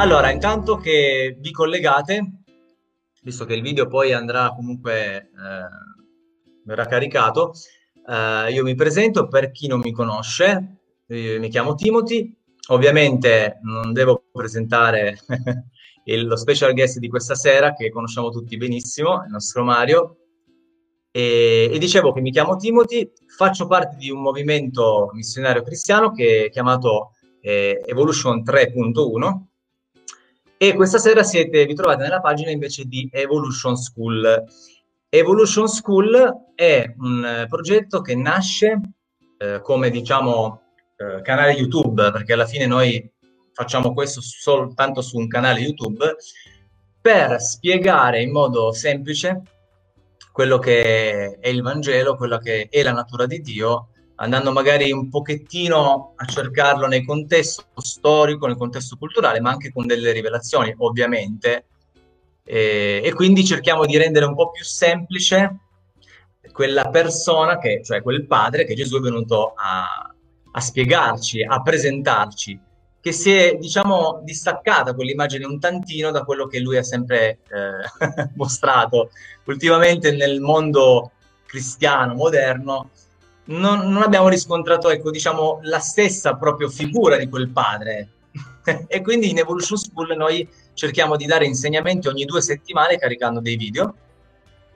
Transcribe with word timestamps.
Allora, 0.00 0.30
intanto 0.30 0.78
che 0.78 1.36
vi 1.38 1.50
collegate, 1.50 2.44
visto 3.22 3.44
che 3.44 3.52
il 3.52 3.60
video 3.60 3.86
poi 3.86 4.14
andrà 4.14 4.48
comunque, 4.54 4.94
eh, 4.96 5.30
verrà 6.64 6.86
caricato, 6.86 7.52
eh, 8.08 8.50
io 8.50 8.62
mi 8.62 8.74
presento 8.74 9.28
per 9.28 9.50
chi 9.50 9.66
non 9.66 9.80
mi 9.80 9.92
conosce, 9.92 10.78
mi 11.08 11.50
chiamo 11.50 11.74
Timothy, 11.74 12.34
ovviamente 12.68 13.58
non 13.60 13.92
devo 13.92 14.24
presentare 14.32 15.18
il, 16.04 16.26
lo 16.26 16.36
special 16.36 16.72
guest 16.72 16.98
di 16.98 17.08
questa 17.08 17.34
sera 17.34 17.74
che 17.74 17.90
conosciamo 17.90 18.30
tutti 18.30 18.56
benissimo, 18.56 19.22
il 19.24 19.30
nostro 19.30 19.64
Mario, 19.64 20.16
e, 21.10 21.68
e, 21.70 21.78
dicevo 21.78 22.14
che 22.14 22.22
mi 22.22 22.30
chiamo 22.30 22.56
Timothy, 22.56 23.12
faccio 23.36 23.66
parte 23.66 23.96
di 23.96 24.08
un 24.08 24.22
movimento 24.22 25.10
missionario 25.12 25.62
cristiano 25.62 26.10
che 26.10 26.46
è 26.46 26.48
chiamato 26.48 27.10
eh, 27.42 27.82
Evolution 27.84 28.42
3.1 28.42 29.48
e 30.62 30.74
questa 30.74 30.98
sera 30.98 31.22
siete, 31.22 31.64
vi 31.64 31.72
trovate 31.72 32.02
nella 32.02 32.20
pagina 32.20 32.50
invece 32.50 32.84
di 32.84 33.08
Evolution 33.10 33.76
School. 33.76 34.44
Evolution 35.08 35.66
School 35.68 36.52
è 36.54 36.94
un 36.98 37.24
eh, 37.24 37.46
progetto 37.46 38.02
che 38.02 38.14
nasce 38.14 38.78
eh, 39.38 39.62
come 39.62 39.88
diciamo 39.88 40.60
eh, 40.98 41.22
canale 41.22 41.52
YouTube, 41.52 42.10
perché 42.10 42.34
alla 42.34 42.44
fine 42.44 42.66
noi 42.66 43.10
facciamo 43.54 43.94
questo 43.94 44.20
soltanto 44.20 45.00
su 45.00 45.16
un 45.16 45.28
canale 45.28 45.60
YouTube, 45.60 46.16
per 47.00 47.40
spiegare 47.40 48.20
in 48.20 48.30
modo 48.30 48.70
semplice 48.72 49.40
quello 50.30 50.58
che 50.58 51.38
è 51.40 51.48
il 51.48 51.62
Vangelo, 51.62 52.16
quello 52.16 52.36
che 52.36 52.68
è 52.68 52.82
la 52.82 52.92
natura 52.92 53.24
di 53.24 53.40
Dio 53.40 53.92
andando 54.20 54.52
magari 54.52 54.92
un 54.92 55.08
pochettino 55.08 56.12
a 56.16 56.24
cercarlo 56.26 56.86
nel 56.86 57.04
contesto 57.04 57.64
storico, 57.76 58.46
nel 58.46 58.56
contesto 58.56 58.96
culturale, 58.96 59.40
ma 59.40 59.50
anche 59.50 59.72
con 59.72 59.86
delle 59.86 60.12
rivelazioni, 60.12 60.74
ovviamente. 60.78 61.66
E, 62.44 63.00
e 63.02 63.12
quindi 63.14 63.44
cerchiamo 63.44 63.86
di 63.86 63.96
rendere 63.96 64.26
un 64.26 64.34
po' 64.34 64.50
più 64.50 64.64
semplice 64.64 65.56
quella 66.52 66.88
persona, 66.90 67.58
che, 67.58 67.80
cioè 67.82 68.02
quel 68.02 68.26
padre 68.26 68.64
che 68.64 68.74
Gesù 68.74 68.98
è 68.98 69.00
venuto 69.00 69.54
a, 69.56 70.14
a 70.52 70.60
spiegarci, 70.60 71.42
a 71.42 71.62
presentarci, 71.62 72.60
che 73.00 73.12
si 73.12 73.32
è, 73.32 73.56
diciamo, 73.56 74.20
distaccata 74.22 74.94
quell'immagine 74.94 75.46
un 75.46 75.58
tantino 75.58 76.10
da 76.10 76.24
quello 76.24 76.46
che 76.46 76.58
lui 76.58 76.76
ha 76.76 76.82
sempre 76.82 77.38
eh, 77.48 78.28
mostrato 78.36 79.10
ultimamente 79.44 80.12
nel 80.12 80.40
mondo 80.40 81.12
cristiano 81.46 82.14
moderno 82.14 82.90
non, 83.50 83.88
non 83.90 84.02
abbiamo 84.02 84.28
riscontrato, 84.28 84.90
ecco, 84.90 85.10
diciamo, 85.10 85.60
la 85.62 85.78
stessa 85.78 86.36
proprio 86.36 86.68
figura 86.68 87.16
di 87.16 87.28
quel 87.28 87.50
padre. 87.50 88.08
e 88.86 89.00
quindi 89.00 89.30
in 89.30 89.38
Evolution 89.38 89.78
School 89.78 90.16
noi 90.16 90.48
cerchiamo 90.74 91.16
di 91.16 91.26
dare 91.26 91.46
insegnamenti 91.46 92.08
ogni 92.08 92.24
due 92.24 92.40
settimane 92.40 92.98
caricando 92.98 93.40
dei 93.40 93.56
video 93.56 93.94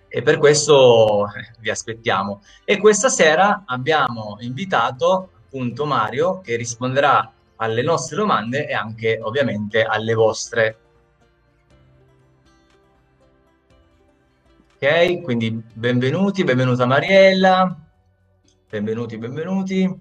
e 0.09 0.23
per 0.23 0.39
questo 0.39 1.27
eh, 1.27 1.53
vi 1.61 1.71
aspettiamo. 1.71 2.43
E 2.65 2.79
questa 2.79 3.09
sera 3.09 3.63
abbiamo 3.67 4.37
invitato 4.41 5.31
appunto 5.45 5.87
Mario 5.87 6.41
che 6.41 6.57
risponderà 6.57 7.33
alle 7.57 7.83
nostre 7.83 8.17
domande 8.17 8.67
e 8.67 8.75
anche 8.75 9.19
ovviamente 9.23 9.83
alle 9.85 10.15
vostre. 10.15 10.79
Ok, 14.75 15.21
quindi 15.23 15.63
benvenuti, 15.73 16.43
benvenuta 16.43 16.87
Mariella. 16.87 17.84
Benvenuti, 18.75 19.17
benvenuti. 19.19 20.01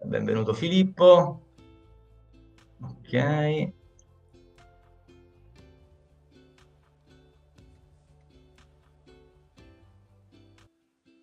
Benvenuto 0.00 0.54
Filippo. 0.54 1.42
Ok. 2.80 3.72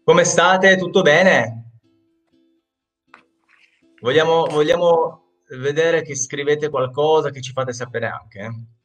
Come 0.04 0.24
state? 0.26 0.76
Tutto 0.76 1.02
bene? 1.04 1.80
Vogliamo, 4.02 4.46
vogliamo 4.48 5.38
vedere 5.58 6.02
che 6.02 6.18
scrivete 6.18 6.68
qualcosa, 6.68 7.30
che 7.30 7.40
ci 7.40 7.54
fate 7.54 7.72
sapere 7.72 8.08
anche. 8.08 8.79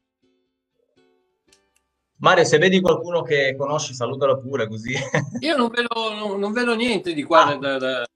Eh? 2.15 2.19
Mario, 2.19 2.45
se 2.45 2.59
vedi 2.59 2.81
qualcuno 2.81 3.23
che 3.23 3.55
conosci, 3.57 3.93
salutalo 3.95 4.41
pure 4.41 4.69
così. 4.69 4.95
Io 5.41 5.57
non 5.57 5.69
vedo, 5.69 6.15
non, 6.15 6.39
non 6.39 6.53
vedo 6.53 6.75
niente 6.75 7.13
di 7.13 7.23
qua. 7.23 7.47
Ah. 7.47 7.57
Da, 7.57 7.79
da... 7.79 8.07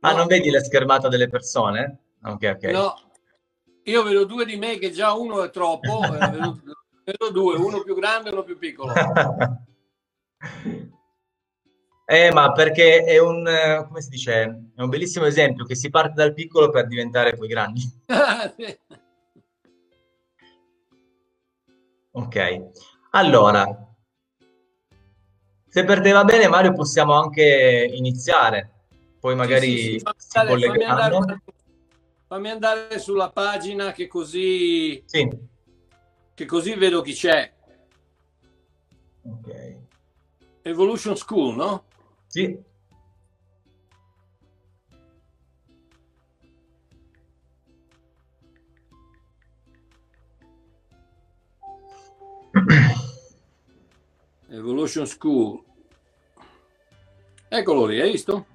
ah, 0.00 0.12
non 0.14 0.26
vedi 0.26 0.50
la 0.50 0.62
schermata 0.62 1.08
delle 1.08 1.28
persone? 1.28 1.98
Ok, 2.22 2.52
ok. 2.56 2.64
No, 2.70 2.94
io 3.84 4.02
vedo 4.02 4.24
due 4.24 4.44
di 4.44 4.56
me 4.56 4.78
che 4.78 4.90
già 4.90 5.12
uno 5.12 5.42
è 5.42 5.50
troppo, 5.50 6.02
eh, 6.04 6.30
vedo, 6.30 6.60
vedo, 7.04 7.30
due, 7.30 7.56
uno 7.56 7.82
più 7.82 7.94
grande 7.94 8.28
e 8.28 8.32
uno 8.32 8.42
più 8.44 8.58
piccolo. 8.58 8.92
eh, 12.06 12.30
ma 12.32 12.52
perché 12.52 13.04
è 13.04 13.18
un, 13.18 13.84
come 13.86 14.00
si 14.00 14.08
dice, 14.08 14.70
è 14.74 14.80
un 14.80 14.88
bellissimo 14.88 15.26
esempio 15.26 15.64
che 15.64 15.74
si 15.74 15.90
parte 15.90 16.14
dal 16.14 16.32
piccolo 16.34 16.70
per 16.70 16.86
diventare 16.86 17.34
poi 17.34 17.48
grandi. 17.48 17.82
ok. 22.12 22.96
Allora, 23.18 23.66
se 25.68 25.84
per 25.84 26.00
te 26.00 26.12
va 26.12 26.22
bene, 26.22 26.46
Mario, 26.46 26.72
possiamo 26.72 27.14
anche 27.14 27.90
iniziare. 27.92 28.86
Poi 29.18 29.34
magari 29.34 29.66
sì, 29.66 29.76
sì, 29.76 29.88
sì. 29.88 29.98
Fammi, 29.98 30.62
fammi, 30.62 30.84
andare, 30.84 31.42
fammi, 32.28 32.50
andare, 32.50 32.98
sulla 33.00 33.30
pagina 33.30 33.90
che 33.90 34.06
così, 34.06 35.04
che 36.34 36.46
così 36.46 36.74
vedo 36.74 37.00
chi 37.00 37.12
c'è. 37.12 37.52
Ok. 39.22 39.76
Evolution 40.62 41.16
School, 41.16 41.56
no? 41.56 41.84
Sì. 42.28 42.56
Evolution 54.50 55.06
School. 55.06 55.62
Eccolo 57.48 57.86
lì, 57.86 58.00
hai 58.00 58.10
visto? 58.10 58.46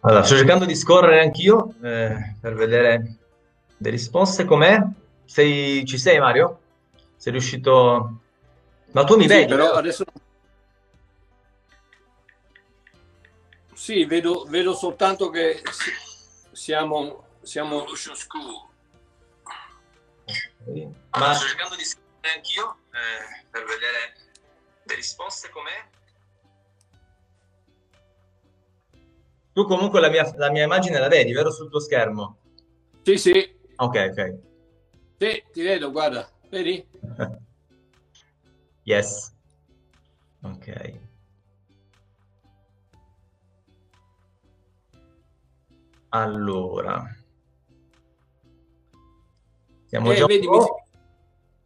Allora, 0.00 0.22
sto 0.22 0.36
cercando 0.36 0.64
di 0.64 0.74
scorrere 0.74 1.20
anch'io 1.20 1.74
eh, 1.82 2.36
per 2.40 2.54
vedere 2.54 3.16
le 3.76 3.90
risposte. 3.90 4.44
Com'è? 4.44 4.82
Sei, 5.24 5.84
ci 5.84 5.98
sei, 5.98 6.18
Mario? 6.18 6.60
Sei 7.16 7.32
riuscito... 7.32 8.20
Ma 8.92 9.04
tu 9.04 9.16
mi 9.16 9.22
sì, 9.22 9.28
vedi? 9.28 9.46
Però 9.46 9.72
adesso... 9.72 10.04
Sì, 13.74 14.04
vedo, 14.04 14.46
vedo 14.48 14.74
soltanto 14.74 15.30
che 15.30 15.62
siamo, 16.52 17.24
siamo 17.42 17.76
Evolution 17.76 18.14
School. 18.16 18.68
Ma 21.10 21.34
sto 21.34 21.46
cercando 21.46 21.74
di 21.76 21.84
scrivere 21.84 22.34
anch'io 22.36 22.76
eh, 22.92 23.46
per 23.50 23.64
vedere 23.64 24.14
le 24.84 24.94
risposte 24.94 25.48
com'è. 25.50 25.88
Tu 29.52 29.64
comunque 29.66 30.00
la 30.00 30.08
mia, 30.08 30.32
la 30.36 30.50
mia, 30.50 30.62
immagine 30.62 30.98
la 30.98 31.08
vedi, 31.08 31.32
vero, 31.32 31.50
sul 31.50 31.68
tuo 31.68 31.80
schermo? 31.80 32.38
Sì, 33.02 33.18
sì. 33.18 33.58
Ok, 33.76 34.08
ok. 34.10 34.38
Sì, 35.18 35.44
ti 35.52 35.62
vedo, 35.62 35.90
guarda, 35.90 36.30
vedi? 36.48 36.86
yes. 38.84 39.34
Ok. 40.42 40.98
Allora. 46.10 47.19
Siamo 49.90 50.12
eh, 50.12 50.14
già 50.14 50.26
vedi, 50.26 50.46
mi, 50.46 50.56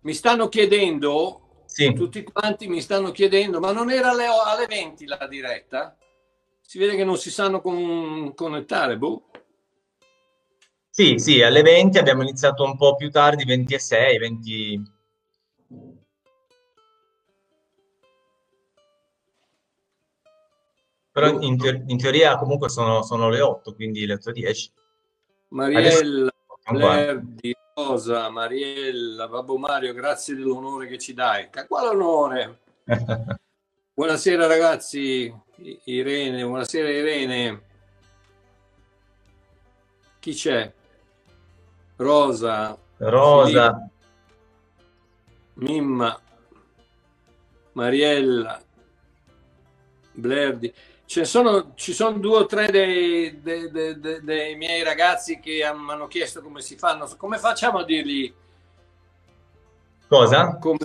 mi, 0.01 0.15
stanno 0.15 0.49
chiedendo, 0.49 1.63
sì. 1.67 1.93
tutti 1.93 2.23
quanti 2.23 2.69
mi 2.69 2.81
stanno 2.81 3.11
chiedendo, 3.11 3.61
ma 3.61 3.71
non 3.71 3.91
era 3.91 4.13
alle, 4.13 4.25
alle 4.25 4.65
20 4.67 5.05
la 5.05 5.27
diretta? 5.29 5.95
Si 6.63 6.79
vede 6.79 6.97
che 6.97 7.05
non 7.05 7.19
si 7.19 7.31
sanno 7.31 7.61
con, 7.61 8.33
connettare, 8.35 8.97
boh. 8.97 9.29
Sì, 10.89 11.19
sì, 11.19 11.43
alle 11.43 11.61
20 11.61 11.99
abbiamo 11.99 12.23
iniziato 12.23 12.65
un 12.65 12.79
po' 12.79 12.97
più 12.97 13.11
tardi, 13.11 13.45
26, 13.45 14.17
20... 14.17 14.83
Però 21.13 21.41
in, 21.43 21.59
te- 21.59 21.83
in 21.89 21.99
teoria 21.99 22.39
comunque 22.39 22.71
sono, 22.71 23.03
sono, 23.03 23.29
le 23.29 23.43
8, 23.43 23.75
quindi 23.75 24.07
le 24.07 24.15
8.10. 24.15 24.73
Mariella, 25.49 26.33
Lerdi, 26.73 27.55
Rosa, 27.77 28.31
Mariella, 28.31 29.27
Babbo 29.27 29.59
Mario, 29.59 29.93
grazie 29.93 30.37
dell'onore 30.37 30.87
che 30.87 30.97
ci 30.97 31.13
dai. 31.13 31.49
Quale 31.67 31.89
onore? 31.89 32.61
buonasera 33.93 34.47
ragazzi, 34.47 35.35
Irene, 35.87 36.45
buonasera 36.45 36.89
Irene. 36.89 37.63
Chi 40.21 40.35
c'è? 40.35 40.73
Rosa. 41.97 42.79
Rosa. 42.99 43.73
Filippo, 43.73 43.91
Mimma. 45.55 46.21
Mariella. 47.73 48.63
Blerdi. 50.13 50.73
Sono, 51.07 51.75
ci 51.75 51.93
sono 51.93 52.19
due 52.19 52.39
o 52.39 52.47
tre 52.47 52.71
dei, 52.71 53.41
dei, 53.41 53.71
dei, 53.71 54.21
dei, 54.23 54.57
miei 54.57 54.83
ragazzi 54.83 55.39
che 55.39 55.61
mi 55.75 55.91
hanno 55.91 56.07
chiesto 56.07 56.41
come 56.41 56.61
si 56.61 56.77
fanno. 56.77 57.09
Come 57.17 57.39
facciamo 57.39 57.79
a 57.79 57.85
dirgli? 57.85 58.33
Cosa? 60.09 60.57
Come... 60.59 60.79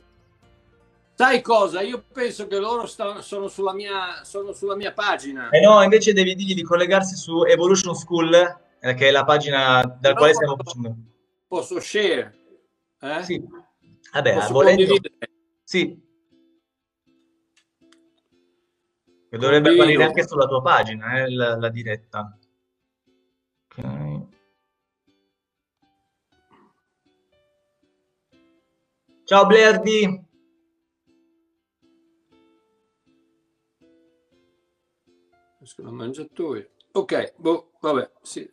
Sai 1.15 1.41
cosa? 1.41 1.81
Io 1.81 2.03
penso 2.11 2.47
che 2.47 2.59
loro 2.59 2.85
sta, 2.85 3.21
sono, 3.21 3.47
sulla 3.47 3.73
mia, 3.73 4.23
sono 4.23 4.53
sulla 4.53 4.75
mia 4.75 4.93
pagina. 4.93 5.49
Eh 5.49 5.61
no, 5.61 5.81
invece 5.81 6.13
devi 6.13 6.35
dirgli 6.35 6.53
di 6.53 6.63
collegarsi 6.63 7.15
su 7.15 7.43
Evolution 7.43 7.95
School, 7.95 8.33
eh, 8.79 8.93
che 8.93 9.07
è 9.07 9.11
la 9.11 9.23
pagina 9.23 9.81
dal 9.99 10.13
no, 10.13 10.17
quale 10.17 10.33
stiamo 10.33 10.55
facendo. 10.55 10.95
Posso 11.47 11.79
share? 11.79 12.37
Eh? 13.01 13.23
Sì. 13.23 13.43
Vabbè, 14.13 14.33
Posso 14.33 14.53
volendo... 14.53 14.95
Sì, 15.63 15.99
Che 19.29 19.37
dovrebbe 19.37 19.69
apparire 19.69 20.03
anche 20.03 20.27
sulla 20.27 20.47
tua 20.47 20.59
pagina, 20.61 21.19
eh, 21.19 21.29
la, 21.29 21.55
la 21.55 21.69
diretta. 21.69 22.35
Ok. 23.67 24.27
Ciao 29.25 29.45
Blerdi! 29.45 30.25
Sono 35.61 35.91
mangiatori. 35.91 36.67
Ok, 36.93 37.35
boh, 37.37 37.73
vabbè, 37.79 38.11
sì. 38.23 38.49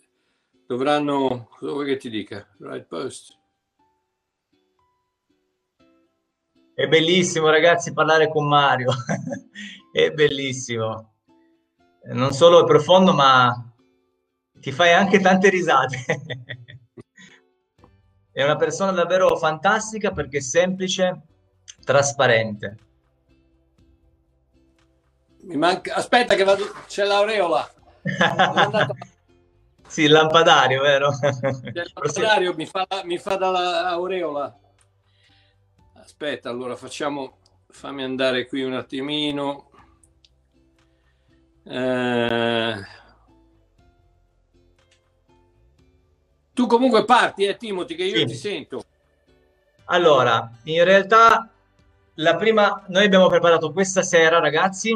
Dovranno... 0.67 1.49
Cosa 1.57 1.73
vuoi 1.73 1.87
che 1.87 1.97
ti 1.97 2.11
dica? 2.11 2.47
Right 2.59 2.85
post. 2.87 3.35
È 6.75 6.87
bellissimo 6.87 7.49
ragazzi 7.49 7.95
parlare 7.95 8.29
con 8.29 8.47
Mario, 8.47 8.93
è 9.97 10.11
bellissimo. 10.11 11.15
Non 12.13 12.33
solo 12.33 12.63
è 12.63 12.67
profondo, 12.67 13.15
ma 13.15 13.73
ti 14.61 14.71
fai 14.71 14.93
anche 14.93 15.21
tante 15.21 15.49
risate. 15.49 16.05
è 18.31 18.43
una 18.43 18.57
persona 18.57 18.91
davvero 18.91 19.35
fantastica 19.39 20.11
perché 20.11 20.37
è 20.37 20.43
semplice, 20.43 21.23
trasparente. 21.83 22.77
Mi 25.45 25.57
manca... 25.57 25.95
Aspetta 25.95 26.35
che 26.35 26.45
vado... 26.45 26.65
c'è 26.87 27.05
l'aureola. 27.05 27.67
sì, 29.89 30.03
il 30.03 30.11
lampadario, 30.11 30.83
vero? 30.83 31.09
Il 31.73 31.91
lampadario 31.95 32.55
mi 32.55 32.67
fa, 32.67 32.87
mi 33.05 33.17
fa 33.17 33.37
dall'aureola. 33.37 34.59
Aspetta, 35.95 36.51
allora 36.51 36.77
facciamo, 36.77 37.39
fammi 37.71 38.03
andare 38.05 38.47
qui 38.47 38.63
un 38.63 38.75
attimino. 38.75 39.71
Eh... 41.69 42.95
Tu 46.53 46.67
comunque 46.67 47.05
parti, 47.05 47.45
eh, 47.45 47.57
Timothy, 47.57 47.95
che 47.95 48.05
io 48.05 48.17
sì. 48.19 48.25
ti 48.27 48.35
sento. 48.35 48.83
Allora, 49.87 50.51
in 50.65 50.83
realtà 50.85 51.51
la 52.15 52.37
prima, 52.37 52.83
noi 52.89 53.05
abbiamo 53.05 53.29
preparato 53.29 53.73
questa 53.73 54.03
sera, 54.03 54.39
ragazzi, 54.39 54.95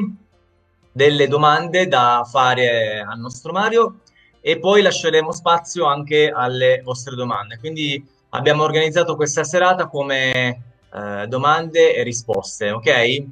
delle 0.91 1.29
domande 1.29 1.87
da 1.87 2.27
fare 2.29 3.05
al 3.07 3.19
nostro 3.19 3.53
Mario 3.53 4.01
e 4.41 4.59
poi 4.59 4.81
lasceremo 4.81 5.33
spazio 5.33 5.85
anche 5.85 6.33
alle 6.35 6.81
vostre 6.83 7.15
domande. 7.15 7.59
Quindi 7.59 8.03
abbiamo 8.31 8.63
organizzato 8.63 9.17
questa 9.17 9.45
serata 9.45 9.87
come 9.87 10.63
eh, 10.93 11.27
domande 11.29 11.95
e 11.95 12.03
risposte, 12.03 12.71
ok? 12.71 13.25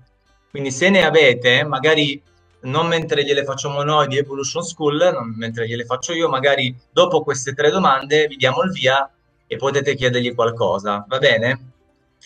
Quindi 0.51 0.71
se 0.71 0.91
ne 0.91 1.05
avete, 1.05 1.65
magari 1.65 2.23
non 2.61 2.87
mentre 2.87 3.25
gliele 3.25 3.45
facciamo 3.45 3.83
noi 3.83 4.09
di 4.09 4.17
Evolution 4.17 4.63
School, 4.63 5.11
non 5.13 5.35
mentre 5.37 5.67
gliele 5.67 5.85
faccio 5.85 6.13
io, 6.13 6.29
magari 6.29 6.77
dopo 6.91 7.23
queste 7.23 7.55
tre 7.55 7.71
domande 7.71 8.27
vi 8.27 8.37
diamo 8.37 8.63
il 8.63 8.73
via 8.73 9.11
e 9.47 9.57
potete 9.57 9.95
chiedergli 9.95 10.35
qualcosa, 10.35 11.05
va 11.09 11.19
bene? 11.19 11.73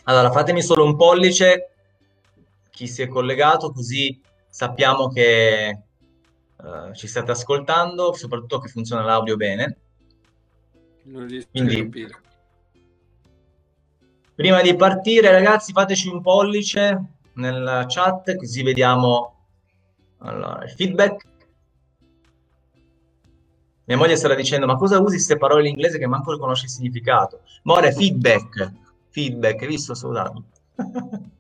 Allora 0.05 0.31
fatemi 0.31 0.63
solo 0.63 0.85
un 0.85 0.97
pollice 0.97 1.71
chi 2.71 2.89
si 2.89 3.03
è 3.03 3.09
collegato 3.09 3.71
così 3.71 4.21
sappiamo 4.49 5.09
che 5.09 5.79
uh, 6.57 6.95
ci 6.95 7.07
state 7.07 7.31
ascoltando, 7.31 8.13
soprattutto 8.15 8.59
che 8.59 8.69
funziona 8.69 9.03
l'audio 9.03 9.37
bene. 9.37 9.77
Non 11.05 11.27
riesco 11.27 11.49
Quindi, 11.51 11.79
a 11.79 11.83
capire. 11.83 12.21
Prima 14.35 14.63
di 14.63 14.75
partire, 14.75 15.31
ragazzi, 15.31 15.73
fateci 15.73 16.09
un 16.09 16.23
pollice 16.23 17.01
nella 17.35 17.85
chat 17.89 18.35
così 18.37 18.63
vediamo 18.63 19.42
allora, 20.23 20.65
il 20.65 20.71
feedback. 20.71 21.31
Mia 23.85 23.97
moglie 23.97 24.17
starà 24.17 24.35
dicendo, 24.35 24.67
ma 24.67 24.77
cosa 24.77 25.01
usi 25.01 25.17
queste 25.17 25.37
parole 25.37 25.63
in 25.63 25.75
inglese 25.75 25.99
che 25.99 26.07
manco 26.07 26.39
conosci 26.39 26.67
il 26.67 26.71
significato? 26.71 27.41
More, 27.65 27.93
feedback. 27.93 28.73
Feedback, 29.09 29.63
hai 29.63 29.67
visto? 29.67 29.95
Soldato. 29.95 30.45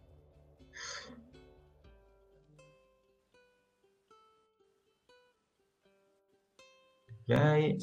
ok. 7.28 7.76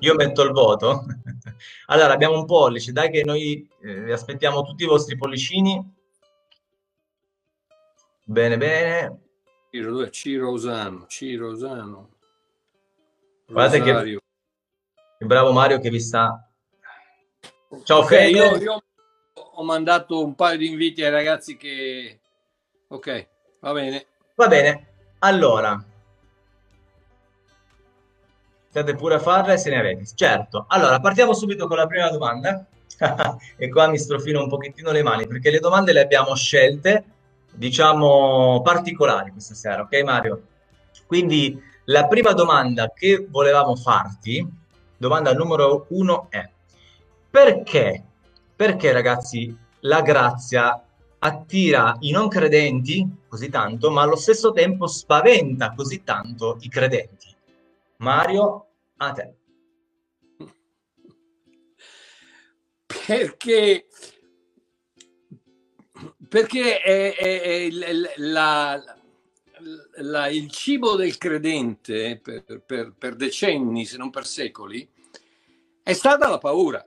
Io 0.00 0.14
metto 0.14 0.42
il 0.42 0.50
voto. 0.50 1.04
allora, 1.86 2.12
abbiamo 2.12 2.38
un 2.38 2.46
pollice, 2.46 2.92
dai 2.92 3.10
che 3.10 3.22
noi 3.22 3.68
eh, 3.82 4.12
aspettiamo 4.12 4.62
tutti 4.62 4.82
i 4.82 4.86
vostri 4.86 5.16
pollicini. 5.16 5.98
Bene, 8.24 8.56
bene. 8.56 9.29
Ciro, 9.70 9.92
dove 9.92 10.10
Ciro 10.10 10.50
Osano, 10.50 11.06
Ciro 11.06 11.50
Osano. 11.50 12.08
Guardate 13.46 13.82
che, 13.82 14.20
che, 15.18 15.24
bravo 15.24 15.52
Mario 15.52 15.78
che 15.78 15.90
vi 15.90 16.00
sta... 16.00 16.44
Ciao 17.84 18.00
okay, 18.00 18.34
io, 18.34 18.56
io, 18.56 18.82
ho 19.32 19.62
mandato 19.62 20.24
un 20.24 20.34
paio 20.34 20.58
di 20.58 20.68
inviti 20.68 21.04
ai 21.04 21.10
ragazzi 21.10 21.56
che... 21.56 22.18
Ok, 22.88 23.28
va 23.60 23.72
bene. 23.72 24.06
Va 24.34 24.48
bene. 24.48 24.86
Allora, 25.20 25.80
State 28.70 28.94
pure 28.94 29.16
a 29.16 29.18
farle 29.18 29.58
se 29.58 29.70
ne 29.70 29.78
avete. 29.78 30.04
Certo. 30.14 30.64
Allora, 30.68 31.00
partiamo 31.00 31.32
subito 31.32 31.66
con 31.66 31.76
la 31.76 31.86
prima 31.86 32.08
domanda. 32.08 32.64
e 33.56 33.68
qua 33.68 33.88
mi 33.88 33.98
strofino 33.98 34.42
un 34.42 34.48
pochettino 34.48 34.90
le 34.90 35.02
mani 35.02 35.26
perché 35.26 35.50
le 35.50 35.58
domande 35.58 35.92
le 35.92 36.00
abbiamo 36.00 36.34
scelte, 36.34 37.04
diciamo, 37.52 38.60
particolari 38.62 39.30
questa 39.30 39.54
sera, 39.54 39.82
ok 39.82 40.02
Mario? 40.02 40.42
Quindi 41.06 41.60
la 41.84 42.06
prima 42.06 42.32
domanda 42.32 42.92
che 42.94 43.26
volevamo 43.28 43.74
farti, 43.76 44.46
domanda 44.96 45.32
numero 45.32 45.86
uno 45.90 46.26
è 46.30 46.48
perché, 47.30 48.04
perché 48.54 48.92
ragazzi 48.92 49.56
la 49.80 50.02
grazia 50.02 50.84
attira 51.18 51.96
i 52.00 52.10
non 52.10 52.28
credenti 52.28 53.08
così 53.28 53.48
tanto, 53.48 53.90
ma 53.90 54.02
allo 54.02 54.16
stesso 54.16 54.52
tempo 54.52 54.86
spaventa 54.86 55.72
così 55.74 56.02
tanto 56.02 56.58
i 56.60 56.68
credenti? 56.68 57.34
Mario, 57.98 58.66
a 58.96 59.12
te. 59.12 59.34
Perché, 63.06 63.86
perché 66.30 66.80
è, 66.80 67.16
è, 67.16 67.68
è 67.68 67.68
la, 68.18 68.80
la, 69.96 70.28
il 70.28 70.48
cibo 70.48 70.94
del 70.94 71.18
credente 71.18 72.20
per, 72.22 72.62
per, 72.64 72.94
per 72.96 73.16
decenni, 73.16 73.84
se 73.84 73.96
non 73.96 74.10
per 74.10 74.24
secoli, 74.24 74.88
è 75.82 75.92
stata 75.92 76.28
la 76.28 76.38
paura. 76.38 76.86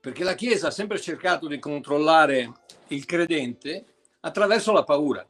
Perché 0.00 0.24
la 0.24 0.34
Chiesa 0.34 0.66
ha 0.66 0.72
sempre 0.72 1.00
cercato 1.00 1.46
di 1.46 1.60
controllare 1.60 2.52
il 2.88 3.04
credente 3.04 3.84
attraverso 4.18 4.72
la 4.72 4.82
paura 4.82 5.24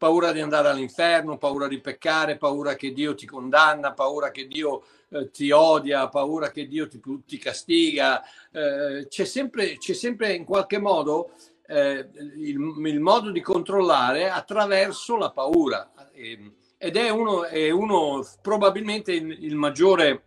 paura 0.00 0.32
di 0.32 0.40
andare 0.40 0.68
all'inferno, 0.68 1.36
paura 1.36 1.68
di 1.68 1.78
peccare, 1.78 2.38
paura 2.38 2.74
che 2.74 2.90
Dio 2.90 3.14
ti 3.14 3.26
condanna, 3.26 3.92
paura 3.92 4.30
che 4.30 4.46
Dio 4.46 4.82
eh, 5.10 5.30
ti 5.30 5.50
odia, 5.50 6.08
paura 6.08 6.50
che 6.50 6.66
Dio 6.66 6.88
ti, 6.88 6.98
ti 7.26 7.36
castiga. 7.36 8.22
Eh, 8.50 9.08
c'è, 9.08 9.24
sempre, 9.26 9.76
c'è 9.76 9.92
sempre 9.92 10.32
in 10.32 10.46
qualche 10.46 10.78
modo 10.78 11.32
eh, 11.70 12.10
il, 12.38 12.58
il, 12.84 13.00
modo 13.00 13.30
di 13.30 13.40
controllare 13.40 14.28
attraverso 14.28 15.16
la 15.16 15.30
paura 15.30 15.92
ed 16.12 16.96
è 16.96 17.10
uno, 17.10 17.44
è 17.44 17.70
uno 17.70 18.26
probabilmente 18.42 19.12
il, 19.12 19.44
il 19.44 19.54
maggiore 19.54 20.24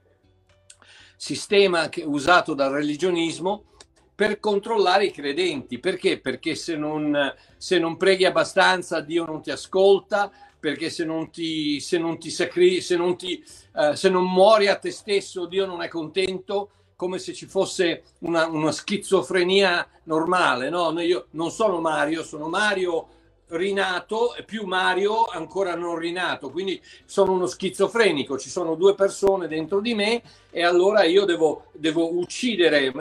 sistema 1.17 1.89
che, 1.89 2.03
usato 2.03 2.53
dal 2.53 2.71
religionismo 2.71 3.65
per 4.15 4.39
controllare 4.39 5.05
i 5.05 5.11
credenti. 5.11 5.79
Perché? 5.79 6.19
Perché 6.19 6.55
se 6.55 6.77
non, 6.77 7.33
se 7.57 7.77
non 7.77 7.97
preghi 7.97 8.25
abbastanza 8.25 9.01
Dio 9.01 9.25
non 9.25 9.41
ti 9.41 9.51
ascolta, 9.51 10.31
perché 10.59 10.89
se 10.89 11.03
non 11.03 11.29
ti, 11.29 11.81
se 11.81 11.97
non 11.97 12.17
ti 12.17 12.29
sacri, 12.29 12.79
se 12.79 12.95
non 12.95 13.17
ti, 13.17 13.43
eh, 13.75 13.97
se 13.97 14.07
non 14.07 14.31
muori 14.31 14.67
a 14.67 14.77
te 14.77 14.91
stesso, 14.91 15.45
Dio 15.45 15.65
non 15.65 15.81
è 15.81 15.89
contento, 15.89 16.69
come 16.95 17.19
se 17.19 17.33
ci 17.33 17.45
fosse 17.45 18.03
una, 18.19 18.47
una 18.47 18.71
schizofrenia 18.71 19.87
normale. 20.03 20.69
No? 20.69 20.99
Io 21.01 21.27
non 21.31 21.51
sono 21.51 21.79
Mario, 21.79 22.23
sono 22.23 22.47
Mario 22.47 23.07
rinato 23.55 24.35
e 24.35 24.43
più 24.43 24.65
Mario 24.65 25.25
ancora 25.25 25.75
non 25.75 25.97
rinato, 25.97 26.49
quindi 26.49 26.81
sono 27.05 27.33
uno 27.33 27.45
schizofrenico, 27.45 28.37
ci 28.37 28.49
sono 28.49 28.75
due 28.75 28.95
persone 28.95 29.47
dentro 29.47 29.79
di 29.79 29.93
me 29.93 30.21
e 30.49 30.63
allora 30.63 31.03
io 31.03 31.25
devo, 31.25 31.65
devo 31.73 32.17
uccidere 32.17 32.91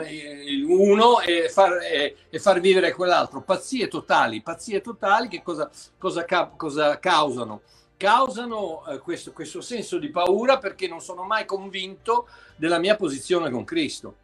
uno 0.67 1.21
e 1.21 1.49
far, 1.49 1.79
e, 1.81 2.15
e 2.29 2.39
far, 2.39 2.59
vivere 2.59 2.93
quell'altro. 2.93 3.41
Pazzie 3.41 3.87
totali, 3.87 4.41
pazzie 4.41 4.81
totali 4.81 5.27
che 5.27 5.41
cosa, 5.41 5.69
cosa, 5.97 6.25
cosa 6.55 6.99
causano? 6.99 7.61
Causano 7.95 8.85
eh, 8.87 8.99
questo, 8.99 9.31
questo 9.31 9.61
senso 9.61 9.97
di 9.97 10.09
paura 10.09 10.57
perché 10.57 10.87
non 10.87 10.99
sono 10.99 11.23
mai 11.23 11.45
convinto 11.45 12.27
della 12.55 12.79
mia 12.79 12.95
posizione 12.95 13.49
con 13.49 13.63
Cristo. 13.63 14.15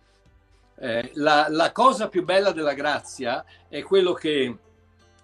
Eh, 0.82 1.12
la, 1.16 1.48
la 1.50 1.72
cosa 1.72 2.08
più 2.08 2.24
bella 2.24 2.52
della 2.52 2.74
grazia 2.74 3.44
è 3.68 3.82
quello 3.84 4.14
che 4.14 4.56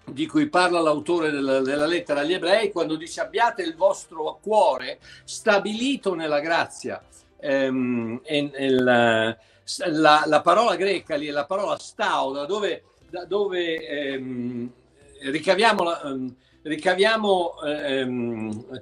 di 0.05 0.27
cui 0.27 0.49
parla 0.49 0.79
l'autore 0.79 1.31
della, 1.31 1.61
della, 1.61 1.85
lettera 1.85 2.19
agli 2.19 2.33
ebrei 2.33 2.71
quando 2.71 2.95
dice 2.95 3.21
abbiate 3.21 3.63
il 3.63 3.75
vostro 3.75 4.37
cuore 4.41 4.99
stabilito 5.23 6.13
nella 6.13 6.39
grazia. 6.39 7.03
Ehm, 7.39 8.21
la, 8.57 9.35
la, 9.87 10.23
la, 10.25 10.41
parola 10.41 10.75
greca 10.75 11.15
lì 11.15 11.27
è 11.27 11.31
la 11.31 11.45
parola 11.45 11.77
stau, 11.77 12.33
da 12.33 12.45
dove, 12.45 12.83
da 13.09 13.25
dove 13.25 13.87
ehm, 13.87 14.71
ricaviamo, 15.21 16.01
ehm, 16.01 16.35
ricaviamo 16.61 17.61
ehm, 17.63 18.81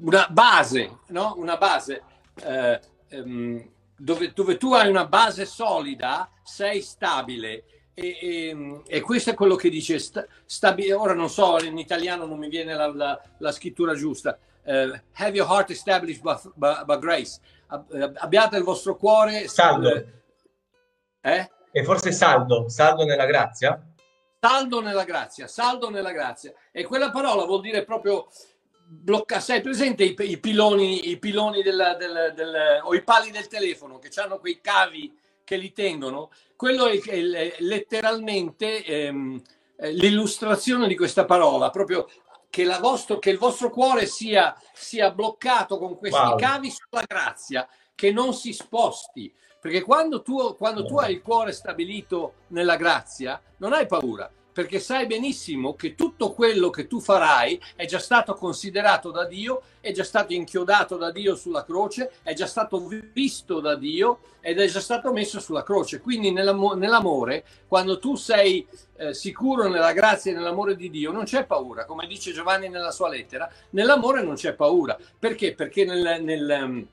una 0.00 0.26
base, 0.30 0.98
no? 1.08 1.34
una 1.36 1.56
base 1.56 2.02
eh, 2.42 2.80
ehm, 3.08 3.70
dove, 3.96 4.32
dove 4.32 4.56
tu 4.56 4.72
hai 4.74 4.88
una 4.88 5.06
base 5.06 5.44
solida, 5.44 6.30
sei 6.42 6.80
stabile 6.80 7.64
e, 7.94 8.16
e, 8.20 8.82
e, 8.86 9.00
questo 9.00 9.30
è 9.30 9.34
quello 9.34 9.56
che 9.56 9.68
dice, 9.70 9.98
sta, 9.98 10.24
stabi- 10.44 10.92
ora 10.92 11.14
non 11.14 11.28
so, 11.28 11.58
in 11.64 11.78
italiano 11.78 12.26
non 12.26 12.38
mi 12.38 12.48
viene 12.48 12.74
la, 12.74 12.94
la, 12.94 13.20
la 13.38 13.50
scrittura 13.50 13.94
giusta, 13.94 14.38
uh, 14.62 14.96
have 15.14 15.36
your 15.36 15.48
heart 15.48 15.70
established 15.70 16.22
by, 16.22 16.36
by, 16.54 16.84
by 16.84 16.98
grace, 17.00 17.40
uh, 17.70 18.12
abbiate 18.14 18.56
il 18.56 18.62
vostro 18.62 18.96
cuore 18.96 19.48
saldo. 19.48 20.06
Eh? 21.20 21.50
E 21.72 21.84
forse 21.84 22.12
saldo, 22.12 22.68
saldo 22.68 23.04
nella 23.04 23.26
grazia? 23.26 23.82
Saldo 24.40 24.80
nella 24.80 25.04
grazia, 25.04 25.48
saldo 25.48 25.90
nella 25.90 26.12
grazia. 26.12 26.52
E 26.70 26.84
quella 26.84 27.10
parola 27.10 27.44
vuol 27.44 27.60
dire 27.60 27.84
proprio 27.84 28.28
bloccare, 28.90 29.40
sei 29.40 29.60
presente 29.60 30.04
i, 30.04 30.14
i 30.18 30.38
piloni, 30.38 31.10
i 31.10 31.18
piloni 31.18 31.62
della, 31.62 31.94
del, 31.94 32.32
del, 32.34 32.80
o 32.84 32.94
i 32.94 33.02
pali 33.02 33.30
del 33.30 33.48
telefono 33.48 33.98
che 33.98 34.10
hanno 34.20 34.38
quei 34.38 34.60
cavi 34.60 35.12
che 35.44 35.56
li 35.56 35.72
tengono, 35.72 36.30
quello 36.56 36.86
è, 36.86 37.00
è 37.00 37.56
letteralmente 37.58 38.84
ehm, 38.84 39.42
eh, 39.76 39.92
l'illustrazione 39.92 40.86
di 40.86 40.96
questa 40.96 41.24
parola, 41.24 41.70
proprio 41.70 42.06
che, 42.50 42.64
vostro, 42.80 43.18
che 43.18 43.30
il 43.30 43.38
vostro 43.38 43.70
cuore 43.70 44.06
sia, 44.06 44.54
sia 44.72 45.10
bloccato 45.10 45.78
con 45.78 45.96
questi 45.96 46.18
wow. 46.18 46.36
cavi 46.36 46.70
sulla 46.70 47.04
grazia, 47.06 47.68
che 47.94 48.12
non 48.12 48.34
si 48.34 48.52
sposti. 48.52 49.34
Perché 49.68 49.82
quando 49.82 50.22
tu, 50.22 50.56
quando 50.56 50.86
tu 50.86 50.96
hai 50.96 51.12
il 51.12 51.20
cuore 51.20 51.52
stabilito 51.52 52.36
nella 52.48 52.76
grazia, 52.76 53.38
non 53.58 53.74
hai 53.74 53.86
paura, 53.86 54.32
perché 54.50 54.80
sai 54.80 55.06
benissimo 55.06 55.74
che 55.74 55.94
tutto 55.94 56.32
quello 56.32 56.70
che 56.70 56.86
tu 56.86 57.00
farai 57.00 57.60
è 57.76 57.84
già 57.84 57.98
stato 57.98 58.32
considerato 58.32 59.10
da 59.10 59.26
Dio, 59.26 59.60
è 59.80 59.92
già 59.92 60.04
stato 60.04 60.32
inchiodato 60.32 60.96
da 60.96 61.10
Dio 61.10 61.36
sulla 61.36 61.66
croce, 61.66 62.12
è 62.22 62.32
già 62.32 62.46
stato 62.46 62.82
visto 63.12 63.60
da 63.60 63.74
Dio 63.74 64.20
ed 64.40 64.58
è 64.58 64.66
già 64.68 64.80
stato 64.80 65.12
messo 65.12 65.38
sulla 65.38 65.62
croce. 65.62 66.00
Quindi 66.00 66.32
nell'amore, 66.32 67.44
quando 67.68 67.98
tu 67.98 68.14
sei 68.14 68.66
eh, 68.96 69.12
sicuro 69.12 69.68
nella 69.68 69.92
grazia 69.92 70.32
e 70.32 70.34
nell'amore 70.34 70.76
di 70.76 70.88
Dio, 70.88 71.12
non 71.12 71.24
c'è 71.24 71.44
paura, 71.44 71.84
come 71.84 72.06
dice 72.06 72.32
Giovanni 72.32 72.70
nella 72.70 72.90
sua 72.90 73.10
lettera, 73.10 73.52
nell'amore 73.72 74.22
non 74.22 74.34
c'è 74.34 74.54
paura. 74.54 74.96
Perché? 75.18 75.52
Perché 75.52 75.84
nel, 75.84 76.22
nel, 76.22 76.86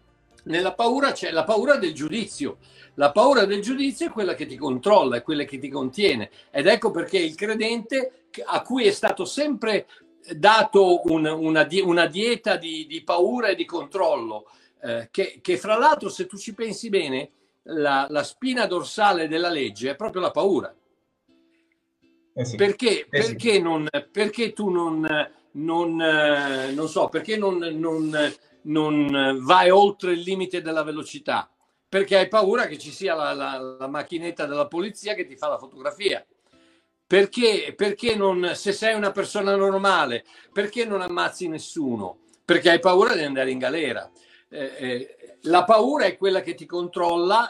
nella 0.46 0.74
paura 0.74 1.12
c'è 1.12 1.32
la 1.32 1.44
paura 1.44 1.78
del 1.78 1.94
giudizio. 1.94 2.58
La 2.96 3.12
paura 3.12 3.46
del 3.46 3.62
giudizio 3.62 4.08
è 4.08 4.12
quella 4.12 4.36
che 4.36 4.46
ti 4.46 4.56
controlla, 4.56 5.18
è 5.18 5.22
quella 5.22 5.44
che 5.44 5.60
ti 5.60 5.70
contiene. 5.70 6.30
Ed 6.50 6.68
ecco 6.68 6.92
perché 6.92 7.18
il 7.18 7.36
credente 7.36 8.28
a 8.46 8.62
cui 8.62 8.86
è 8.86 8.92
stato 8.92 9.26
sempre 9.26 9.88
dato 10.34 11.02
un, 11.06 11.26
una, 11.26 11.68
una, 11.84 12.06
dieta 12.06 12.56
di, 12.56 12.86
di, 12.88 13.04
paura 13.04 13.50
e 13.50 13.56
di 13.56 13.66
controllo, 13.66 14.48
eh, 14.82 15.10
che, 15.12 15.40
che, 15.42 15.58
fra 15.58 15.78
l'altro 15.78 16.10
se 16.10 16.26
tu 16.26 16.38
ci 16.38 16.54
pensi 16.54 16.90
bene, 16.90 17.30
la, 17.64 18.08
la, 18.10 18.24
spina 18.24 18.66
dorsale 18.66 19.28
della 19.28 19.50
legge 19.50 19.92
è 19.92 19.96
proprio 19.96 20.22
la 20.22 20.32
paura. 20.32 20.74
Eh 22.38 22.46
sì. 22.46 22.56
Perché, 22.56 23.02
eh 23.02 23.08
perché, 23.08 23.54
sì. 23.54 23.62
non, 23.62 23.88
perché 24.12 24.54
tu 24.54 24.70
non, 24.70 25.08
non, 25.52 26.02
eh, 26.02 26.72
non 26.72 26.88
so, 26.88 27.08
perché 27.10 27.38
non, 27.38 27.58
non, 27.58 28.34
non 28.66 29.40
vai 29.42 29.70
oltre 29.70 30.14
il 30.14 30.20
limite 30.20 30.62
della 30.62 30.84
velocità? 30.84 31.50
perché 31.96 32.18
hai 32.18 32.28
paura 32.28 32.66
che 32.68 32.78
ci 32.78 32.92
sia 32.92 33.16
la, 33.16 33.32
la, 33.32 33.58
la 33.58 33.88
macchinetta 33.88 34.46
della 34.46 34.68
polizia 34.68 35.14
che 35.14 35.26
ti 35.26 35.38
fa 35.38 35.48
la 35.48 35.58
fotografia. 35.58 36.26
Perché, 37.08 37.74
perché 37.74 38.18
non, 38.18 38.52
se 38.54 38.74
sei 38.74 38.96
una 38.96 39.12
persona 39.12 39.56
normale, 39.56 40.26
perché 40.52 40.84
non 40.84 41.00
ammazzi 41.00 41.48
nessuno? 41.48 42.20
Perché 42.44 42.72
hai 42.72 42.80
paura 42.80 43.16
di 43.16 43.24
andare 43.24 43.50
in 43.50 43.60
galera. 43.60 44.12
Eh, 44.50 44.72
eh, 44.78 45.38
la 45.44 45.64
paura 45.64 46.04
è 46.04 46.18
quella 46.18 46.42
che 46.42 46.54
ti 46.54 46.66
controlla 46.66 47.50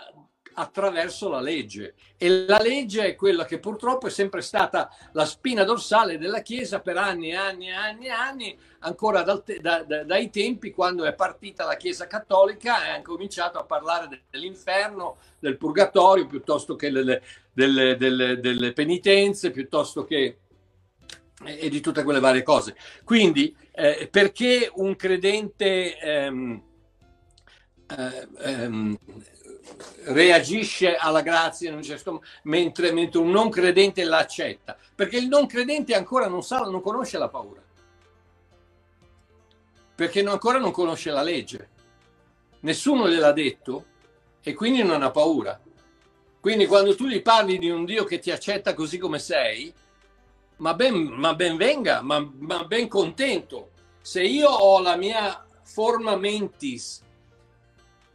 attraverso 0.56 1.30
la 1.30 1.40
legge 1.40 1.96
e 2.18 2.46
la 2.46 2.60
legge 2.60 3.06
è 3.06 3.16
quella 3.16 3.46
che 3.46 3.60
purtroppo 3.60 4.08
è 4.08 4.10
sempre 4.10 4.42
stata 4.42 4.90
la 5.12 5.26
spina 5.26 5.64
dorsale 5.64 6.18
della 6.18 6.42
Chiesa 6.42 6.80
per 6.80 6.98
anni 6.98 7.30
e 7.30 7.36
anni 7.36 7.68
e 7.68 7.74
anni 7.74 8.06
e 8.06 8.10
anni, 8.10 8.58
ancora 8.80 9.22
dal, 9.22 9.44
da, 9.62 9.84
da, 9.84 10.04
dai 10.04 10.30
tempi 10.30 10.72
quando 10.72 11.04
è 11.04 11.14
partita 11.14 11.66
la 11.66 11.76
Chiesa 11.76 12.08
cattolica 12.08 12.86
e 12.86 12.92
ha 12.92 13.02
cominciato 13.02 13.60
a 13.60 13.66
parlare 13.66 14.24
dell'inferno, 14.30 15.18
del 15.40 15.58
purgatorio, 15.58 16.28
piuttosto 16.28 16.76
che 16.76 16.90
delle, 16.92 17.22
delle, 17.52 17.98
delle, 17.98 18.40
delle 18.40 18.74
penitenze, 18.74 19.52
piuttosto 19.52 20.06
che 20.06 20.40
e 21.44 21.70
di 21.70 21.82
tutte 21.82 22.04
quelle 22.04 22.22
varie 22.22 22.44
cose. 22.44 22.76
Quindi, 23.04 23.56
eh, 23.74 24.08
perché 24.10 24.72
un 24.76 24.96
credente 24.96 26.00
ehm, 26.00 26.64
eh, 27.88 28.28
ehm, 28.40 28.98
reagisce 30.06 30.96
alla 30.96 31.22
grazia 31.22 31.70
in 31.70 31.76
un 31.76 31.84
certo 31.84 32.24
mentre, 32.44 32.92
mentre 32.92 33.20
un 33.20 33.32
non 33.32 33.50
credente 33.50 34.04
l'accetta 34.04 34.78
perché 34.96 35.18
il 35.18 35.28
non 35.28 35.46
credente 35.48 35.94
ancora 35.94 36.28
non 36.28 36.44
sa 36.44 36.60
non 36.60 36.82
conosce 36.82 37.18
la 37.18 37.28
paura. 37.28 37.62
Perché 39.96 40.26
ancora 40.26 40.58
non 40.58 40.72
conosce 40.72 41.10
la 41.12 41.22
legge. 41.22 41.70
Nessuno 42.62 43.10
gliel'ha 43.10 43.32
detto 43.32 43.86
e 44.42 44.54
quindi 44.54 44.84
non 44.84 45.04
ha 45.04 45.12
paura. 45.12 45.60
Quindi 46.40 46.66
quando 46.66 46.96
tu 46.96 47.08
gli 47.08 47.22
parli 47.22 47.58
di 47.58 47.70
un 47.70 47.86
Dio 47.86 48.04
che 48.04 48.20
ti 48.20 48.32
accetta 48.32 48.74
così 48.74 48.98
come 48.98 49.20
sei 49.20 49.74
ma 50.58 50.74
ben, 50.74 50.96
ma 50.96 51.34
ben 51.36 51.58
venga 51.58 52.02
ma, 52.02 52.20
ma 52.40 52.64
ben 52.66 52.88
contento. 52.88 53.72
Se 54.02 54.22
io 54.22 54.50
ho 54.50 54.80
la 54.80 54.96
mia 54.96 55.46
forma 55.64 56.16
mentis 56.16 57.04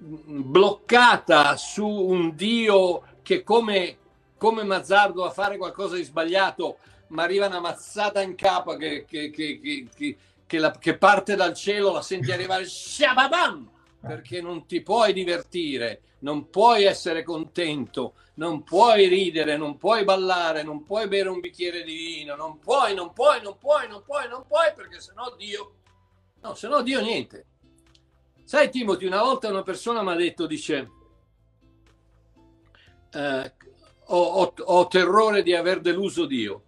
bloccata 0.00 1.57
su 1.57 1.87
un 1.87 2.35
Dio 2.35 3.02
che 3.23 3.42
come, 3.42 3.99
come 4.37 4.64
Mazzardo 4.64 5.25
a 5.25 5.30
fare 5.30 5.57
qualcosa 5.57 5.97
di 5.97 6.02
sbagliato, 6.04 6.78
ma 7.09 7.23
arriva 7.23 7.47
una 7.47 7.61
mazzata 7.61 8.23
in 8.23 8.35
capo 8.35 8.76
che, 8.76 9.04
che, 9.04 9.30
che, 9.30 9.88
che, 10.47 10.59
la, 10.59 10.73
parte 10.99 11.37
dal 11.37 11.54
cielo, 11.54 11.92
la 11.92 12.02
senti 12.02 12.33
arrivare, 12.33 12.64
shababam! 12.64 13.71
perché 14.00 14.40
non 14.40 14.66
ti 14.66 14.80
puoi 14.80 15.12
divertire, 15.12 16.00
non 16.21 16.49
puoi 16.49 16.85
essere 16.85 17.23
contento, 17.23 18.14
non 18.35 18.62
puoi 18.62 19.07
ridere, 19.09 19.57
non 19.57 19.76
puoi 19.76 20.04
ballare, 20.04 20.62
non 20.62 20.83
puoi 20.85 21.07
bere 21.07 21.28
un 21.28 21.40
bicchiere 21.40 21.83
di 21.85 21.95
vino, 21.95 22.35
non 22.35 22.59
puoi, 22.59 22.95
non 22.95 23.12
puoi, 23.12 23.42
non 23.42 23.59
puoi, 23.59 23.87
non 23.88 24.02
puoi, 24.02 24.26
non 24.28 24.45
puoi, 24.47 24.73
perché 24.75 25.00
sennò 25.00 25.35
Dio, 25.37 25.75
no, 26.40 26.54
sennò 26.54 26.83
Dio 26.83 27.00
niente. 27.02 27.45
Sai 28.50 28.69
Timothy, 28.69 29.07
una 29.07 29.23
volta 29.23 29.49
una 29.49 29.62
persona 29.62 30.02
mi 30.02 30.11
ha 30.11 30.16
detto, 30.16 30.45
dice, 30.45 30.90
eh, 33.12 33.54
ho, 34.07 34.23
ho, 34.23 34.52
ho, 34.57 34.88
terrore 34.88 35.45
di 35.45 35.54
aver 35.54 35.80
deluso 35.80 36.26
Dio. 36.26 36.64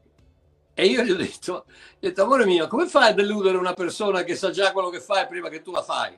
E 0.74 0.86
io 0.86 1.02
gli 1.02 1.10
ho 1.10 1.16
detto, 1.16 1.52
ho 1.54 1.64
detto, 1.98 2.22
amore 2.22 2.46
mio, 2.46 2.68
come 2.68 2.86
fai 2.86 3.10
a 3.10 3.12
deludere 3.14 3.56
una 3.56 3.74
persona 3.74 4.22
che 4.22 4.36
sa 4.36 4.50
già 4.50 4.70
quello 4.70 4.90
che 4.90 5.00
fai 5.00 5.26
prima 5.26 5.48
che 5.48 5.60
tu 5.60 5.72
la 5.72 5.82
fai? 5.82 6.16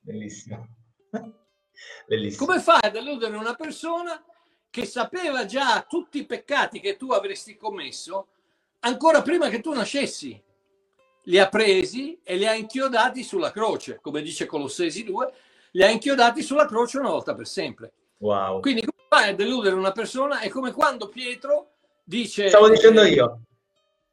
Bellissimo. 0.00 0.68
Bellissimo. 2.06 2.44
Come 2.44 2.60
fai 2.60 2.80
a 2.82 2.90
deludere 2.90 3.38
una 3.38 3.54
persona 3.54 4.22
che 4.68 4.84
sapeva 4.84 5.46
già 5.46 5.80
tutti 5.88 6.18
i 6.18 6.26
peccati 6.26 6.80
che 6.80 6.98
tu 6.98 7.12
avresti 7.12 7.56
commesso 7.56 8.26
ancora 8.80 9.22
prima 9.22 9.48
che 9.48 9.62
tu 9.62 9.72
nascessi. 9.72 10.44
Li 11.28 11.38
ha 11.38 11.48
presi 11.48 12.18
e 12.22 12.36
li 12.36 12.46
ha 12.46 12.54
inchiodati 12.54 13.22
sulla 13.22 13.52
croce, 13.52 13.98
come 14.00 14.22
dice 14.22 14.46
Colossesi 14.46 15.04
2, 15.04 15.32
li 15.72 15.82
ha 15.82 15.88
inchiodati 15.88 16.42
sulla 16.42 16.66
croce 16.66 16.98
una 16.98 17.10
volta 17.10 17.34
per 17.34 17.46
sempre. 17.46 17.92
Wow. 18.18 18.60
Quindi 18.60 18.80
come 18.80 19.06
fai 19.08 19.30
a 19.30 19.34
deludere 19.34 19.74
una 19.74 19.92
persona? 19.92 20.40
È 20.40 20.48
come 20.48 20.72
quando 20.72 21.08
Pietro 21.08 21.72
dice... 22.02 22.48
Stavo 22.48 22.70
dicendo 22.70 23.02
io. 23.02 23.40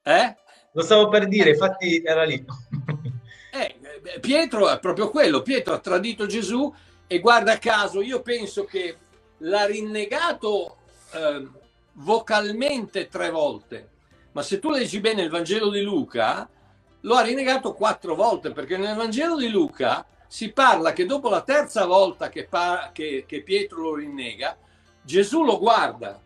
Eh? 0.04 0.36
Lo 0.74 0.82
stavo 0.82 1.08
per 1.08 1.28
dire, 1.28 1.52
infatti 1.52 2.02
era 2.04 2.26
lì. 2.26 2.44
eh, 3.54 4.20
Pietro 4.20 4.70
è 4.70 4.78
proprio 4.80 5.10
quello, 5.10 5.42
Pietro 5.42 5.74
ha 5.74 5.80
tradito 5.80 6.26
Gesù 6.26 6.72
e 7.08 7.20
guarda 7.20 7.58
caso, 7.60 8.02
io 8.02 8.22
penso 8.22 8.66
che 8.66 8.98
l'ha 9.38 9.66
rinnegato 9.66 10.78
eh, 11.14 11.48
vocalmente 11.94 13.08
tre 13.08 13.30
volte, 13.30 13.90
ma 14.34 14.42
se 14.42 14.60
tu 14.60 14.70
leggi 14.70 15.00
bene 15.00 15.22
il 15.22 15.30
Vangelo 15.30 15.70
di 15.70 15.82
Luca, 15.82 16.50
lo 17.06 17.16
ha 17.16 17.22
rinnegato 17.22 17.74
quattro 17.74 18.16
volte, 18.16 18.52
perché 18.52 18.78
nel 18.78 18.96
Vangelo 18.96 19.38
di 19.38 19.50
Luca 19.50 20.06
si 20.28 20.52
parla 20.52 20.92
che 20.92 21.06
dopo 21.06 21.30
la 21.30 21.42
terza 21.42 21.86
volta 21.86 22.30
che, 22.30 22.46
pa- 22.46 22.90
che, 22.92 23.26
che 23.28 23.42
Pietro 23.42 23.82
lo 23.82 23.96
rinnega, 23.96 24.58
Gesù 25.02 25.44
lo 25.44 25.60
guarda. 25.60 26.20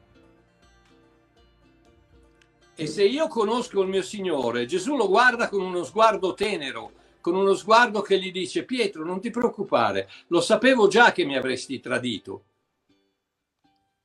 E 2.75 2.87
se 2.87 3.03
io 3.03 3.27
conosco 3.27 3.81
il 3.81 3.89
mio 3.89 4.01
Signore, 4.01 4.65
Gesù 4.65 4.95
lo 4.95 5.09
guarda 5.09 5.49
con 5.49 5.61
uno 5.61 5.83
sguardo 5.83 6.33
tenero, 6.33 6.91
con 7.19 7.35
uno 7.35 7.53
sguardo 7.53 7.99
che 7.99 8.17
gli 8.17 8.31
dice 8.31 8.63
Pietro, 8.63 9.03
non 9.03 9.19
ti 9.19 9.29
preoccupare, 9.31 10.09
lo 10.27 10.39
sapevo 10.39 10.87
già 10.87 11.11
che 11.11 11.25
mi 11.25 11.35
avresti 11.35 11.81
tradito. 11.81 12.43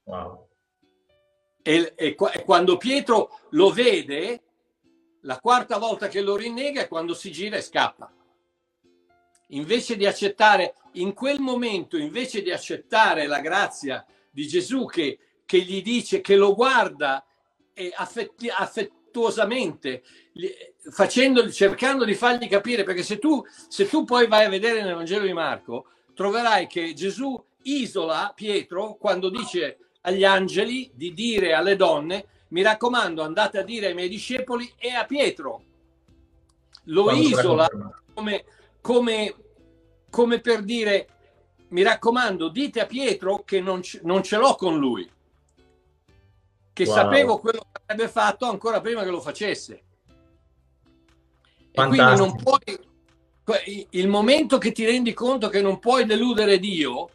Wow. 0.03 0.49
E, 1.63 1.93
e, 1.95 2.17
e, 2.17 2.45
quando 2.45 2.77
Pietro 2.77 3.39
lo 3.51 3.71
vede, 3.71 4.43
la 5.25 5.39
quarta 5.39 5.79
volta 5.79 6.09
che 6.09 6.21
lo 6.21 6.37
rinnega 6.37 6.83
è 6.83 6.89
quando 6.89 7.15
si 7.15 7.31
gira 7.31 7.57
e 7.57 7.63
scappa. 7.63 8.13
Invece 9.49 9.97
di 9.97 10.07
accettare, 10.07 10.75
in 10.93 11.13
quel 11.15 11.41
momento, 11.41 11.97
invece 11.97 12.43
di 12.43 12.51
accettare 12.51 13.27
la 13.27 13.41
grazia 13.41 14.05
di 14.31 14.47
Gesù 14.47 14.87
che, 14.87 15.19
che 15.45 15.61
gli 15.61 15.83
dice, 15.83 16.21
che 16.21 16.37
lo 16.37 16.55
guarda 16.55 17.25
affetti, 17.97 18.49
affettuosamente, 18.49 20.03
facendo, 20.91 21.51
cercando 21.51 22.05
di 22.05 22.15
fargli 22.15 22.49
capire, 22.49 22.85
perché 22.85 23.03
se 23.03 23.19
tu, 23.19 23.43
se 23.69 23.89
tu 23.89 24.05
poi 24.05 24.27
vai 24.27 24.45
a 24.45 24.51
vedere 24.51 24.83
nel 24.83 24.95
Vangelo 24.95 25.25
di 25.25 25.33
Marco, 25.33 25.87
troverai 26.15 26.67
che 26.67 26.93
Gesù 26.95 27.43
isola 27.63 28.33
Pietro 28.35 28.97
quando 28.97 29.31
dice 29.31 29.79
agli 30.03 30.25
angeli 30.25 30.91
di 30.95 31.15
dire 31.15 31.55
alle 31.55 31.77
donne, 31.77 32.27
mi 32.49 32.63
raccomando, 32.63 33.23
andate 33.23 33.59
a 33.59 33.63
dire 33.63 33.89
ai 33.89 33.95
miei 33.95 34.09
discepoli 34.09 34.73
e 34.77 34.91
a 34.91 35.05
Pietro. 35.05 35.63
Lo 36.85 37.05
Quando 37.05 37.23
isola 37.23 37.69
come, 38.13 38.45
come, 38.81 39.35
come, 40.11 40.41
per 40.41 40.63
dire, 40.63 41.09
mi 41.69 41.83
raccomando, 41.83 42.49
dite 42.49 42.81
a 42.81 42.87
Pietro 42.87 43.43
che 43.45 43.61
non, 43.61 43.81
non 44.03 44.23
ce 44.23 44.37
l'ho 44.37 44.55
con 44.55 44.79
lui, 44.79 45.11
che 46.73 46.85
wow. 46.85 46.95
sapevo 46.95 47.39
quello 47.39 47.67
che 47.73 47.81
avrebbe 47.87 48.11
fatto 48.11 48.47
ancora 48.47 48.81
prima 48.81 49.03
che 49.03 49.11
lo 49.11 49.21
facesse. 49.21 49.83
E 51.71 51.87
quindi 51.87 52.17
non 52.17 52.37
puoi, 52.37 52.61
il 53.91 54.09
momento 54.09 54.59
che 54.59 54.73
ti 54.73 54.85
rendi 54.85 55.13
conto 55.13 55.49
che 55.49 55.61
non 55.61 55.79
puoi 55.79 56.05
deludere 56.05 56.59
Dio, 56.59 57.09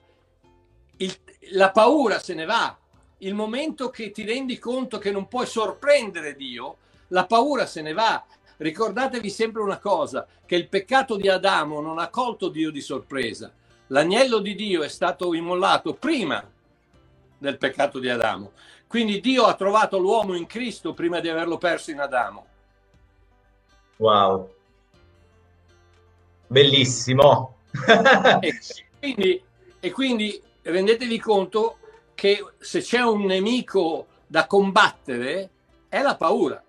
il, 0.97 1.15
la 1.51 1.71
paura 1.71 2.19
se 2.19 2.33
ne 2.33 2.45
va. 2.45 2.78
Il 3.19 3.33
momento 3.33 3.89
che 3.89 4.11
ti 4.11 4.23
rendi 4.23 4.57
conto 4.57 4.97
che 4.97 5.11
non 5.11 5.27
puoi 5.27 5.45
sorprendere 5.45 6.35
Dio, 6.35 6.77
la 7.07 7.25
paura 7.25 7.65
se 7.65 7.81
ne 7.81 7.93
va. 7.93 8.23
Ricordatevi 8.57 9.29
sempre 9.29 9.61
una 9.61 9.79
cosa, 9.79 10.27
che 10.45 10.55
il 10.55 10.67
peccato 10.67 11.15
di 11.15 11.29
Adamo 11.29 11.81
non 11.81 11.99
ha 11.99 12.09
colto 12.09 12.49
Dio 12.49 12.71
di 12.71 12.81
sorpresa. 12.81 13.51
L'agnello 13.87 14.39
di 14.39 14.55
Dio 14.55 14.83
è 14.83 14.89
stato 14.89 15.33
immollato 15.33 15.93
prima 15.93 16.43
del 17.37 17.57
peccato 17.57 17.99
di 17.99 18.09
Adamo. 18.09 18.51
Quindi 18.87 19.19
Dio 19.19 19.45
ha 19.45 19.53
trovato 19.53 19.97
l'uomo 19.97 20.35
in 20.35 20.45
Cristo 20.45 20.93
prima 20.93 21.19
di 21.19 21.29
averlo 21.29 21.57
perso 21.57 21.91
in 21.91 21.99
Adamo. 21.99 22.45
Wow. 23.97 24.53
Bellissimo. 26.47 27.57
e, 28.39 28.59
quindi, 28.99 29.43
e 29.79 29.91
quindi 29.91 30.41
rendetevi 30.63 31.19
conto 31.19 31.77
che 32.19 32.45
se 32.57 32.81
c'è 32.81 32.99
un 32.99 33.23
nemico 33.23 34.07
da 34.27 34.45
combattere 34.45 35.49
è 35.87 36.01
la 36.01 36.17
paura. 36.17 36.61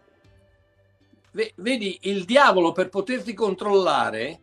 Vedi, 1.32 1.98
il 2.02 2.24
diavolo 2.24 2.70
per 2.70 2.88
poterti 2.88 3.34
controllare 3.34 4.40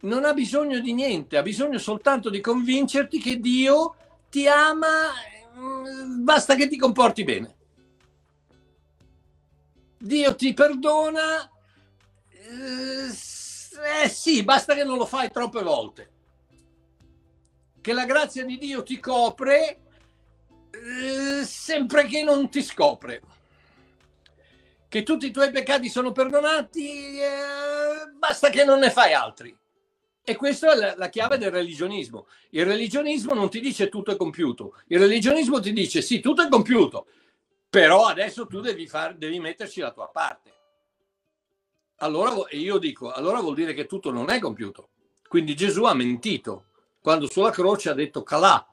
non 0.00 0.24
ha 0.24 0.32
bisogno 0.32 0.80
di 0.80 0.92
niente, 0.94 1.36
ha 1.36 1.42
bisogno 1.42 1.78
soltanto 1.78 2.28
di 2.28 2.40
convincerti 2.40 3.20
che 3.20 3.38
Dio 3.38 3.94
ti 4.28 4.48
ama, 4.48 5.12
mm, 5.56 6.24
basta 6.24 6.56
che 6.56 6.66
ti 6.66 6.76
comporti 6.76 7.22
bene. 7.22 7.54
Dio 9.96 10.34
ti 10.34 10.52
perdona, 10.54 11.48
eh, 12.30 13.06
eh 14.02 14.08
sì, 14.08 14.42
basta 14.42 14.74
che 14.74 14.82
non 14.82 14.98
lo 14.98 15.06
fai 15.06 15.30
troppe 15.30 15.62
volte 15.62 16.10
che 17.80 17.92
la 17.92 18.04
grazia 18.04 18.44
di 18.44 18.58
Dio 18.58 18.82
ti 18.82 18.98
copre 18.98 19.85
eh, 20.82 21.44
sempre 21.44 22.06
che 22.06 22.22
non 22.22 22.48
ti 22.48 22.62
scopre. 22.62 23.22
Che 24.88 25.02
tutti 25.02 25.26
i 25.26 25.30
tuoi 25.30 25.50
peccati 25.50 25.88
sono 25.88 26.12
perdonati, 26.12 27.18
eh, 27.18 28.10
basta 28.16 28.50
che 28.50 28.64
non 28.64 28.78
ne 28.78 28.90
fai 28.90 29.12
altri. 29.12 29.56
E 30.22 30.36
questa 30.36 30.72
è 30.72 30.76
la, 30.76 30.94
la, 30.96 31.08
chiave 31.08 31.38
del 31.38 31.50
religionismo. 31.50 32.26
Il 32.50 32.66
religionismo 32.66 33.34
non 33.34 33.48
ti 33.48 33.60
dice 33.60 33.88
tutto 33.88 34.10
è 34.10 34.16
compiuto, 34.16 34.74
il 34.88 34.98
religionismo 34.98 35.60
ti 35.60 35.72
dice 35.72 36.02
sì, 36.02 36.20
tutto 36.20 36.42
è 36.42 36.48
compiuto, 36.48 37.06
però 37.68 38.06
adesso 38.06 38.46
tu 38.46 38.60
devi, 38.60 38.88
far, 38.88 39.16
devi 39.16 39.38
metterci 39.38 39.80
la 39.80 39.92
tua 39.92 40.08
parte. 40.08 40.54
Allora 41.98 42.34
io 42.50 42.78
dico, 42.78 43.12
allora 43.12 43.40
vuol 43.40 43.54
dire 43.54 43.72
che 43.72 43.86
tutto 43.86 44.10
non 44.10 44.30
è 44.30 44.38
compiuto. 44.40 44.90
Quindi 45.28 45.54
Gesù 45.54 45.84
ha 45.84 45.94
mentito 45.94 46.66
quando 47.00 47.28
sulla 47.30 47.50
croce 47.50 47.90
ha 47.90 47.94
detto 47.94 48.24
calà, 48.24 48.66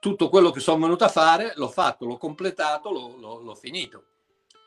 tutto 0.00 0.28
quello 0.28 0.50
che 0.50 0.60
sono 0.60 0.80
venuto 0.80 1.04
a 1.04 1.08
fare 1.08 1.52
l'ho 1.54 1.68
fatto, 1.68 2.06
l'ho 2.06 2.16
completato, 2.16 2.90
l'ho, 2.90 3.16
l'ho, 3.20 3.40
l'ho 3.40 3.54
finito. 3.54 4.04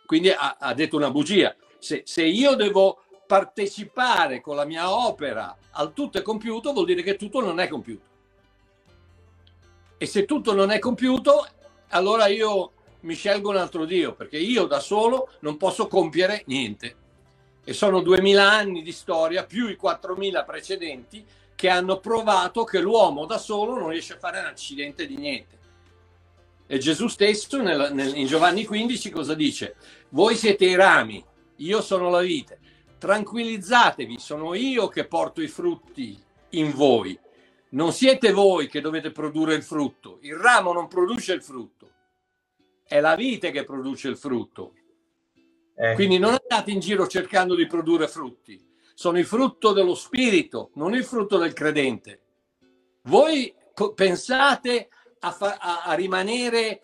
Quindi 0.05 0.29
ha, 0.29 0.57
ha, 0.59 0.73
detto 0.73 0.95
una 0.95 1.11
bugia. 1.11 1.53
Se, 1.79 2.03
se 2.05 2.23
io 2.23 2.55
devo 2.55 3.01
partecipare 3.25 4.41
con 4.41 4.55
la 4.55 4.63
mia 4.63 4.93
opera 4.93 5.57
al 5.71 5.91
tutto 5.91 6.19
è 6.19 6.21
compiuto, 6.21 6.71
vuol 6.71 6.85
dire 6.85 7.01
che 7.01 7.15
tutto 7.15 7.41
non 7.41 7.59
è 7.59 7.67
compiuto. 7.67 8.11
E 9.97 10.05
se 10.05 10.25
tutto 10.25 10.53
non 10.53 10.69
è 10.69 10.79
compiuto, 10.79 11.47
allora 11.89 12.27
io 12.27 12.73
mi 13.01 13.15
scelgo 13.15 13.49
un 13.49 13.57
altro 13.57 13.85
Dio, 13.85 14.13
perché 14.13 14.37
io 14.37 14.65
da 14.65 14.79
solo 14.79 15.29
non 15.39 15.57
posso 15.57 15.87
compiere 15.87 16.43
niente. 16.45 16.97
E 17.63 17.73
sono 17.73 18.01
duemila 18.01 18.51
anni 18.51 18.81
di 18.81 18.91
storia, 18.91 19.45
più 19.45 19.67
i 19.67 19.75
4000 19.75 20.43
precedenti, 20.43 21.25
che 21.63 21.69
hanno 21.69 22.01
provato 22.01 22.65
che 22.65 22.81
l'uomo 22.81 23.25
da 23.25 23.37
solo 23.37 23.79
non 23.79 23.87
riesce 23.87 24.15
a 24.15 24.17
fare 24.17 24.37
un 24.37 24.47
accidente 24.47 25.07
di 25.07 25.15
niente. 25.15 25.59
E 26.67 26.77
Gesù 26.77 27.07
stesso 27.07 27.61
nel, 27.61 27.91
nel, 27.93 28.17
in 28.17 28.27
Giovanni 28.27 28.65
15 28.65 29.09
cosa 29.09 29.33
dice? 29.33 29.77
Voi 30.09 30.35
siete 30.35 30.65
i 30.65 30.75
rami, 30.75 31.23
io 31.55 31.81
sono 31.81 32.09
la 32.09 32.19
vite. 32.19 32.59
Tranquillizzatevi, 32.97 34.19
sono 34.19 34.55
io 34.55 34.89
che 34.89 35.05
porto 35.05 35.41
i 35.41 35.47
frutti 35.47 36.21
in 36.49 36.73
voi. 36.73 37.17
Non 37.69 37.93
siete 37.93 38.33
voi 38.33 38.67
che 38.67 38.81
dovete 38.81 39.11
produrre 39.11 39.55
il 39.55 39.63
frutto. 39.63 40.17
Il 40.23 40.35
ramo 40.35 40.73
non 40.73 40.89
produce 40.89 41.31
il 41.31 41.41
frutto. 41.41 41.91
È 42.83 42.99
la 42.99 43.15
vite 43.15 43.51
che 43.51 43.63
produce 43.63 44.09
il 44.09 44.17
frutto. 44.17 44.73
Eh. 45.77 45.93
Quindi 45.93 46.17
non 46.17 46.35
andate 46.37 46.71
in 46.71 46.81
giro 46.81 47.07
cercando 47.07 47.55
di 47.55 47.67
produrre 47.67 48.09
frutti 48.09 48.71
sono 48.93 49.17
il 49.17 49.25
frutto 49.25 49.71
dello 49.73 49.95
spirito, 49.95 50.71
non 50.75 50.93
il 50.93 51.03
frutto 51.03 51.37
del 51.37 51.53
credente. 51.53 52.21
Voi 53.03 53.53
pensate 53.95 54.89
a, 55.19 55.31
fa- 55.31 55.57
a 55.57 55.93
rimanere 55.93 56.81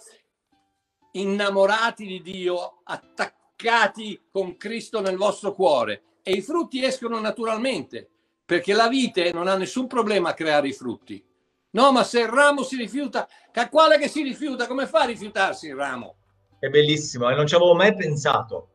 innamorati 1.13 2.06
di 2.06 2.22
Dio, 2.22 2.82
attaccati 2.84 4.28
con 4.32 4.58
Cristo 4.58 5.02
nel 5.02 5.17
vostro 5.17 5.54
cuore 5.54 6.04
e 6.24 6.32
i 6.32 6.41
frutti 6.41 6.84
escono 6.84 7.19
naturalmente, 7.19 8.10
perché 8.45 8.74
la 8.74 8.88
vite 8.88 9.32
non 9.32 9.48
ha 9.48 9.56
nessun 9.56 9.88
problema 9.88 10.30
a 10.30 10.34
creare 10.34 10.67
i 10.67 10.74
frutti. 10.74 11.24
No, 11.72 11.91
ma 11.91 12.04
se 12.04 12.22
il 12.22 12.28
ramo 12.28 12.63
si 12.63 12.76
rifiuta, 12.76 13.28
quale 13.69 14.00
che 14.00 14.08
si 14.08 14.24
rifiuta, 14.24 14.65
come 14.65 14.88
fa 14.88 15.02
a 15.02 15.06
rifiutarsi 15.06 15.67
il 15.67 15.76
ramo? 15.76 16.15
È 16.58 16.67
bellissimo 16.67 17.30
e 17.30 17.36
non 17.36 17.45
ci 17.45 17.56
avevo 17.56 17.76
mai 17.76 17.95
pensato. 17.95 18.69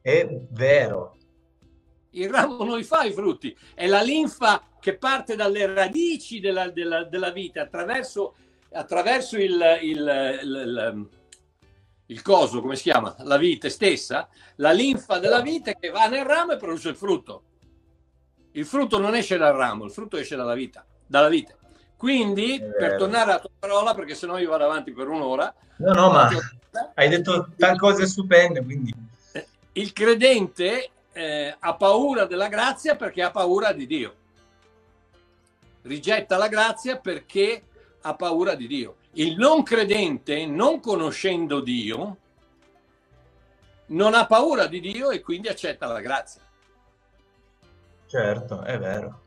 È 0.00 0.26
vero 0.50 1.16
il 2.12 2.28
ramo 2.28 2.64
non 2.64 2.82
fa 2.84 3.04
i 3.04 3.12
frutti, 3.12 3.56
è 3.74 3.86
la 3.86 4.02
linfa 4.02 4.62
che 4.80 4.96
parte 4.96 5.36
dalle 5.36 5.72
radici 5.72 6.40
della, 6.40 6.70
della, 6.70 7.04
della 7.04 7.30
vita 7.30 7.62
attraverso, 7.62 8.34
attraverso 8.72 9.36
il, 9.36 9.62
il, 9.82 10.40
il, 10.42 11.08
il 12.06 12.22
coso, 12.22 12.60
come 12.60 12.76
si 12.76 12.84
chiama? 12.84 13.14
La 13.20 13.36
vite 13.36 13.68
stessa, 13.68 14.28
la 14.56 14.72
linfa 14.72 15.18
della 15.18 15.40
vite 15.40 15.76
che 15.78 15.90
va 15.90 16.06
nel 16.06 16.24
ramo 16.24 16.52
e 16.52 16.56
produce 16.56 16.88
il 16.88 16.96
frutto. 16.96 17.42
Il 18.52 18.66
frutto 18.66 18.98
non 18.98 19.14
esce 19.14 19.36
dal 19.36 19.54
ramo, 19.54 19.84
il 19.84 19.92
frutto 19.92 20.16
esce 20.16 20.34
dalla 20.34 20.54
vita. 20.54 20.84
Dalla 21.06 21.28
vite. 21.28 21.56
Quindi, 21.96 22.58
per 22.58 22.96
tornare 22.96 23.30
alla 23.30 23.40
tua 23.40 23.50
parola, 23.58 23.94
perché 23.94 24.14
sennò 24.14 24.38
io 24.38 24.48
vado 24.48 24.64
avanti 24.64 24.90
per 24.92 25.06
un'ora. 25.06 25.54
No, 25.76 25.92
no, 25.92 26.10
ma 26.10 26.30
hai 26.94 27.08
detto 27.08 27.50
tante 27.56 27.78
cose 27.78 28.06
stupende, 28.06 28.62
quindi... 28.62 28.92
Eh, 29.32 29.46
il 29.72 29.92
credente 29.92 30.90
eh, 31.12 31.54
ha 31.58 31.74
paura 31.74 32.24
della 32.24 32.48
grazia 32.48 32.96
perché 32.96 33.22
ha 33.22 33.30
paura 33.30 33.72
di 33.72 33.86
Dio. 33.86 34.14
Rigetta 35.82 36.36
la 36.36 36.48
grazia 36.48 36.98
perché 36.98 37.62
ha 38.00 38.14
paura 38.14 38.54
di 38.54 38.66
Dio. 38.66 38.96
Il 39.12 39.36
non 39.36 39.62
credente, 39.62 40.46
non 40.46 40.80
conoscendo 40.80 41.60
Dio, 41.60 42.16
non 43.86 44.14
ha 44.14 44.26
paura 44.26 44.66
di 44.66 44.80
Dio 44.80 45.10
e 45.10 45.20
quindi 45.20 45.48
accetta 45.48 45.86
la 45.86 46.00
grazia. 46.00 46.42
Certo, 48.06 48.62
è 48.62 48.78
vero. 48.78 49.20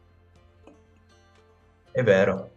È 1.92 2.04
vero. 2.04 2.52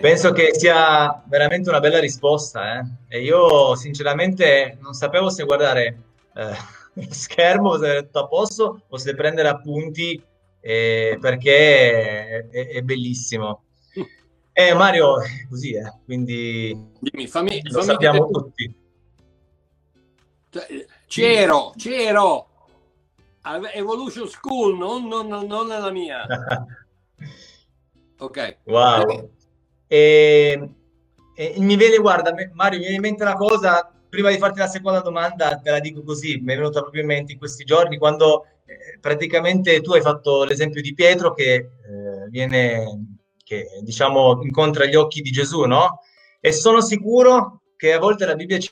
Penso 0.00 0.32
che 0.32 0.54
sia 0.54 1.22
veramente 1.26 1.68
una 1.68 1.80
bella 1.80 2.00
risposta. 2.00 2.78
Eh? 2.78 2.84
E 3.08 3.22
io 3.22 3.74
sinceramente 3.76 4.78
non 4.80 4.94
sapevo 4.94 5.30
se 5.30 5.44
guardare 5.44 5.98
eh, 6.34 6.56
schermo, 7.10 7.76
se 7.78 7.86
era 7.88 8.02
tutto 8.02 8.18
a 8.20 8.28
posto 8.28 8.82
o 8.88 8.96
se 8.96 9.14
prendere 9.14 9.48
appunti 9.48 10.22
eh, 10.60 11.18
perché 11.20 12.48
è, 12.50 12.68
è, 12.68 12.82
bellissimo. 12.82 13.62
Eh, 14.58 14.72
Mario, 14.72 15.16
così 15.50 15.74
è, 15.74 15.84
eh, 15.84 15.92
quindi 16.06 16.74
Dimmi, 16.98 17.26
fammi, 17.26 17.60
lo 17.62 17.72
fammi 17.72 17.84
sappiamo 17.84 18.30
tutti. 18.30 18.74
Cioè, 20.48 20.86
c'ero, 21.06 21.74
c'ero. 21.76 22.48
Evolution 23.74 24.26
School, 24.26 24.78
non, 24.78 25.08
non, 25.08 25.26
non 25.28 25.66
nella 25.66 25.90
mia. 25.90 26.26
ok. 28.18 28.56
Wow. 28.64 29.30
E, 29.86 30.70
e, 31.34 31.54
mi 31.58 31.76
viene, 31.76 31.98
guarda, 31.98 32.34
Mario, 32.54 32.78
mi 32.78 32.84
viene 32.84 32.96
in 32.96 33.02
mente 33.02 33.24
una 33.24 33.36
cosa, 33.36 33.92
prima 34.16 34.30
di 34.30 34.38
farti 34.38 34.60
la 34.60 34.66
seconda 34.66 35.00
domanda, 35.00 35.60
te 35.62 35.70
la 35.70 35.78
dico 35.78 36.02
così, 36.02 36.40
mi 36.40 36.54
è 36.54 36.56
venuta 36.56 36.80
proprio 36.80 37.02
in 37.02 37.08
mente 37.08 37.32
in 37.32 37.38
questi 37.38 37.64
giorni, 37.64 37.98
quando 37.98 38.46
eh, 38.64 38.98
praticamente 38.98 39.82
tu 39.82 39.92
hai 39.92 40.00
fatto 40.00 40.44
l'esempio 40.44 40.80
di 40.80 40.94
Pietro 40.94 41.34
che 41.34 41.52
eh, 41.52 41.68
viene, 42.30 43.16
che 43.44 43.66
diciamo 43.82 44.42
incontra 44.42 44.86
gli 44.86 44.94
occhi 44.94 45.20
di 45.20 45.30
Gesù, 45.30 45.64
no? 45.64 46.00
E 46.40 46.52
sono 46.52 46.80
sicuro 46.80 47.60
che 47.76 47.92
a 47.92 47.98
volte 47.98 48.24
la 48.24 48.34
Bibbia 48.34 48.58
ci 48.58 48.70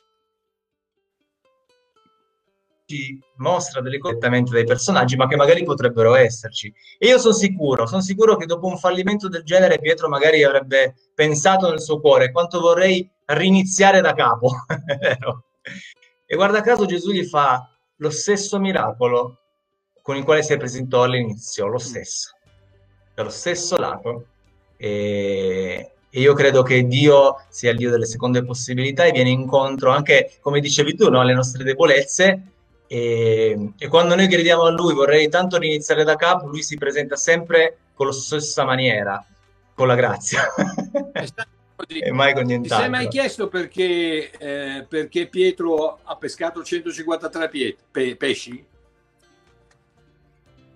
ci 2.86 3.18
mostra 3.36 3.80
delle 3.80 3.98
cose 3.98 4.14
direttamente 4.14 4.52
dai 4.52 4.64
personaggi, 4.64 5.16
ma 5.16 5.26
che 5.26 5.36
magari 5.36 5.64
potrebbero 5.64 6.14
esserci. 6.14 6.72
E 6.98 7.08
io 7.08 7.18
sono 7.18 7.34
sicuro, 7.34 7.86
sono 7.86 8.02
sicuro 8.02 8.36
che 8.36 8.46
dopo 8.46 8.66
un 8.66 8.78
fallimento 8.78 9.28
del 9.28 9.42
genere 9.42 9.78
Pietro 9.78 10.08
magari 10.08 10.42
avrebbe 10.42 10.94
pensato 11.14 11.68
nel 11.68 11.80
suo 11.80 12.00
cuore 12.00 12.30
quanto 12.30 12.60
vorrei 12.60 13.08
riniziare 13.26 14.00
da 14.00 14.12
capo. 14.12 14.50
e 16.26 16.34
guarda 16.36 16.60
caso 16.60 16.84
Gesù 16.86 17.10
gli 17.10 17.24
fa 17.24 17.68
lo 17.96 18.10
stesso 18.10 18.58
miracolo 18.58 19.38
con 20.02 20.16
il 20.16 20.24
quale 20.24 20.42
si 20.42 20.56
presentò 20.56 21.04
all'inizio, 21.04 21.66
lo 21.66 21.78
stesso, 21.78 22.32
dallo 23.14 23.30
stesso 23.30 23.78
lato. 23.78 24.26
E, 24.76 25.92
e 26.10 26.20
io 26.20 26.34
credo 26.34 26.62
che 26.62 26.86
Dio 26.86 27.36
sia 27.48 27.70
il 27.70 27.78
Dio 27.78 27.90
delle 27.90 28.04
seconde 28.04 28.44
possibilità 28.44 29.04
e 29.04 29.12
viene 29.12 29.30
incontro 29.30 29.90
anche, 29.90 30.36
come 30.40 30.60
dicevi 30.60 30.94
tu, 30.94 31.08
no, 31.08 31.20
alle 31.20 31.32
nostre 31.32 31.64
debolezze 31.64 32.53
e, 32.94 33.72
e, 33.76 33.88
quando 33.88 34.14
noi 34.14 34.28
crediamo 34.28 34.62
a 34.62 34.70
lui, 34.70 34.94
vorrei 34.94 35.28
tanto 35.28 35.58
riniziare 35.58 36.04
da 36.04 36.14
capo, 36.14 36.46
lui 36.46 36.62
si 36.62 36.76
presenta 36.76 37.16
sempre 37.16 37.76
con 37.92 38.06
la 38.06 38.12
stessa 38.12 38.64
maniera, 38.64 39.24
con 39.74 39.88
la 39.88 39.96
grazia. 39.96 40.42
e 41.88 42.12
mai 42.12 42.34
con 42.34 42.44
nient'altro. 42.44 42.76
Ti 42.76 42.82
sei 42.82 42.90
mai 42.90 43.08
chiesto 43.08 43.48
perché, 43.48 44.30
eh, 44.30 44.86
perché 44.88 45.26
Pietro 45.26 45.98
ha 46.04 46.14
pescato 46.14 46.62
153 46.62 47.48
pie- 47.48 47.76
pe- 47.90 48.14
pesci? 48.14 48.64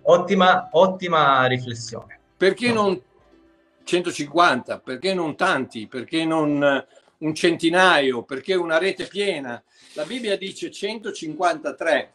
Ottima, 0.02 0.70
ottima 0.72 1.46
riflessione. 1.46 2.18
Perché 2.36 2.72
no. 2.72 2.82
non 2.82 3.02
150? 3.84 4.80
Perché 4.80 5.14
non 5.14 5.36
tanti? 5.36 5.86
Perché 5.86 6.24
non 6.24 6.84
un 7.18 7.34
centinaio? 7.34 8.24
Perché 8.24 8.54
una 8.54 8.78
rete 8.78 9.06
piena? 9.06 9.62
La 9.94 10.04
Bibbia 10.04 10.36
dice 10.36 10.70
153 10.70 12.12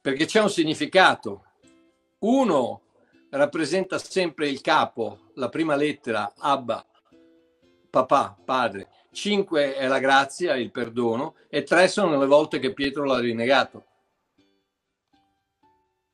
perché 0.00 0.24
c'è 0.24 0.40
un 0.40 0.50
significato. 0.50 1.44
Uno 2.20 2.82
rappresenta 3.30 3.98
sempre 3.98 4.48
il 4.48 4.60
capo, 4.60 5.30
la 5.34 5.48
prima 5.48 5.76
lettera, 5.76 6.32
Abba, 6.36 6.84
papà, 7.90 8.36
padre. 8.44 8.88
Cinque 9.12 9.74
è 9.74 9.86
la 9.88 9.98
grazia, 9.98 10.56
il 10.56 10.70
perdono. 10.70 11.34
E 11.48 11.62
tre 11.64 11.88
sono 11.88 12.18
le 12.18 12.26
volte 12.26 12.58
che 12.58 12.72
Pietro 12.72 13.04
l'ha 13.04 13.18
rinnegato. 13.18 13.84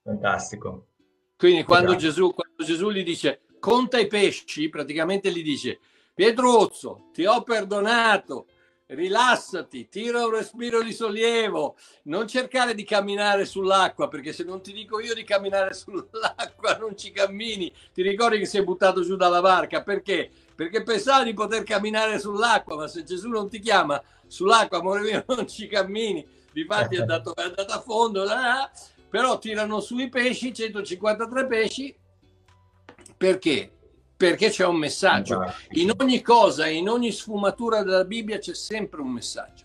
Fantastico. 0.03 0.89
Quindi 1.37 1.65
quando 1.65 1.95
Gesù, 1.97 2.33
quando 2.33 2.65
Gesù 2.65 2.91
gli 2.91 3.05
dice 3.05 3.43
conta 3.59 3.99
i 3.99 4.07
pesci, 4.07 4.69
praticamente 4.69 5.31
gli 5.31 5.43
dice 5.43 5.81
Pietro, 6.17 6.71
ti 7.13 7.27
ho 7.27 7.43
perdonato, 7.43 8.47
rilassati, 8.87 9.87
tira 9.91 10.25
un 10.25 10.31
respiro 10.31 10.83
di 10.83 10.95
sollievo, 10.95 11.77
non 12.05 12.27
cercare 12.27 12.75
di 12.75 12.85
camminare 12.85 13.45
sull'acqua, 13.45 14.09
perché 14.09 14.33
se 14.33 14.43
non 14.43 14.63
ti 14.63 14.73
dico 14.73 14.99
io 14.99 15.13
di 15.13 15.25
camminare 15.25 15.75
sull'acqua 15.77 16.79
non 16.79 16.97
ci 16.97 17.11
cammini. 17.11 17.71
Ti 17.93 18.01
ricordi 18.01 18.39
che 18.39 18.47
sei 18.47 18.65
buttato 18.65 19.03
giù 19.03 19.15
dalla 19.17 19.43
barca? 19.43 19.83
Perché? 19.83 20.31
Perché 20.55 20.83
pensavi 20.83 21.27
di 21.27 21.35
poter 21.35 21.65
camminare 21.65 22.19
sull'acqua, 22.19 22.77
ma 22.77 22.89
se 22.89 23.05
Gesù 23.05 23.29
non 23.29 23.51
ti 23.51 23.59
chiama 23.59 24.03
sull'acqua, 24.27 24.79
amore 24.79 25.03
mio, 25.03 25.23
non 25.37 25.47
ci 25.47 25.67
cammini. 25.67 26.27
Difatti 26.51 26.97
è 26.97 27.01
andato, 27.01 27.35
è 27.35 27.43
andato 27.43 27.75
a 27.75 27.81
fondo, 27.83 28.25
là, 28.25 28.71
però 29.11 29.39
tirano 29.39 29.81
su 29.81 29.99
i 29.99 30.09
pesci, 30.09 30.55
153 30.55 31.47
pesci, 31.47 31.95
perché? 33.19 33.76
Perché 34.17 34.49
c'è 34.49 34.65
un 34.65 34.77
messaggio. 34.77 35.45
In 35.73 35.93
ogni 35.99 36.23
cosa, 36.23 36.67
in 36.67 36.89
ogni 36.89 37.13
sfumatura 37.13 37.83
della 37.83 38.05
Bibbia 38.05 38.39
c'è 38.39 38.55
sempre 38.55 39.01
un 39.01 39.11
messaggio. 39.11 39.65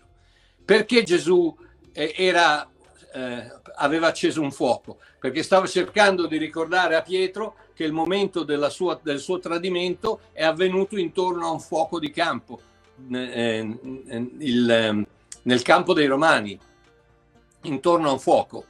Perché 0.64 1.02
Gesù 1.02 1.54
eh, 1.92 2.14
era, 2.16 2.68
eh, 3.14 3.52
aveva 3.76 4.08
acceso 4.08 4.42
un 4.42 4.52
fuoco? 4.52 4.98
Perché 5.18 5.42
stava 5.42 5.66
cercando 5.66 6.26
di 6.26 6.36
ricordare 6.36 6.96
a 6.96 7.02
Pietro 7.02 7.56
che 7.74 7.84
il 7.84 7.92
momento 7.92 8.44
sua, 8.68 9.00
del 9.02 9.18
suo 9.18 9.38
tradimento 9.38 10.20
è 10.32 10.44
avvenuto 10.44 10.98
intorno 10.98 11.46
a 11.46 11.50
un 11.50 11.60
fuoco 11.60 11.98
di 11.98 12.10
campo, 12.10 12.60
eh, 13.10 13.78
il, 14.38 14.70
ehm, 14.70 15.06
nel 15.44 15.62
campo 15.62 15.94
dei 15.94 16.06
Romani, 16.06 16.58
intorno 17.62 18.08
a 18.08 18.12
un 18.12 18.20
fuoco. 18.20 18.66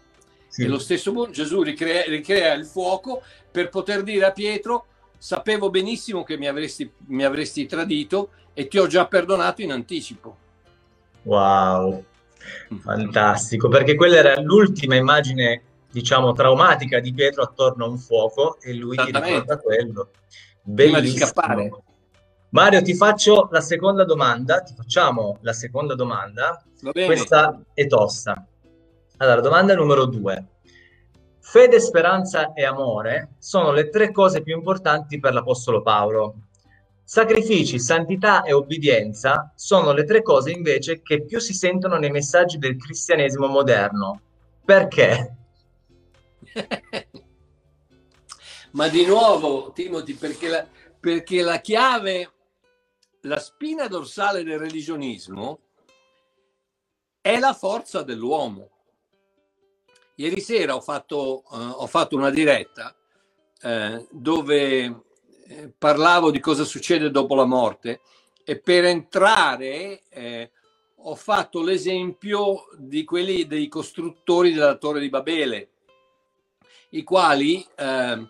Sì. 0.47 0.63
E 0.63 0.69
lo 0.69 0.79
stesso 0.79 1.31
Gesù 1.31 1.63
ricrea, 1.63 2.05
ricrea 2.05 2.53
il 2.53 2.67
fuoco 2.67 3.23
per 3.51 3.69
poter 3.71 4.03
dire 4.03 4.27
a 4.27 4.33
Pietro 4.33 4.87
sapevo 5.23 5.71
benissimo 5.71 6.25
che 6.25 6.37
mi 6.37 6.49
avresti, 6.49 6.91
mi 7.07 7.23
avresti 7.23 7.67
tradito 7.67 8.31
e 8.55 8.67
ti 8.67 8.77
ho 8.79 8.89
già 8.89 9.07
perdonato 9.07 9.63
in 9.63 9.71
anticipo. 9.71 10.37
Wow, 11.23 12.05
fantastico, 12.81 13.69
perché 13.69 13.95
quella 13.95 14.17
era 14.17 14.41
l'ultima 14.41 14.97
immagine, 14.97 15.63
diciamo, 15.93 16.33
traumatica 16.33 16.99
di 16.99 17.15
Pietro 17.15 17.45
attorno 17.45 17.85
a 17.85 17.89
un 17.89 17.99
fuoco 17.99 18.59
e 18.61 18.75
lui 18.75 18.97
ti 18.97 19.13
ricorda 19.13 19.59
quello. 19.59 20.11
Prima 20.75 20.99
di 20.99 21.17
scappare. 21.17 21.71
Mario, 22.49 22.83
ti 22.83 22.97
faccio 22.97 23.49
la 23.53 23.61
seconda 23.61 24.05
domanda, 24.05 24.59
ti 24.59 24.75
facciamo 24.75 25.39
la 25.43 25.53
seconda 25.53 25.95
domanda. 25.95 26.65
Questa 26.91 27.63
è 27.73 27.87
tosta. 27.87 28.45
Allora, 29.19 29.41
domanda 29.41 29.77
numero 29.77 30.05
due. 30.07 30.47
Fede, 31.45 31.81
speranza 31.81 32.53
e 32.53 32.65
amore 32.65 33.35
sono 33.39 33.73
le 33.73 33.89
tre 33.91 34.13
cose 34.13 34.43
più 34.43 34.55
importanti 34.55 35.19
per 35.19 35.35
l'Apostolo 35.35 35.83
Paolo. 35.83 36.47
Sacrifici, 37.03 37.81
santità 37.81 38.43
e 38.43 38.53
obbedienza 38.53 39.53
sono 39.57 39.93
le 39.93 40.05
tre 40.05 40.23
cose 40.23 40.53
invece 40.53 41.03
che 41.03 41.25
più 41.25 41.41
si 41.41 41.53
sentono 41.53 41.97
nei 41.97 42.11
messaggi 42.11 42.59
del 42.59 42.77
cristianesimo 42.77 43.49
moderno. 43.49 44.21
Perché? 44.65 45.37
Ma 48.71 48.89
di 48.89 49.05
nuovo, 49.05 49.73
Timothy, 49.73 50.15
perché 50.15 50.49
la, 50.49 50.67
perché 50.99 51.43
la 51.43 51.61
chiave, 51.61 52.33
la 53.23 53.41
spina 53.41 53.89
dorsale 53.89 54.45
del 54.45 54.61
religionismo 54.61 55.59
è 57.21 57.39
la 57.39 57.53
forza 57.53 58.03
dell'uomo. 58.03 58.72
Ieri 60.17 60.41
sera 60.41 60.75
ho 60.75 60.81
fatto, 60.81 61.45
uh, 61.49 61.57
ho 61.57 61.87
fatto 61.87 62.17
una 62.17 62.31
diretta 62.31 62.95
uh, 63.63 64.07
dove 64.11 65.03
eh, 65.47 65.73
parlavo 65.77 66.31
di 66.31 66.41
cosa 66.41 66.65
succede 66.65 67.11
dopo 67.11 67.35
la 67.35 67.45
morte 67.45 68.01
e 68.45 68.59
per 68.59 68.85
entrare 68.85 70.03
eh, 70.09 70.51
ho 71.05 71.15
fatto 71.15 71.63
l'esempio 71.63 72.69
di 72.77 73.05
quelli 73.05 73.47
dei 73.47 73.69
costruttori 73.69 74.53
della 74.53 74.77
Torre 74.77 75.01
di 75.01 75.09
Babele, 75.09 75.69
i 76.91 77.03
quali 77.03 77.67
eh, 77.77 78.27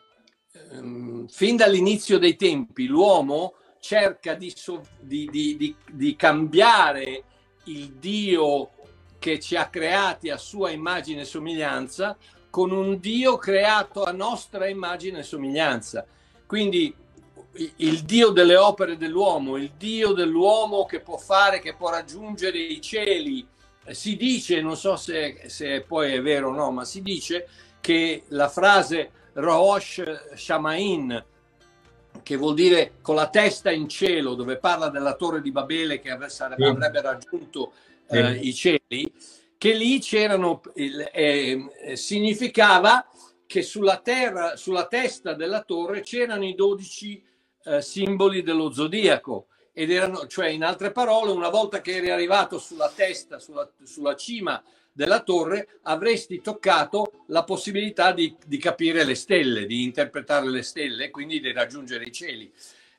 fin 1.28 1.56
dall'inizio 1.56 2.18
dei 2.18 2.36
tempi 2.36 2.86
l'uomo 2.86 3.54
cerca 3.78 4.34
di, 4.34 4.54
di, 5.00 5.28
di, 5.30 5.76
di, 5.90 6.16
cambiare 6.16 7.24
il 7.64 7.92
Dio 7.94 8.70
che 9.22 9.38
ci 9.38 9.54
ha 9.54 9.68
creati 9.68 10.30
a 10.30 10.36
sua 10.36 10.70
immagine 10.70 11.20
e 11.20 11.24
somiglianza 11.24 12.16
con 12.50 12.72
un 12.72 12.98
Dio 12.98 13.36
creato 13.36 14.02
a 14.02 14.10
nostra 14.10 14.66
immagine 14.66 15.20
e 15.20 15.22
somiglianza. 15.22 16.04
Quindi 16.44 16.92
il 17.76 18.00
Dio 18.00 18.30
delle 18.30 18.56
opere 18.56 18.96
dell'uomo, 18.96 19.56
il 19.58 19.74
Dio 19.78 20.12
dell'uomo 20.12 20.86
che 20.86 20.98
può 20.98 21.18
fare, 21.18 21.60
che 21.60 21.76
può 21.76 21.88
raggiungere 21.88 22.58
i 22.58 22.80
cieli. 22.80 23.46
Si 23.90 24.16
dice, 24.16 24.60
non 24.60 24.76
so 24.76 24.96
se, 24.96 25.42
se 25.46 25.82
poi 25.82 26.14
è 26.14 26.20
vero 26.20 26.48
o 26.48 26.52
no, 26.52 26.72
ma 26.72 26.84
si 26.84 27.00
dice 27.00 27.46
che 27.80 28.24
la 28.30 28.48
frase 28.48 29.10
Rosh 29.34 30.34
Shamain, 30.34 31.24
che 32.24 32.36
vuol 32.36 32.54
dire 32.54 32.94
con 33.00 33.14
la 33.14 33.28
testa 33.28 33.70
in 33.70 33.88
cielo, 33.88 34.34
dove 34.34 34.56
parla 34.56 34.88
della 34.88 35.14
torre 35.14 35.40
di 35.40 35.52
Babele 35.52 36.00
che 36.00 36.10
avrebbe, 36.10 36.66
avrebbe 36.66 37.00
raggiunto 37.00 37.72
eh, 38.12 38.34
i 38.34 38.54
cieli, 38.54 39.12
che 39.58 39.72
lì 39.74 39.98
c'erano, 40.00 40.60
eh, 40.74 41.66
significava 41.94 43.06
che 43.46 43.62
sulla 43.62 43.98
terra, 43.98 44.56
sulla 44.56 44.86
testa 44.86 45.34
della 45.34 45.62
torre 45.62 46.00
c'erano 46.00 46.44
i 46.44 46.54
dodici 46.54 47.22
eh, 47.64 47.82
simboli 47.82 48.42
dello 48.42 48.72
zodiaco. 48.72 49.46
Ed 49.74 49.90
erano, 49.90 50.26
cioè, 50.26 50.48
in 50.48 50.64
altre 50.64 50.92
parole, 50.92 51.32
una 51.32 51.48
volta 51.48 51.80
che 51.80 51.96
eri 51.96 52.10
arrivato 52.10 52.58
sulla 52.58 52.92
testa, 52.94 53.38
sulla, 53.38 53.70
sulla 53.82 54.16
cima 54.16 54.62
della 54.92 55.22
torre 55.22 55.78
avresti 55.82 56.42
toccato 56.42 57.24
la 57.28 57.44
possibilità 57.44 58.12
di, 58.12 58.36
di, 58.46 58.58
capire 58.58 59.04
le 59.04 59.14
stelle, 59.14 59.64
di 59.64 59.82
interpretare 59.82 60.48
le 60.48 60.62
stelle 60.62 61.04
e 61.04 61.10
quindi 61.10 61.40
di 61.40 61.52
raggiungere 61.52 62.04
i 62.04 62.12
cieli. 62.12 62.52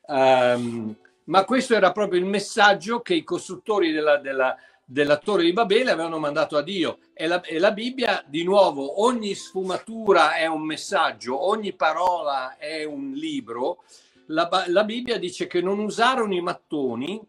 Um, 0.07 0.95
ma 1.25 1.45
questo 1.45 1.75
era 1.75 1.91
proprio 1.91 2.19
il 2.19 2.25
messaggio 2.25 3.01
che 3.01 3.13
i 3.13 3.23
costruttori 3.23 3.91
della, 3.91 4.17
della, 4.17 4.57
della 4.85 5.17
Torre 5.17 5.43
di 5.43 5.53
Babele 5.53 5.91
avevano 5.91 6.19
mandato 6.19 6.57
a 6.57 6.61
Dio. 6.61 6.99
E 7.13 7.27
la, 7.27 7.41
e 7.41 7.59
la, 7.59 7.71
Bibbia, 7.71 8.23
di 8.27 8.43
nuovo, 8.43 9.03
ogni 9.03 9.33
sfumatura 9.33 10.35
è 10.35 10.45
un 10.45 10.61
messaggio, 10.61 11.47
ogni 11.47 11.73
parola 11.73 12.57
è 12.57 12.83
un 12.83 13.11
libro. 13.13 13.83
La, 14.27 14.49
la 14.67 14.83
Bibbia 14.83 15.17
dice 15.17 15.47
che 15.47 15.61
non 15.61 15.79
usarono 15.79 16.33
i 16.33 16.41
mattoni, 16.41 17.21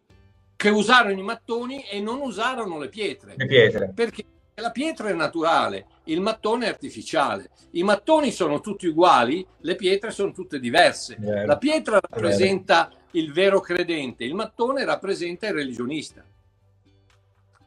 che 0.57 0.69
usarono 0.69 1.19
i 1.19 1.23
mattoni 1.23 1.83
e 1.85 2.01
non 2.01 2.21
usarono 2.21 2.79
le 2.79 2.89
pietre. 2.89 3.35
Le 3.37 3.47
pietre. 3.47 3.93
Perché 3.95 4.25
la 4.57 4.71
pietra 4.71 5.09
è 5.09 5.13
naturale, 5.13 5.87
il 6.05 6.21
mattone 6.21 6.67
è 6.67 6.69
artificiale. 6.69 7.51
I 7.73 7.83
mattoni 7.83 8.31
sono 8.31 8.61
tutti 8.61 8.87
uguali, 8.87 9.45
le 9.61 9.75
pietre 9.75 10.13
sono 10.13 10.33
tutte 10.33 10.61
diverse. 10.61 11.17
Vero. 11.19 11.47
La 11.47 11.59
pietra 11.59 11.99
rappresenta 11.99 12.89
vero. 12.89 13.01
il 13.13 13.33
vero 13.33 13.61
credente, 13.61 14.23
il 14.25 14.35
mattone 14.35 14.85
rappresenta 14.85 15.49
il 15.49 15.55
religionista. 15.55 16.25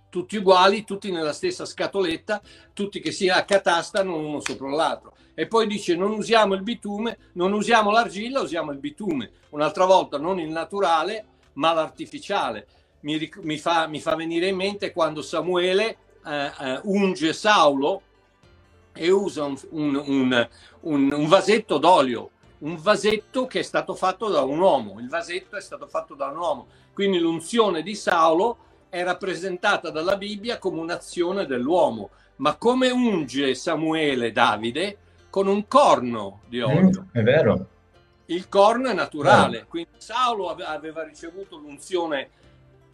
Tutti 0.09 0.37
uguali, 0.37 0.83
tutti 0.83 1.11
nella 1.11 1.33
stessa 1.33 1.65
scatoletta, 1.65 2.41
tutti 2.73 2.99
che 2.99 3.11
si 3.11 3.29
accatastano 3.29 4.15
uno 4.15 4.39
sopra 4.39 4.69
l'altro. 4.69 5.15
E 5.33 5.47
poi 5.47 5.67
dice 5.67 5.95
non 5.95 6.11
usiamo 6.11 6.53
il 6.53 6.63
bitume, 6.63 7.17
non 7.33 7.53
usiamo 7.53 7.91
l'argilla, 7.91 8.41
usiamo 8.41 8.71
il 8.71 8.79
bitume. 8.79 9.31
Un'altra 9.49 9.85
volta 9.85 10.17
non 10.17 10.39
il 10.39 10.49
naturale, 10.49 11.25
ma 11.53 11.73
l'artificiale. 11.73 12.67
Mi, 13.01 13.29
mi, 13.41 13.57
fa, 13.57 13.87
mi 13.87 13.99
fa 13.99 14.15
venire 14.15 14.47
in 14.47 14.55
mente 14.55 14.91
quando 14.91 15.21
Samuele 15.21 15.97
eh, 16.25 16.51
eh, 16.59 16.79
unge 16.83 17.33
Saulo 17.33 18.01
e 18.93 19.11
usa 19.11 19.43
un, 19.43 19.57
un, 19.69 20.47
un, 20.81 21.11
un 21.11 21.27
vasetto 21.27 21.77
d'olio, 21.77 22.31
un 22.59 22.77
vasetto 22.81 23.45
che 23.45 23.59
è 23.59 23.63
stato 23.63 23.93
fatto 23.93 24.27
da 24.27 24.41
un 24.41 24.59
uomo, 24.59 24.99
il 24.99 25.07
vasetto 25.07 25.55
è 25.55 25.61
stato 25.61 25.87
fatto 25.87 26.15
da 26.15 26.27
un 26.27 26.37
uomo, 26.37 26.67
quindi 26.93 27.19
l'unzione 27.19 27.83
di 27.83 27.93
Saulo 27.93 28.57
è 28.89 29.03
rappresentata 29.03 29.89
dalla 29.89 30.17
Bibbia 30.17 30.57
come 30.57 30.79
un'azione 30.79 31.45
dell'uomo, 31.45 32.09
ma 32.37 32.55
come 32.55 32.89
unge 32.89 33.55
Samuele 33.55 34.31
Davide 34.31 34.97
con 35.29 35.47
un 35.47 35.67
corno 35.67 36.41
di 36.47 36.61
olio. 36.61 37.03
Mm, 37.03 37.09
è 37.11 37.23
vero. 37.23 37.67
Il 38.25 38.49
corno 38.49 38.89
è 38.89 38.93
naturale, 38.93 39.65
quindi 39.67 39.91
Saulo 39.97 40.49
aveva 40.49 41.03
ricevuto 41.03 41.57
l'unzione 41.57 42.29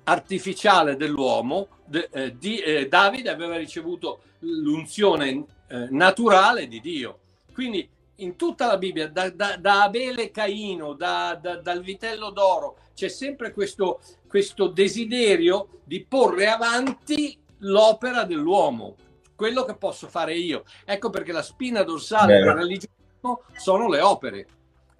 artificiale 0.03 0.95
dell'uomo, 0.95 1.67
de, 1.85 2.09
eh, 2.11 2.37
di, 2.37 2.57
eh, 2.59 2.87
Davide 2.87 3.29
aveva 3.29 3.57
ricevuto 3.57 4.21
l'unzione 4.39 5.45
eh, 5.67 5.87
naturale 5.89 6.67
di 6.67 6.79
Dio. 6.81 7.19
Quindi 7.53 7.89
in 8.17 8.35
tutta 8.35 8.67
la 8.67 8.77
Bibbia, 8.77 9.07
da, 9.07 9.29
da, 9.29 9.57
da 9.57 9.83
Abele 9.83 10.29
Caino, 10.31 10.93
da, 10.93 11.35
dal 11.35 11.81
vitello 11.81 12.29
d'oro, 12.29 12.77
c'è 12.93 13.07
sempre 13.07 13.51
questo, 13.51 14.01
questo 14.33 14.65
desiderio 14.65 15.81
di 15.83 16.03
porre 16.03 16.47
avanti 16.47 17.39
l'opera 17.59 18.23
dell'uomo, 18.23 18.95
quello 19.35 19.63
che 19.63 19.75
posso 19.75 20.07
fare 20.07 20.35
io. 20.35 20.63
Ecco 20.85 21.11
perché 21.11 21.31
la 21.31 21.43
spina 21.43 21.83
dorsale 21.83 22.39
del 22.39 22.51
religionismo 22.51 23.43
sono 23.55 23.87
le 23.87 24.01
opere. 24.01 24.47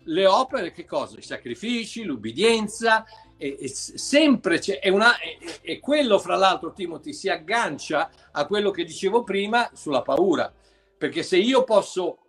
Le 0.04 0.28
opere 0.28 0.72
che 0.72 0.86
cosa? 0.86 1.18
I 1.18 1.24
sacrifici, 1.24 2.04
l'ubbidienza, 2.04 3.06
e, 3.36 3.58
e 3.60 3.68
sempre 3.70 4.60
c'è, 4.60 4.78
è 4.78 4.90
una, 4.90 5.18
e, 5.18 5.40
e 5.64 5.80
quello 5.80 6.20
fra 6.20 6.36
l'altro 6.36 6.72
Timothy 6.72 7.12
si 7.12 7.28
aggancia 7.28 8.12
a 8.34 8.46
quello 8.46 8.70
che 8.70 8.84
dicevo 8.84 9.24
prima 9.24 9.68
sulla 9.74 10.04
paura, 10.04 10.54
perché 10.96 11.24
se 11.24 11.38
io 11.38 11.64
posso 11.64 12.20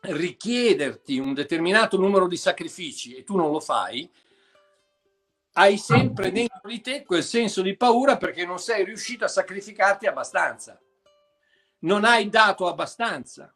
richiederti 0.00 1.18
un 1.18 1.34
determinato 1.34 1.98
numero 1.98 2.26
di 2.26 2.38
sacrifici 2.38 3.14
e 3.14 3.24
tu 3.24 3.36
non 3.36 3.50
lo 3.50 3.60
fai, 3.60 4.10
hai 5.54 5.78
sempre 5.78 6.30
dentro 6.30 6.68
di 6.68 6.80
te 6.80 7.04
quel 7.04 7.24
senso 7.24 7.62
di 7.62 7.76
paura 7.76 8.16
perché 8.16 8.44
non 8.44 8.58
sei 8.58 8.84
riuscito 8.84 9.24
a 9.24 9.28
sacrificarti 9.28 10.06
abbastanza. 10.06 10.80
Non 11.80 12.04
hai 12.04 12.28
dato 12.28 12.68
abbastanza, 12.68 13.52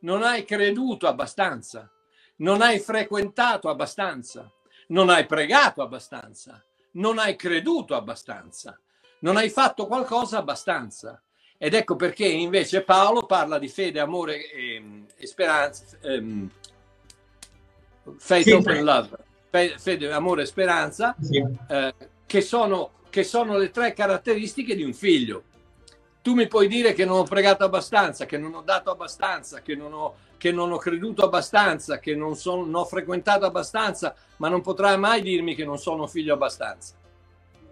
non 0.00 0.22
hai 0.22 0.44
creduto 0.44 1.06
abbastanza, 1.06 1.90
non 2.36 2.60
hai 2.60 2.78
frequentato 2.78 3.68
abbastanza. 3.68 4.52
Non 4.90 5.10
hai 5.10 5.26
pregato 5.26 5.82
abbastanza, 5.82 6.64
non 6.92 7.18
hai 7.18 7.36
creduto 7.36 7.94
abbastanza, 7.94 8.80
non 9.20 9.36
hai 9.36 9.50
fatto 9.50 9.86
qualcosa 9.86 10.38
abbastanza. 10.38 11.22
Ed 11.58 11.74
ecco 11.74 11.94
perché 11.94 12.26
invece 12.26 12.82
Paolo 12.82 13.26
parla 13.26 13.58
di 13.58 13.68
fede, 13.68 14.00
amore 14.00 14.50
e, 14.50 15.04
e 15.14 15.26
speranza, 15.26 15.84
ehm, 16.00 16.50
faith, 18.16 18.44
sì, 18.44 18.52
open 18.52 18.82
love, 18.82 19.10
fede, 19.50 20.12
amore 20.12 20.42
e 20.42 20.46
speranza, 20.46 21.14
sì. 21.20 21.44
eh, 21.68 21.94
che, 22.26 22.40
sono, 22.40 22.90
che 23.10 23.24
sono 23.24 23.56
le 23.56 23.70
tre 23.70 23.92
caratteristiche 23.92 24.74
di 24.74 24.82
un 24.82 24.92
figlio. 24.92 25.42
Tu 26.22 26.34
mi 26.34 26.46
puoi 26.46 26.68
dire 26.68 26.92
che 26.92 27.04
non 27.04 27.18
ho 27.18 27.24
pregato 27.24 27.64
abbastanza, 27.64 28.26
che 28.26 28.38
non 28.38 28.54
ho 28.54 28.62
dato 28.62 28.90
abbastanza, 28.90 29.60
che 29.62 29.74
non 29.74 29.92
ho 29.92 30.14
che 30.38 30.52
non 30.52 30.72
ho 30.72 30.78
creduto 30.78 31.24
abbastanza, 31.24 31.98
che 31.98 32.14
non, 32.14 32.36
sono, 32.36 32.64
non 32.64 32.76
ho 32.76 32.84
frequentato 32.86 33.44
abbastanza, 33.44 34.14
ma 34.36 34.48
non 34.48 34.62
potrai 34.62 34.96
mai 34.96 35.20
dirmi 35.20 35.54
che 35.54 35.64
non 35.64 35.76
sono 35.78 36.06
figlio 36.06 36.32
abbastanza. 36.32 36.94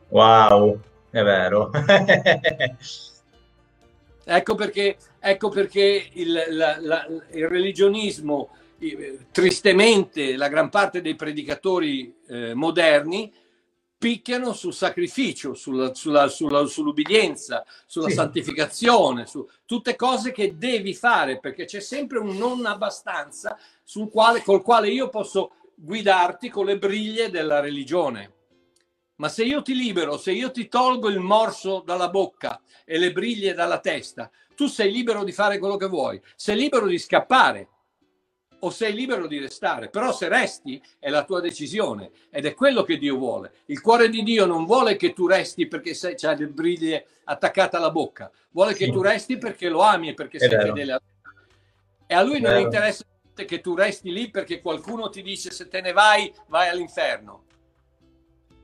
Wow, 0.09 0.79
è 1.11 1.23
vero. 1.23 1.71
ecco 4.25 4.55
perché, 4.57 4.97
ecco 5.21 5.49
perché 5.49 6.09
il, 6.12 6.45
la, 6.51 6.77
la, 6.81 7.07
il 7.31 7.49
religionismo, 7.49 8.51
tristemente 9.31 10.37
la 10.37 10.49
gran 10.49 10.69
parte 10.69 11.01
dei 11.01 11.15
predicatori 11.15 12.15
eh, 12.29 12.55
moderni, 12.55 13.33
picchiano 13.99 14.53
sul 14.53 14.75
sacrificio, 14.75 15.55
sulla, 15.55 15.95
sulla, 15.95 16.29
sulla, 16.29 16.67
sull'ubbidienza, 16.67 17.65
sulla 17.87 18.09
sì. 18.09 18.15
santificazione, 18.15 19.27
su 19.27 19.49
tutte 19.65 19.97
cose 19.97 20.33
che 20.33 20.57
devi 20.57 20.95
fare, 20.95 21.41
perché 21.41 21.65
c'è 21.65 21.81
sempre 21.81 22.19
un 22.19 22.37
non 22.37 22.67
abbastanza 22.67 23.59
sul 23.83 24.11
quale, 24.11 24.43
col 24.43 24.62
quale 24.62 24.91
io 24.91 25.09
posso 25.09 25.53
guidarti 25.75 26.51
con 26.51 26.67
le 26.67 26.79
briglie 26.79 27.31
della 27.31 27.61
religione. 27.61 28.33
Ma 29.17 29.31
se 29.31 29.45
io 29.45 29.62
ti 29.62 29.75
libero, 29.75 30.19
se 30.19 30.33
io 30.33 30.51
ti 30.51 30.69
tolgo 30.69 31.09
il 31.09 31.21
morso 31.21 31.83
dalla 31.85 32.11
bocca 32.11 32.61
e 32.85 32.99
le 32.99 33.12
briglie 33.12 33.55
dalla 33.55 33.81
testa, 33.81 34.31
tu 34.55 34.67
sei 34.67 34.93
libero 34.93 35.25
di 35.25 35.33
fare 35.33 35.59
quello 35.59 35.77
che 35.77 35.87
vuoi, 35.87 36.21
sei 36.35 36.57
libero 36.57 36.87
di 36.87 36.99
scappare, 36.99 37.69
o 38.61 38.71
sei 38.71 38.95
libero 38.95 39.27
di 39.27 39.38
restare, 39.38 39.88
però 39.88 40.12
se 40.12 40.29
resti 40.29 40.83
è 40.99 41.11
la 41.11 41.25
tua 41.25 41.40
decisione 41.40 42.11
ed 42.31 42.47
è 42.47 42.55
quello 42.55 42.83
che 42.83 42.99
Dio 42.99 43.16
vuole. 43.16 43.53
Il 43.66 43.81
cuore 43.81 44.09
di 44.09 44.23
Dio 44.23 44.47
non 44.47 44.64
vuole 44.64 44.97
che 44.97 45.12
tu 45.12 45.27
resti 45.27 45.66
perché 45.66 45.95
sei, 45.95 46.14
c'hai 46.16 46.38
le 46.38 46.49
briglie 46.49 47.07
attaccate 47.25 47.77
alla 47.77 47.90
bocca, 47.90 48.31
vuole 48.51 48.75
che 48.75 48.90
tu 48.90 49.03
resti 49.03 49.37
perché 49.38 49.69
lo 49.69 49.81
ami 49.81 50.09
e 50.09 50.14
perché 50.14 50.38
è 50.38 50.40
sei 50.40 50.49
vero. 50.49 50.62
fedele 50.62 50.92
a 50.92 51.01
lui. 51.03 51.35
E 52.07 52.14
a 52.14 52.23
lui 52.23 52.40
non 52.40 52.59
interessa 52.59 53.05
che 53.35 53.61
tu 53.61 53.75
resti 53.75 54.12
lì 54.12 54.31
perché 54.31 54.61
qualcuno 54.61 55.11
ti 55.11 55.21
dice 55.21 55.51
se 55.51 55.69
te 55.69 55.81
ne 55.81 55.92
vai 55.92 56.33
vai 56.47 56.69
all'inferno. 56.69 57.45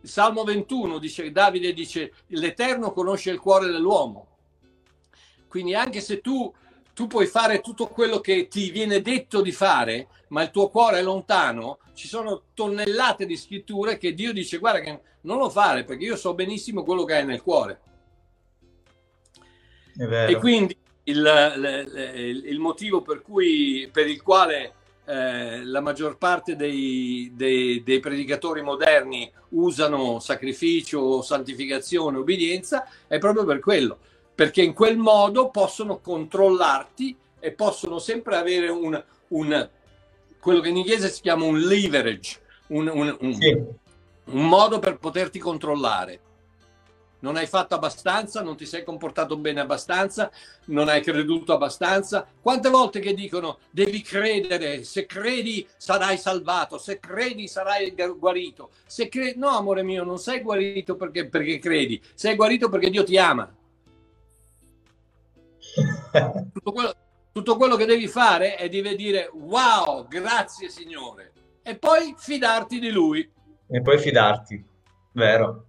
Il 0.03 0.09
Salmo 0.09 0.43
21 0.43 0.99
dice, 0.99 1.31
Davide 1.31 1.73
dice, 1.73 2.13
l'Eterno 2.29 2.93
conosce 2.93 3.31
il 3.31 3.39
cuore 3.39 3.67
dell'uomo. 3.67 4.27
Quindi 5.47 5.77
anche 5.77 6.01
se 6.01 6.21
tu, 6.21 6.53
tu 6.95 7.07
puoi 7.07 7.27
fare 7.27 7.61
tutto 7.61 7.87
quello 7.89 8.21
che 8.21 8.49
ti 8.49 8.71
viene 8.71 9.01
detto 9.01 9.41
di 9.41 9.53
fare, 9.53 10.09
ma 10.29 10.43
il 10.43 10.51
tuo 10.51 10.69
cuore 10.69 10.99
è 10.99 11.03
lontano, 11.03 11.79
ci 11.95 12.09
sono 12.09 12.43
tonnellate 12.55 13.27
di 13.27 13.37
scritture 13.37 13.99
che 13.99 14.15
Dio 14.15 14.33
dice, 14.33 14.59
guarda 14.59 14.81
che 14.81 15.01
non 15.23 15.39
lo 15.39 15.51
fare 15.51 15.85
perché 15.85 16.05
io 16.05 16.17
so 16.17 16.35
benissimo 16.35 16.83
quello 16.83 17.05
che 17.05 17.15
hai 17.15 17.25
nel 17.25 17.43
cuore. 17.43 17.81
E 19.95 20.37
quindi 20.37 20.77
il, 21.05 21.17
il, 21.17 22.45
il, 22.47 22.59
motivo 22.59 23.03
per, 23.03 23.21
cui, 23.21 23.89
per 23.93 24.07
il 24.07 24.23
quale 24.23 24.75
eh, 25.05 25.65
la 25.65 25.81
maggior 25.81 26.17
parte 26.17 26.57
dei, 26.57 27.31
dei, 27.35 27.83
dei, 27.83 28.01
predicatori 28.01 28.63
moderni 28.63 29.31
usano 29.51 30.19
sacrificio, 30.21 31.21
santificazione, 31.21 32.19
obbedienza, 32.19 32.89
è 33.07 33.19
proprio 33.19 33.45
per 33.45 33.61
quello, 33.61 33.99
perché 34.35 34.63
in 34.63 34.73
quel 34.73 34.97
modo 34.97 35.51
possono 35.51 36.01
controllarti 36.01 37.17
e 37.39 37.53
possono 37.53 37.99
sempre 37.99 38.37
avere 38.37 38.69
un, 38.69 39.03
un 39.29 39.69
quello 40.41 40.61
che 40.61 40.69
in 40.69 40.77
inglese 40.77 41.09
si 41.09 41.21
chiama 41.21 41.45
un 41.45 41.59
leverage, 41.59 42.41
un, 42.69 42.89
un, 42.89 43.35
sì. 43.35 43.51
un 43.51 44.49
modo 44.49 44.79
per 44.79 44.99
poterti 44.99 45.39
controllare 45.39 46.21
non 47.23 47.37
hai 47.37 47.47
fatto 47.47 47.75
abbastanza, 47.75 48.43
non 48.43 48.57
ti 48.57 48.67
sei 48.67 48.85
comportato 48.85 49.37
bene 49.37 49.61
abbastanza, 49.61 50.31
non 50.67 50.89
hai 50.89 51.01
creduto 51.01 51.55
abbastanza. 51.55 52.27
Quante 52.41 52.69
volte 52.69 53.01
che 53.01 53.15
dicono 53.15 53.59
devi 53.71 54.03
credere, 54.03 54.85
se 54.85 55.07
credi 55.07 55.67
sarai 55.77 56.19
salvato, 56.19 56.79
se 56.79 56.99
credi 56.99 57.49
sarai 57.49 57.95
guarito. 58.19 58.71
Se 58.87 59.09
cre... 59.09 59.35
No, 59.37 59.49
amore 59.49 59.83
mio, 59.83 60.05
non 60.05 60.19
sei 60.19 60.41
guarito 60.41 60.97
perché, 60.97 61.27
perché 61.29 61.59
credi, 61.59 62.01
sei 62.15 62.35
guarito 62.35 62.69
perché 62.69 62.91
Dio 62.91 63.05
ti 63.05 63.17
ama. 63.17 63.51
Tutto 66.53 66.73
quello, 66.73 66.95
tutto 67.33 67.57
quello 67.57 67.77
che 67.77 67.87
devi 67.87 68.07
fare 68.09 68.57
è 68.57 68.69
devi 68.69 68.95
dire 68.95 69.31
wow, 69.33 70.07
grazie 70.07 70.69
Signore, 70.69 71.33
e 71.63 71.77
poi 71.77 72.15
fidarti 72.17 72.79
di 72.79 72.91
Lui. 72.91 73.31
E 73.69 73.81
poi 73.81 73.99
fidarti, 73.99 74.63
vero. 75.13 75.67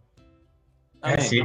Eh 1.02 1.20
sì, 1.22 1.42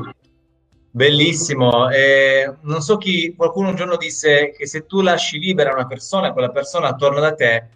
bellissimo. 0.91 1.89
Eh, 1.91 2.53
non 2.63 2.81
so 2.81 2.97
chi, 2.97 3.35
qualcuno 3.37 3.69
un 3.69 3.77
giorno 3.77 3.97
disse 3.97 4.51
che 4.51 4.67
se 4.67 4.87
tu 4.87 5.01
lasci 5.01 5.39
libera 5.39 5.73
una 5.73 5.87
persona, 5.87 6.33
quella 6.33 6.51
persona 6.51 6.95
torna 6.95 7.21
da 7.21 7.35
te, 7.35 7.69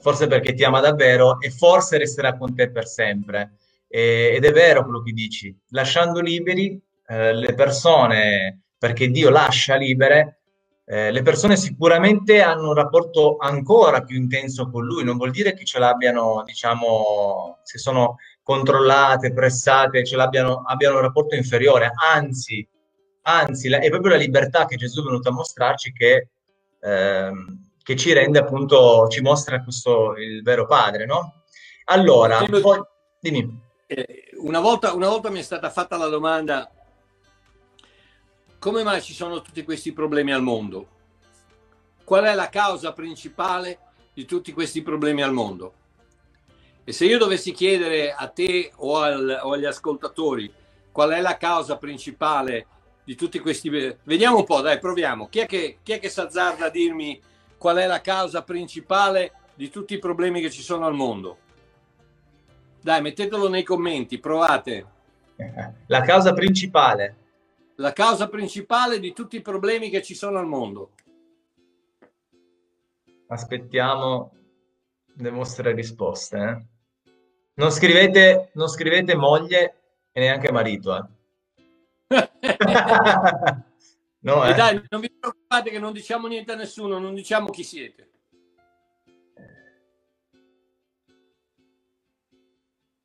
forse 0.00 0.26
perché 0.26 0.54
ti 0.54 0.64
ama 0.64 0.80
davvero 0.80 1.40
e 1.40 1.50
forse 1.50 1.98
resterà 1.98 2.36
con 2.36 2.54
te 2.54 2.70
per 2.70 2.86
sempre. 2.86 3.56
Eh, 3.86 4.32
ed 4.34 4.44
è 4.44 4.50
vero 4.50 4.82
quello 4.82 5.02
che 5.02 5.12
dici. 5.12 5.56
Lasciando 5.68 6.20
liberi 6.20 6.80
eh, 7.06 7.32
le 7.32 7.54
persone, 7.54 8.63
perché 8.78 9.08
Dio 9.08 9.30
lascia 9.30 9.76
libere, 9.76 10.40
eh, 10.86 11.10
le 11.10 11.22
persone 11.22 11.56
sicuramente 11.56 12.42
hanno 12.42 12.68
un 12.68 12.74
rapporto 12.74 13.38
ancora 13.38 14.02
più 14.02 14.16
intenso 14.16 14.68
con 14.70 14.84
lui, 14.84 15.02
non 15.02 15.16
vuol 15.16 15.30
dire 15.30 15.54
che 15.54 15.64
ce 15.64 15.78
l'abbiano, 15.78 16.42
diciamo, 16.44 17.60
se 17.62 17.78
sono 17.78 18.16
controllate, 18.42 19.32
pressate, 19.32 20.04
ce 20.04 20.16
l'abbiano 20.16 20.62
abbiano 20.66 20.96
un 20.96 21.02
rapporto 21.02 21.34
inferiore, 21.34 21.90
anzi, 21.94 22.66
anzi 23.22 23.68
la, 23.68 23.78
è 23.78 23.88
proprio 23.88 24.12
la 24.12 24.18
libertà 24.18 24.66
che 24.66 24.76
Gesù 24.76 25.00
è 25.00 25.04
venuto 25.04 25.30
a 25.30 25.32
mostrarci 25.32 25.92
che, 25.92 26.28
ehm, 26.80 27.70
che 27.82 27.96
ci 27.96 28.12
rende 28.12 28.38
appunto, 28.38 29.08
ci 29.08 29.22
mostra 29.22 29.62
questo 29.62 30.14
il 30.16 30.42
vero 30.42 30.66
padre, 30.66 31.06
no? 31.06 31.44
Allora, 31.84 32.44
poi, 32.44 32.82
dimmi. 33.20 33.62
Eh, 33.86 34.30
una, 34.40 34.60
volta, 34.60 34.92
una 34.92 35.08
volta 35.08 35.30
mi 35.30 35.38
è 35.38 35.42
stata 35.42 35.70
fatta 35.70 35.96
la 35.96 36.08
domanda 36.08 36.70
come 38.64 38.82
mai 38.82 39.02
ci 39.02 39.12
sono 39.12 39.42
tutti 39.42 39.62
questi 39.62 39.92
problemi 39.92 40.32
al 40.32 40.40
mondo? 40.40 40.88
Qual 42.02 42.24
è 42.24 42.32
la 42.32 42.48
causa 42.48 42.94
principale 42.94 43.78
di 44.14 44.24
tutti 44.24 44.54
questi 44.54 44.80
problemi 44.80 45.20
al 45.20 45.34
mondo? 45.34 45.74
E 46.82 46.90
se 46.90 47.04
io 47.04 47.18
dovessi 47.18 47.52
chiedere 47.52 48.14
a 48.14 48.26
te 48.28 48.72
o, 48.76 49.00
al, 49.00 49.40
o 49.42 49.52
agli 49.52 49.66
ascoltatori 49.66 50.50
qual 50.90 51.10
è 51.10 51.20
la 51.20 51.36
causa 51.36 51.76
principale 51.76 52.66
di 53.04 53.14
tutti 53.14 53.38
questi... 53.38 53.68
Vediamo 54.02 54.38
un 54.38 54.44
po', 54.44 54.62
dai, 54.62 54.78
proviamo. 54.78 55.28
Chi 55.28 55.40
è 55.40 55.46
che, 55.46 55.80
chi 55.82 55.92
è 55.92 55.98
che 55.98 56.08
s'azzarda 56.08 56.64
a 56.64 56.70
dirmi 56.70 57.20
qual 57.58 57.76
è 57.76 57.86
la 57.86 58.00
causa 58.00 58.44
principale 58.44 59.32
di 59.54 59.68
tutti 59.68 59.92
i 59.92 59.98
problemi 59.98 60.40
che 60.40 60.50
ci 60.50 60.62
sono 60.62 60.86
al 60.86 60.94
mondo? 60.94 61.36
Dai, 62.80 63.02
mettetelo 63.02 63.46
nei 63.46 63.62
commenti, 63.62 64.18
provate. 64.18 64.86
La 65.88 66.00
causa 66.00 66.32
principale. 66.32 67.23
La 67.76 67.92
causa 67.92 68.28
principale 68.28 69.00
di 69.00 69.12
tutti 69.12 69.36
i 69.36 69.42
problemi 69.42 69.90
che 69.90 70.02
ci 70.02 70.14
sono 70.14 70.38
al 70.38 70.46
mondo. 70.46 70.92
Aspettiamo 73.26 74.32
le 75.16 75.30
vostre 75.30 75.72
risposte. 75.72 76.36
Eh? 76.36 76.66
Non 77.54 77.70
scrivete, 77.70 78.50
non 78.54 78.68
scrivete 78.68 79.16
moglie 79.16 79.74
e 80.12 80.20
neanche 80.20 80.52
marito. 80.52 80.96
Eh. 80.96 81.02
no, 84.20 84.44
eh. 84.44 84.54
dai, 84.54 84.82
non 84.88 85.00
vi 85.00 85.10
preoccupate 85.10 85.70
che 85.70 85.78
non 85.80 85.92
diciamo 85.92 86.28
niente 86.28 86.52
a 86.52 86.56
nessuno, 86.56 86.98
non 86.98 87.14
diciamo 87.14 87.50
chi 87.50 87.64
siete. 87.64 88.10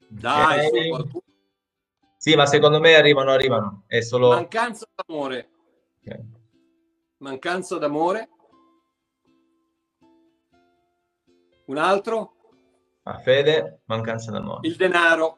Dai, 0.07 0.65
okay. 0.65 0.89
Sì, 2.21 2.35
ma 2.35 2.45
secondo 2.45 2.81
me 2.81 2.95
arrivano, 2.95 3.31
arrivano. 3.31 3.83
È 3.87 4.01
solo... 4.01 4.31
Mancanza 4.31 4.85
d'amore. 4.93 5.49
Okay. 6.01 6.21
Mancanza 7.19 7.77
d'amore. 7.77 8.29
Un 11.67 11.77
altro? 11.77 12.33
La 13.03 13.19
fede, 13.19 13.83
mancanza 13.85 14.31
d'amore. 14.31 14.67
Il 14.67 14.75
denaro, 14.75 15.37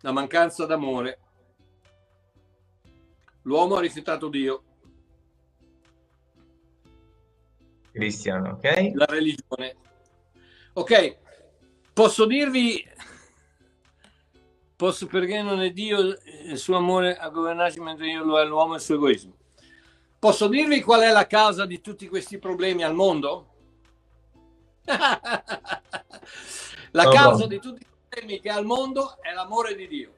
la 0.00 0.12
mancanza 0.12 0.66
d'amore. 0.66 1.18
L'uomo 3.44 3.76
ha 3.76 3.80
rifiutato 3.80 4.28
Dio. 4.28 4.64
Cristiano, 7.90 8.50
ok? 8.50 8.90
La 8.92 9.06
religione. 9.06 9.76
Ok, 10.74 11.16
posso 11.94 12.26
dirvi, 12.26 12.86
posso 14.82 15.06
perché 15.06 15.42
non 15.42 15.62
è 15.62 15.70
Dio 15.70 16.00
il 16.00 16.58
suo 16.58 16.76
amore 16.76 17.16
a 17.16 17.28
governarci 17.28 17.78
mentre 17.78 18.08
io 18.08 18.24
lo 18.24 18.40
è 18.40 18.44
l'uomo 18.44 18.72
e 18.72 18.78
il 18.78 18.82
suo 18.82 18.96
egoismo. 18.96 19.32
Posso 20.18 20.48
dirvi 20.48 20.80
qual 20.80 21.02
è 21.02 21.12
la 21.12 21.28
causa 21.28 21.66
di 21.66 21.80
tutti 21.80 22.08
questi 22.08 22.40
problemi 22.40 22.82
al 22.82 22.92
mondo? 22.92 23.46
La 26.94 27.08
causa 27.08 27.46
di 27.46 27.60
tutti 27.60 27.82
i 27.82 27.86
problemi 28.08 28.40
che 28.40 28.50
ha 28.50 28.58
il 28.58 28.66
mondo 28.66 29.22
è 29.22 29.32
l'amore 29.32 29.76
di 29.76 29.86
Dio. 29.86 30.12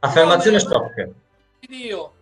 Affermazione 0.00 0.60
stock. 0.60 1.10
Dio 1.60 2.12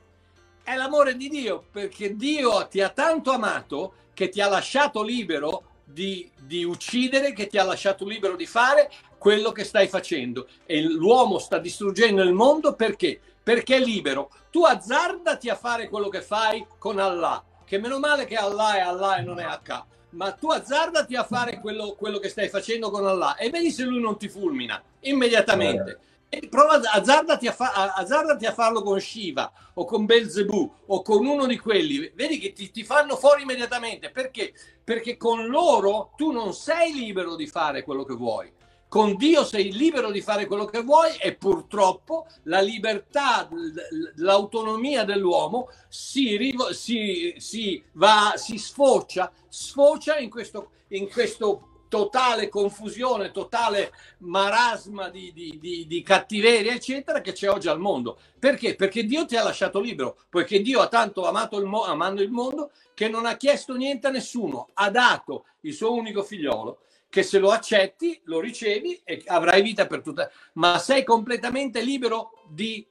è 0.62 0.76
l'amore 0.76 1.16
di 1.16 1.28
Dio 1.28 1.64
perché 1.70 2.14
Dio 2.14 2.68
ti 2.68 2.80
ha 2.80 2.90
tanto 2.90 3.32
amato 3.32 3.94
che 4.14 4.28
ti 4.28 4.40
ha 4.40 4.48
lasciato 4.48 5.02
libero 5.02 5.77
di, 5.90 6.30
di, 6.40 6.64
uccidere, 6.64 7.32
che 7.32 7.46
ti 7.46 7.58
ha 7.58 7.64
lasciato 7.64 8.06
libero 8.06 8.36
di 8.36 8.46
fare 8.46 8.90
quello 9.18 9.52
che 9.52 9.64
stai 9.64 9.88
facendo. 9.88 10.48
E 10.66 10.82
l'uomo 10.82 11.38
sta 11.38 11.58
distruggendo 11.58 12.22
il 12.22 12.32
mondo 12.32 12.74
perché? 12.74 13.20
Perché 13.42 13.76
è 13.76 13.80
libero. 13.80 14.30
Tu 14.50 14.64
azzardati 14.64 15.48
a 15.48 15.56
fare 15.56 15.88
quello 15.88 16.08
che 16.08 16.22
fai 16.22 16.66
con 16.78 16.98
Allah 16.98 17.42
che 17.68 17.78
meno 17.78 17.98
male 17.98 18.24
che 18.24 18.34
Allah 18.34 18.76
è 18.76 18.80
Allah 18.80 19.18
e 19.18 19.22
non 19.22 19.38
è 19.38 19.44
H, 19.44 19.84
ma 20.10 20.32
tu 20.32 20.50
azzardati 20.50 21.14
a 21.14 21.22
fare 21.22 21.60
quello, 21.60 21.94
quello 21.98 22.18
che 22.18 22.30
stai 22.30 22.48
facendo 22.48 22.90
con 22.90 23.06
Allah 23.06 23.36
e 23.36 23.50
vedi 23.50 23.70
se 23.70 23.84
lui 23.84 24.00
non 24.00 24.16
ti 24.16 24.30
fulmina 24.30 24.82
immediatamente. 25.00 26.00
Eh. 26.28 26.48
Prova 26.48 26.80
azzardati 26.92 27.46
a, 27.46 27.52
fa, 27.52 27.92
azzardati 27.94 28.44
a 28.44 28.52
farlo 28.52 28.82
con 28.82 29.00
Shiva 29.00 29.50
o 29.74 29.84
con 29.84 30.04
Belzebù 30.04 30.72
o 30.86 31.02
con 31.02 31.24
uno 31.24 31.46
di 31.46 31.58
quelli, 31.58 32.10
vedi 32.14 32.38
che 32.38 32.52
ti, 32.52 32.70
ti 32.70 32.84
fanno 32.84 33.16
fuori 33.16 33.42
immediatamente 33.42 34.10
perché? 34.10 34.52
Perché 34.84 35.16
con 35.16 35.46
loro 35.46 36.12
tu 36.16 36.30
non 36.30 36.52
sei 36.52 36.92
libero 36.92 37.34
di 37.34 37.46
fare 37.46 37.82
quello 37.82 38.04
che 38.04 38.14
vuoi 38.14 38.52
con 38.88 39.16
Dio 39.16 39.44
sei 39.44 39.72
libero 39.72 40.10
di 40.10 40.22
fare 40.22 40.46
quello 40.46 40.64
che 40.64 40.80
vuoi 40.80 41.14
e 41.20 41.34
purtroppo 41.34 42.26
la 42.44 42.60
libertà, 42.60 43.48
l'autonomia 44.16 45.04
dell'uomo 45.04 45.68
si, 45.88 46.54
si, 46.70 47.34
si, 47.36 47.84
va, 47.92 48.32
si 48.36 48.56
sfocia, 48.56 49.30
sfocia 49.46 50.18
in 50.18 50.30
questo, 50.30 50.70
in 50.88 51.08
questo 51.10 51.67
totale 51.88 52.48
confusione, 52.48 53.30
totale 53.30 53.92
marasma 54.18 55.08
di, 55.08 55.32
di, 55.32 55.58
di, 55.58 55.86
di, 55.86 56.02
cattiveria, 56.02 56.72
eccetera, 56.72 57.20
che 57.20 57.32
c'è 57.32 57.50
oggi 57.50 57.68
al 57.68 57.80
mondo. 57.80 58.18
Perché? 58.38 58.76
Perché 58.76 59.04
Dio 59.04 59.26
ti 59.26 59.36
ha 59.36 59.42
lasciato 59.42 59.80
libero, 59.80 60.18
poiché 60.28 60.60
Dio 60.60 60.80
ha 60.80 60.88
tanto 60.88 61.26
amato 61.26 61.58
il, 61.58 61.64
mo- 61.64 61.84
amando 61.84 62.22
il 62.22 62.30
mondo 62.30 62.70
che 62.94 63.08
non 63.08 63.26
ha 63.26 63.36
chiesto 63.36 63.74
niente 63.74 64.06
a 64.06 64.10
nessuno, 64.10 64.68
ha 64.74 64.90
dato 64.90 65.46
il 65.62 65.74
suo 65.74 65.92
unico 65.92 66.22
figliolo 66.22 66.80
che 67.10 67.22
se 67.22 67.38
lo 67.38 67.50
accetti, 67.50 68.20
lo 68.24 68.38
ricevi 68.38 69.00
e 69.02 69.22
avrai 69.26 69.62
vita 69.62 69.86
per 69.86 70.02
tutta, 70.02 70.30
ma 70.54 70.78
sei 70.78 71.04
completamente 71.04 71.80
libero 71.80 72.42
di 72.48 72.86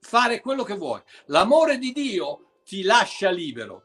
fare 0.00 0.40
quello 0.40 0.62
che 0.62 0.74
vuoi. 0.74 1.00
L'amore 1.26 1.78
di 1.78 1.92
Dio 1.92 2.60
ti 2.64 2.82
lascia 2.82 3.30
libero, 3.30 3.84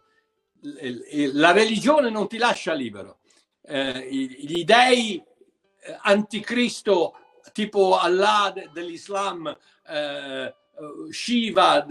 la 1.34 1.52
religione 1.52 2.10
non 2.10 2.28
ti 2.28 2.38
lascia 2.38 2.74
libero. 2.74 3.20
Eh, 3.64 4.08
gli 4.10 4.64
dei 4.64 5.16
eh, 5.16 5.98
anticristo 6.02 7.16
tipo 7.54 7.98
Allah 7.98 8.54
dell'Islam, 8.74 9.56
eh, 9.88 10.56
Shiva, 11.10 11.86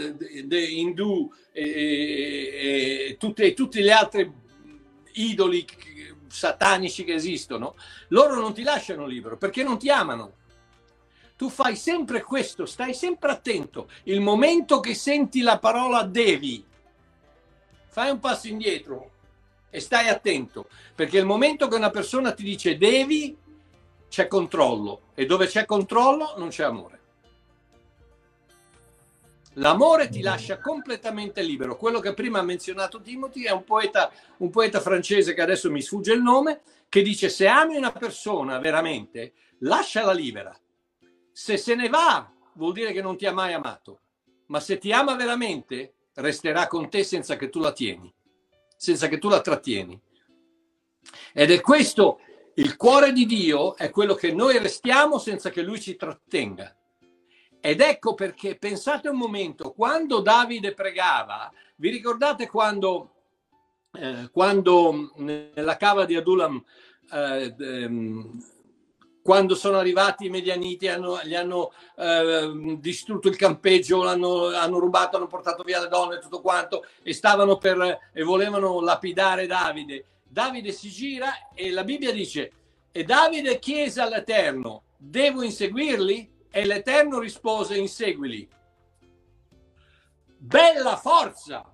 Hindu 0.50 1.32
e, 1.52 1.62
e, 1.62 3.06
e 3.10 3.16
tutte, 3.18 3.54
tutti 3.54 3.82
gli 3.82 3.90
altri 3.90 4.32
idoli 5.12 5.64
satanici 6.28 7.04
che 7.04 7.14
esistono, 7.14 7.74
loro 8.08 8.40
non 8.40 8.54
ti 8.54 8.62
lasciano 8.62 9.06
libero 9.06 9.36
perché 9.36 9.62
non 9.62 9.78
ti 9.78 9.90
amano. 9.90 10.38
Tu 11.36 11.48
fai 11.48 11.74
sempre 11.74 12.22
questo, 12.22 12.66
stai 12.66 12.92
sempre 12.94 13.30
attento. 13.30 13.88
Il 14.04 14.20
momento 14.20 14.78
che 14.80 14.94
senti 14.94 15.40
la 15.40 15.58
parola 15.58 16.02
devi, 16.02 16.64
fai 17.88 18.10
un 18.10 18.18
passo 18.18 18.48
indietro 18.48 19.12
e 19.70 19.80
stai 19.80 20.08
attento, 20.08 20.68
perché 20.94 21.18
il 21.18 21.24
momento 21.24 21.68
che 21.68 21.76
una 21.76 21.90
persona 21.90 22.32
ti 22.32 22.42
dice 22.42 22.76
devi, 22.76 23.36
c'è 24.08 24.26
controllo 24.26 25.02
e 25.14 25.24
dove 25.24 25.46
c'è 25.46 25.64
controllo 25.64 26.34
non 26.36 26.48
c'è 26.48 26.64
amore. 26.64 26.98
L'amore 29.54 30.08
ti 30.08 30.20
lascia 30.20 30.58
completamente 30.58 31.42
libero. 31.42 31.76
Quello 31.76 31.98
che 31.98 32.14
prima 32.14 32.38
ha 32.38 32.42
menzionato 32.42 33.00
Timothy 33.00 33.44
è 33.44 33.50
un 33.50 33.64
poeta, 33.64 34.12
un 34.38 34.50
poeta 34.50 34.80
francese 34.80 35.34
che 35.34 35.42
adesso 35.42 35.70
mi 35.70 35.82
sfugge 35.82 36.12
il 36.12 36.22
nome, 36.22 36.60
che 36.88 37.02
dice 37.02 37.28
se 37.28 37.46
ami 37.46 37.76
una 37.76 37.92
persona 37.92 38.58
veramente, 38.58 39.32
lasciala 39.60 40.12
libera. 40.12 40.56
Se 41.32 41.56
se 41.56 41.74
ne 41.74 41.88
va, 41.88 42.30
vuol 42.54 42.72
dire 42.72 42.92
che 42.92 43.02
non 43.02 43.16
ti 43.16 43.26
ha 43.26 43.32
mai 43.32 43.52
amato. 43.52 44.00
Ma 44.46 44.60
se 44.60 44.78
ti 44.78 44.92
ama 44.92 45.14
veramente, 45.14 45.94
resterà 46.14 46.66
con 46.66 46.88
te 46.88 47.02
senza 47.02 47.36
che 47.36 47.48
tu 47.48 47.60
la 47.60 47.72
tieni, 47.72 48.12
senza 48.80 49.08
che 49.08 49.18
tu 49.18 49.28
la 49.28 49.42
trattieni. 49.42 50.00
Ed 51.34 51.50
è 51.50 51.60
questo 51.60 52.20
il 52.54 52.76
cuore 52.76 53.12
di 53.12 53.26
Dio, 53.26 53.76
è 53.76 53.90
quello 53.90 54.14
che 54.14 54.32
noi 54.32 54.58
restiamo 54.58 55.18
senza 55.18 55.50
che 55.50 55.60
lui 55.60 55.78
ci 55.78 55.96
trattenga. 55.96 56.74
Ed 57.60 57.82
ecco 57.82 58.14
perché 58.14 58.56
pensate 58.56 59.10
un 59.10 59.18
momento, 59.18 59.72
quando 59.72 60.20
Davide 60.20 60.72
pregava, 60.72 61.52
vi 61.76 61.90
ricordate 61.90 62.48
quando, 62.48 63.16
eh, 63.92 64.30
quando 64.32 65.12
nella 65.16 65.76
cava 65.76 66.06
di 66.06 66.16
Adulam, 66.16 66.64
eh, 67.12 67.54
ehm, 67.58 68.44
quando 69.22 69.54
sono 69.54 69.78
arrivati 69.78 70.26
i 70.26 70.30
medianiti, 70.30 70.88
hanno, 70.88 71.20
gli 71.22 71.34
hanno 71.34 71.72
eh, 71.96 72.76
distrutto 72.78 73.28
il 73.28 73.36
campeggio, 73.36 74.06
hanno, 74.06 74.46
hanno, 74.46 74.78
rubato, 74.78 75.16
hanno 75.16 75.26
portato 75.26 75.62
via 75.62 75.80
le 75.80 75.88
donne 75.88 76.16
e 76.16 76.20
tutto 76.20 76.40
quanto, 76.40 76.84
e 77.02 77.12
stavano 77.12 77.56
per 77.58 78.10
e 78.12 78.22
volevano 78.22 78.80
lapidare 78.80 79.46
Davide. 79.46 80.04
Davide 80.22 80.72
si 80.72 80.90
gira 80.90 81.50
e 81.54 81.70
la 81.70 81.84
Bibbia 81.84 82.12
dice: 82.12 82.52
E 82.92 83.04
Davide 83.04 83.58
chiese 83.58 84.00
all'Eterno: 84.00 84.84
Devo 84.96 85.42
inseguirli? 85.42 86.38
E 86.52 86.66
l'Eterno 86.66 87.20
rispose, 87.20 87.76
inseguili. 87.76 88.48
Bella 90.36 90.96
forza! 90.96 91.64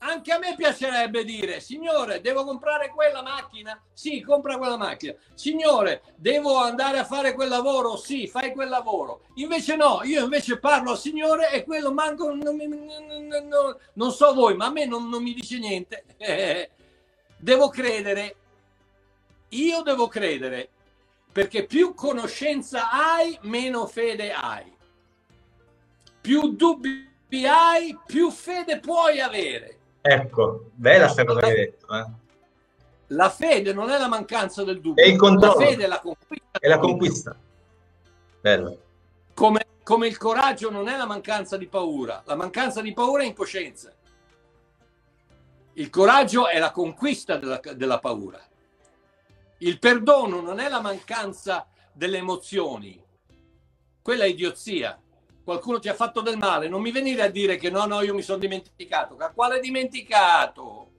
Anche 0.00 0.32
a 0.32 0.38
me 0.38 0.54
piacerebbe 0.54 1.24
dire, 1.24 1.58
Signore, 1.58 2.20
devo 2.20 2.44
comprare 2.44 2.90
quella 2.90 3.20
macchina? 3.20 3.80
Sì, 3.92 4.20
compra 4.20 4.56
quella 4.56 4.76
macchina. 4.76 5.14
Signore, 5.34 6.02
devo 6.16 6.56
andare 6.58 6.98
a 6.98 7.04
fare 7.04 7.34
quel 7.34 7.48
lavoro? 7.48 7.96
Sì, 7.96 8.28
fai 8.28 8.52
quel 8.52 8.68
lavoro. 8.68 9.22
Invece 9.34 9.74
no, 9.74 10.00
io 10.04 10.22
invece 10.22 10.60
parlo 10.60 10.92
al 10.92 10.98
Signore 10.98 11.50
e 11.50 11.64
quello 11.64 11.92
manco, 11.92 12.32
non, 12.32 12.54
mi, 12.54 12.68
non, 12.68 13.76
non 13.94 14.12
so 14.12 14.32
voi, 14.34 14.54
ma 14.54 14.66
a 14.66 14.70
me 14.70 14.86
non, 14.86 15.08
non 15.08 15.20
mi 15.20 15.34
dice 15.34 15.58
niente. 15.58 16.04
devo 17.36 17.68
credere, 17.68 18.36
io 19.48 19.82
devo 19.82 20.06
credere 20.06 20.70
perché 21.32 21.66
più 21.66 21.94
conoscenza 21.94 22.90
hai, 22.90 23.36
meno 23.42 23.86
fede 23.86 24.32
hai. 24.32 24.76
Più 26.20 26.54
dubbi 26.54 27.46
hai, 27.46 27.98
più 28.06 28.30
fede 28.30 28.78
puoi 28.80 29.20
avere. 29.20 29.77
Ecco, 30.10 30.70
bella 30.72 31.04
questa 31.04 31.24
cosa 31.24 31.40
che 31.40 31.46
hai 31.46 31.54
detto. 31.54 31.94
Eh. 31.94 32.06
La 33.08 33.28
fede 33.28 33.74
non 33.74 33.90
è 33.90 33.98
la 33.98 34.08
mancanza 34.08 34.64
del 34.64 34.80
dubbio. 34.80 35.02
È 35.02 35.06
il 35.06 35.18
controllo. 35.18 35.58
La 35.58 35.66
fede 35.66 35.84
è 35.84 35.86
la 35.86 36.00
conquista. 36.00 36.58
È 36.58 36.68
la 36.68 36.78
conquista. 36.78 37.36
Bello. 38.40 38.78
Come, 39.34 39.66
come, 39.82 40.06
il 40.06 40.16
coraggio 40.16 40.70
non 40.70 40.88
è 40.88 40.96
la 40.96 41.04
mancanza 41.04 41.58
di 41.58 41.66
paura. 41.66 42.22
La 42.24 42.34
mancanza 42.36 42.80
di 42.80 42.94
paura 42.94 43.22
è 43.22 43.26
incoscienza. 43.26 43.92
Il 45.74 45.90
coraggio 45.90 46.48
è 46.48 46.58
la 46.58 46.70
conquista 46.70 47.36
della, 47.36 47.60
della 47.74 47.98
paura. 47.98 48.40
Il 49.58 49.78
perdono 49.78 50.40
non 50.40 50.58
è 50.58 50.70
la 50.70 50.80
mancanza 50.80 51.68
delle 51.92 52.18
emozioni, 52.18 53.04
quella 54.00 54.24
è 54.24 54.28
idiozia. 54.28 54.98
Qualcuno 55.48 55.78
ti 55.78 55.88
ha 55.88 55.94
fatto 55.94 56.20
del 56.20 56.36
male, 56.36 56.68
non 56.68 56.82
mi 56.82 56.90
venire 56.90 57.22
a 57.22 57.30
dire 57.30 57.56
che 57.56 57.70
no, 57.70 57.86
no, 57.86 58.02
io 58.02 58.12
mi 58.12 58.20
sono 58.20 58.36
dimenticato. 58.36 59.16
Ma 59.16 59.30
quale 59.30 59.60
dimenticato? 59.60 60.90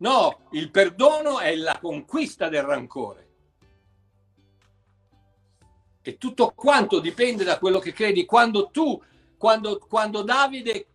No, 0.00 0.40
il 0.50 0.70
perdono 0.70 1.38
è 1.38 1.56
la 1.56 1.78
conquista 1.80 2.50
del 2.50 2.60
rancore. 2.60 3.28
E 6.02 6.18
tutto 6.18 6.52
quanto 6.54 7.00
dipende 7.00 7.42
da 7.42 7.58
quello 7.58 7.78
che 7.78 7.94
credi. 7.94 8.26
Quando 8.26 8.68
tu, 8.68 9.02
quando, 9.38 9.78
quando 9.78 10.20
Davide 10.20 10.88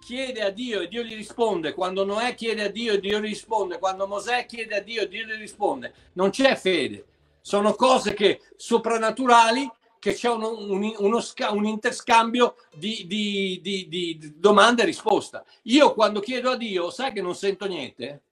chiede 0.00 0.40
a 0.40 0.48
Dio 0.48 0.80
e 0.80 0.88
Dio 0.88 1.02
gli 1.02 1.14
risponde, 1.14 1.74
quando 1.74 2.02
Noè 2.06 2.34
chiede 2.34 2.62
a 2.62 2.70
Dio 2.70 2.94
e 2.94 2.98
Dio 2.98 3.20
gli 3.20 3.26
risponde, 3.26 3.78
quando 3.78 4.06
Mosè 4.06 4.46
chiede 4.46 4.74
a 4.74 4.80
Dio 4.80 5.02
e 5.02 5.08
Dio 5.08 5.26
gli 5.26 5.32
risponde, 5.32 5.92
non 6.14 6.30
c'è 6.30 6.56
fede. 6.56 7.04
Sono 7.42 7.74
cose 7.74 8.14
che 8.14 8.40
soprannaturali 8.56 9.70
che 9.98 10.12
c'è 10.14 10.30
uno, 10.30 10.50
un, 10.58 10.94
uno, 10.98 11.20
un, 11.50 11.64
interscambio 11.64 12.56
di, 12.74 13.06
di, 13.06 13.60
di, 13.62 13.88
di, 13.88 14.34
domanda 14.36 14.82
e 14.82 14.86
risposta. 14.86 15.44
Io 15.62 15.94
quando 15.94 16.20
chiedo 16.20 16.50
a 16.50 16.56
Dio, 16.56 16.90
sai 16.90 17.12
che 17.12 17.22
non 17.22 17.34
sento 17.34 17.66
niente? 17.66 18.22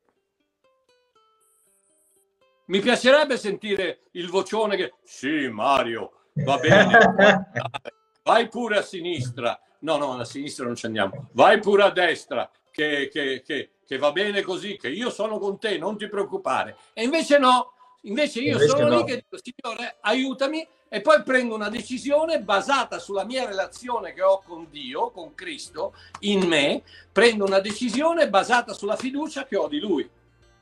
Mi 2.66 2.80
piacerebbe 2.80 3.36
sentire 3.36 4.04
il 4.12 4.28
vocione 4.30 4.76
che 4.76 4.94
sì, 5.02 5.48
Mario, 5.48 6.12
va 6.34 6.56
bene, 6.56 7.46
vai 8.22 8.48
pure 8.48 8.78
a 8.78 8.82
sinistra, 8.82 9.60
no, 9.80 9.96
no, 9.98 10.16
a 10.16 10.24
sinistra 10.24 10.64
non 10.64 10.74
ci 10.74 10.86
andiamo, 10.86 11.28
vai 11.32 11.60
pure 11.60 11.82
a 11.82 11.90
destra, 11.90 12.50
che, 12.70 13.08
che, 13.12 13.42
che, 13.44 13.70
che, 13.86 13.98
va 13.98 14.12
bene 14.12 14.40
così, 14.40 14.76
che 14.76 14.88
io 14.88 15.10
sono 15.10 15.38
con 15.38 15.58
te, 15.58 15.76
non 15.76 15.98
ti 15.98 16.08
preoccupare. 16.08 16.76
E 16.94 17.04
invece 17.04 17.38
no, 17.38 17.74
invece 18.02 18.40
io 18.40 18.52
invece 18.52 18.68
sono 18.68 18.88
no. 18.88 18.96
lì 18.96 19.04
che 19.04 19.16
dico, 19.16 19.38
Signore, 19.40 19.98
aiutami 20.00 20.66
e 20.94 21.00
poi 21.00 21.24
prendo 21.24 21.56
una 21.56 21.70
decisione 21.70 22.38
basata 22.38 23.00
sulla 23.00 23.24
mia 23.24 23.44
relazione 23.44 24.12
che 24.12 24.22
ho 24.22 24.40
con 24.46 24.68
Dio, 24.70 25.10
con 25.10 25.34
Cristo, 25.34 25.92
in 26.20 26.46
me, 26.46 26.82
prendo 27.10 27.44
una 27.44 27.58
decisione 27.58 28.28
basata 28.28 28.72
sulla 28.72 28.94
fiducia 28.94 29.44
che 29.44 29.56
ho 29.56 29.66
di 29.66 29.80
Lui. 29.80 30.08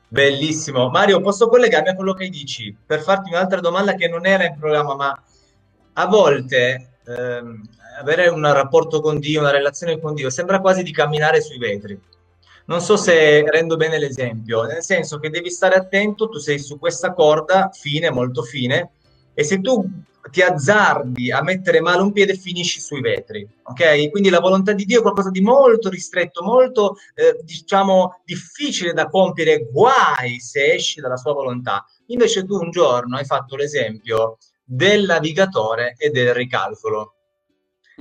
Bellissimo. 0.07 0.89
Mario, 0.89 1.21
posso 1.21 1.47
collegarmi 1.47 1.89
a 1.89 1.95
quello 1.95 2.15
che 2.15 2.29
dici 2.29 2.75
per 2.83 3.03
farti 3.03 3.29
un'altra 3.29 3.59
domanda 3.59 3.93
che 3.93 4.07
non 4.07 4.25
era 4.25 4.43
in 4.43 4.57
programma, 4.57 4.95
ma 4.95 5.23
a 5.93 6.07
volte 6.07 6.97
ehm, 7.05 7.61
avere 7.99 8.27
un 8.29 8.51
rapporto 8.51 9.01
con 9.01 9.19
Dio, 9.19 9.39
una 9.39 9.51
relazione 9.51 9.99
con 9.99 10.15
Dio, 10.15 10.31
sembra 10.31 10.59
quasi 10.59 10.81
di 10.81 10.91
camminare 10.91 11.41
sui 11.41 11.59
vetri. 11.59 12.01
Non 12.65 12.81
so 12.81 12.97
se 12.97 13.47
rendo 13.51 13.75
bene 13.75 13.99
l'esempio, 13.99 14.63
nel 14.63 14.81
senso 14.81 15.19
che 15.19 15.29
devi 15.29 15.51
stare 15.51 15.75
attento, 15.75 16.27
tu 16.27 16.39
sei 16.39 16.57
su 16.57 16.79
questa 16.79 17.13
corda 17.13 17.69
fine, 17.71 18.09
molto 18.09 18.41
fine, 18.41 18.93
e 19.35 19.43
se 19.43 19.61
tu 19.61 19.87
ti 20.31 20.41
azzardi 20.41 21.31
a 21.31 21.41
mettere 21.41 21.81
male 21.81 22.01
un 22.01 22.11
piede 22.11 22.35
finisci 22.35 22.79
sui 22.79 23.01
vetri, 23.01 23.47
ok? 23.63 24.09
Quindi 24.09 24.29
la 24.29 24.39
volontà 24.39 24.71
di 24.73 24.85
Dio 24.85 24.99
è 24.99 25.01
qualcosa 25.01 25.29
di 25.29 25.41
molto 25.41 25.89
ristretto, 25.89 26.43
molto, 26.43 26.95
eh, 27.13 27.39
diciamo, 27.43 28.21
difficile 28.23 28.93
da 28.93 29.09
compiere, 29.09 29.67
guai 29.71 30.39
se 30.39 30.73
esci 30.73 31.01
dalla 31.01 31.17
sua 31.17 31.33
volontà. 31.33 31.85
Invece 32.07 32.45
tu 32.45 32.55
un 32.55 32.71
giorno 32.71 33.17
hai 33.17 33.25
fatto 33.25 33.55
l'esempio 33.55 34.37
del 34.63 35.05
navigatore 35.05 35.95
e 35.97 36.09
del 36.09 36.33
ricalcolo 36.33 37.15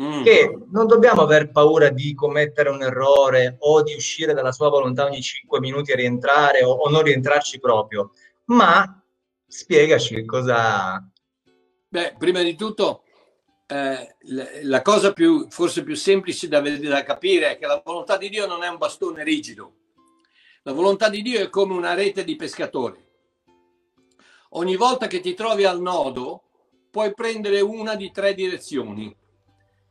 mm. 0.00 0.22
che 0.22 0.58
non 0.70 0.86
dobbiamo 0.86 1.22
aver 1.22 1.50
paura 1.50 1.88
di 1.88 2.14
commettere 2.14 2.70
un 2.70 2.82
errore 2.82 3.56
o 3.58 3.82
di 3.82 3.94
uscire 3.94 4.32
dalla 4.32 4.52
sua 4.52 4.68
volontà 4.68 5.04
ogni 5.04 5.20
5 5.20 5.58
minuti 5.60 5.90
e 5.90 5.96
rientrare 5.96 6.62
o, 6.62 6.70
o 6.70 6.88
non 6.88 7.02
rientrarci 7.02 7.58
proprio, 7.58 8.10
ma 8.46 9.02
spiegaci 9.46 10.24
cosa... 10.24 11.04
Beh, 11.92 12.14
prima 12.16 12.40
di 12.40 12.54
tutto, 12.54 13.02
eh, 13.66 14.16
la, 14.62 14.80
cosa 14.80 15.12
più, 15.12 15.50
forse 15.50 15.82
più 15.82 15.94
semplice 15.94 16.48
da, 16.48 16.62
da 16.62 17.02
capire 17.02 17.50
è 17.50 17.58
che 17.58 17.66
la 17.66 17.82
volontà 17.84 18.16
di 18.16 18.30
Dio 18.30 18.46
non 18.46 18.62
è 18.62 18.68
un 18.68 18.78
bastone 18.78 19.22
rigido. 19.22 19.74
La 20.62 20.72
volontà 20.72 21.10
di 21.10 21.20
Dio 21.20 21.38
è 21.38 21.50
come 21.50 21.74
una 21.74 21.92
rete 21.92 22.24
di 22.24 22.34
pescatori. 22.34 22.98
Ogni 24.52 24.74
volta 24.76 25.06
che 25.06 25.20
ti 25.20 25.34
trovi 25.34 25.66
al 25.66 25.82
nodo, 25.82 26.44
puoi 26.90 27.12
prendere 27.12 27.60
una 27.60 27.94
di 27.94 28.10
tre 28.10 28.32
direzioni. 28.32 29.14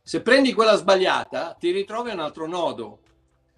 Se 0.02 0.24
prendi 0.24 0.54
quella 0.54 0.78
sbagliata, 0.78 1.56
ti 1.60 1.70
ritrovi 1.70 2.10
un 2.10 2.20
altro 2.20 2.48
nodo. 2.48 3.02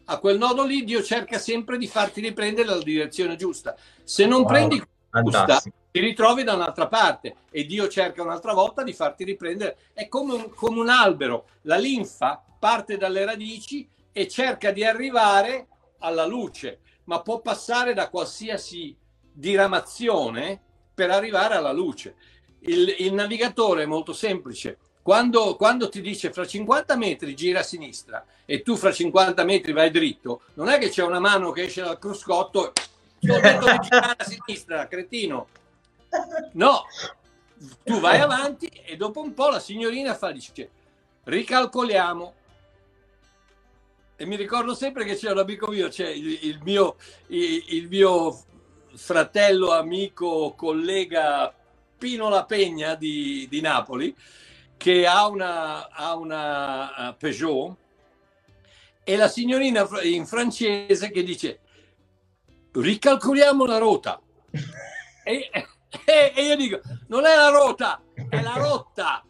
A 0.07 0.19
quel 0.19 0.37
nodo 0.37 0.65
lì 0.65 0.83
Dio 0.83 1.01
cerca 1.01 1.39
sempre 1.39 1.77
di 1.77 1.87
farti 1.87 2.19
riprendere 2.19 2.67
la 2.67 2.83
direzione 2.83 3.37
giusta. 3.37 3.73
Se 4.03 4.25
non 4.25 4.41
wow, 4.41 4.47
prendi 4.47 4.83
quella 5.09 5.45
giusta, 5.45 5.63
ti 5.93 5.99
ritrovi 5.99 6.43
da 6.43 6.55
un'altra 6.55 6.87
parte 6.87 7.35
e 7.51 7.67
Dio 7.67 7.87
cerca 7.87 8.23
un'altra 8.23 8.53
volta 8.53 8.81
di 8.81 8.93
farti 8.93 9.23
riprendere. 9.23 9.77
È 9.93 10.07
come 10.07 10.33
un, 10.33 10.49
come 10.49 10.79
un 10.79 10.89
albero. 10.89 11.45
La 11.61 11.77
linfa 11.77 12.43
parte 12.57 12.97
dalle 12.97 13.23
radici 13.23 13.87
e 14.11 14.27
cerca 14.27 14.71
di 14.71 14.83
arrivare 14.83 15.67
alla 15.99 16.25
luce, 16.25 16.79
ma 17.03 17.21
può 17.21 17.41
passare 17.41 17.93
da 17.93 18.09
qualsiasi 18.09 18.97
diramazione 19.31 20.59
per 20.95 21.11
arrivare 21.11 21.53
alla 21.53 21.71
luce. 21.71 22.15
Il, 22.61 22.95
il 22.97 23.13
navigatore 23.13 23.83
è 23.83 23.85
molto 23.85 24.13
semplice. 24.13 24.79
Quando, 25.03 25.55
quando, 25.57 25.89
ti 25.89 26.01
dice 26.01 26.33
fra 26.33 26.47
50 26.47 26.95
metri 26.95 27.35
gira 27.35 27.59
a 27.59 27.63
sinistra 27.63 28.25
e 28.45 28.63
tu 28.63 28.75
fra 28.77 28.91
50 28.91 29.43
metri 29.43 29.73
vai 29.73 29.91
dritto, 29.91 30.41
non 30.55 30.69
è 30.69 30.79
che 30.79 30.89
c'è 30.89 31.03
una 31.03 31.19
mano 31.19 31.51
che 31.51 31.65
esce 31.65 31.83
dal 31.83 31.99
cruscotto 31.99 32.73
ti 33.19 33.29
ho 33.29 33.39
detto 33.39 33.69
di 33.69 33.79
girare 33.79 34.15
a 34.17 34.23
sinistra, 34.23 34.87
cretino. 34.87 35.47
No, 36.53 36.85
tu 37.83 37.99
vai 37.99 38.19
avanti 38.19 38.67
e 38.67 38.95
dopo 38.97 39.21
un 39.21 39.33
po' 39.33 39.49
la 39.49 39.59
signorina 39.59 40.15
fa, 40.15 40.31
dice, 40.31 40.69
ricalcoliamo. 41.23 42.33
E 44.15 44.25
mi 44.25 44.35
ricordo 44.35 44.75
sempre 44.75 45.05
che 45.05 45.15
c'è 45.15 45.31
un 45.31 45.39
amico 45.39 45.67
mio, 45.67 45.89
c'è 45.89 46.07
il, 46.07 46.39
il, 46.43 46.59
mio, 46.63 46.95
il, 47.27 47.63
il 47.69 47.87
mio 47.89 48.37
fratello, 48.93 49.71
amico, 49.71 50.53
collega 50.55 51.53
Pino 51.97 52.29
La 52.29 52.45
Pegna 52.45 52.95
di, 52.95 53.47
di 53.49 53.61
Napoli, 53.61 54.15
che 54.77 55.07
ha 55.07 55.27
una, 55.27 55.89
ha 55.89 56.15
una 56.15 57.09
uh, 57.09 57.17
Peugeot, 57.17 57.75
e 59.03 59.15
la 59.15 59.27
signorina 59.27 59.87
in 60.03 60.25
francese 60.25 61.11
che 61.11 61.23
dice 61.23 61.59
ricalcoliamo 62.71 63.65
la 63.65 63.77
rota. 63.77 64.21
e, 65.23 65.49
e, 66.05 66.33
e, 66.35 66.43
io 66.43 66.55
dico, 66.55 66.79
non 67.07 67.25
è 67.25 67.35
la 67.35 67.49
rota, 67.49 68.01
è 68.29 68.41
la 68.41 68.55
rotta. 68.55 69.23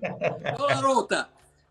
Non 0.00 0.66
la 0.68 0.80
rota, 0.80 1.30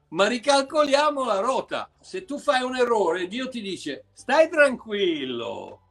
ma 0.10 0.28
ricalcoliamo 0.28 1.24
la 1.26 1.40
rota. 1.40 1.90
Se 2.00 2.26
tu 2.26 2.40
fai 2.40 2.64
un 2.64 2.76
errore, 2.76 3.28
Dio 3.28 3.50
ti 3.50 3.62
dice, 3.62 4.06
stai 4.14 4.50
tranquillo, 4.50 5.84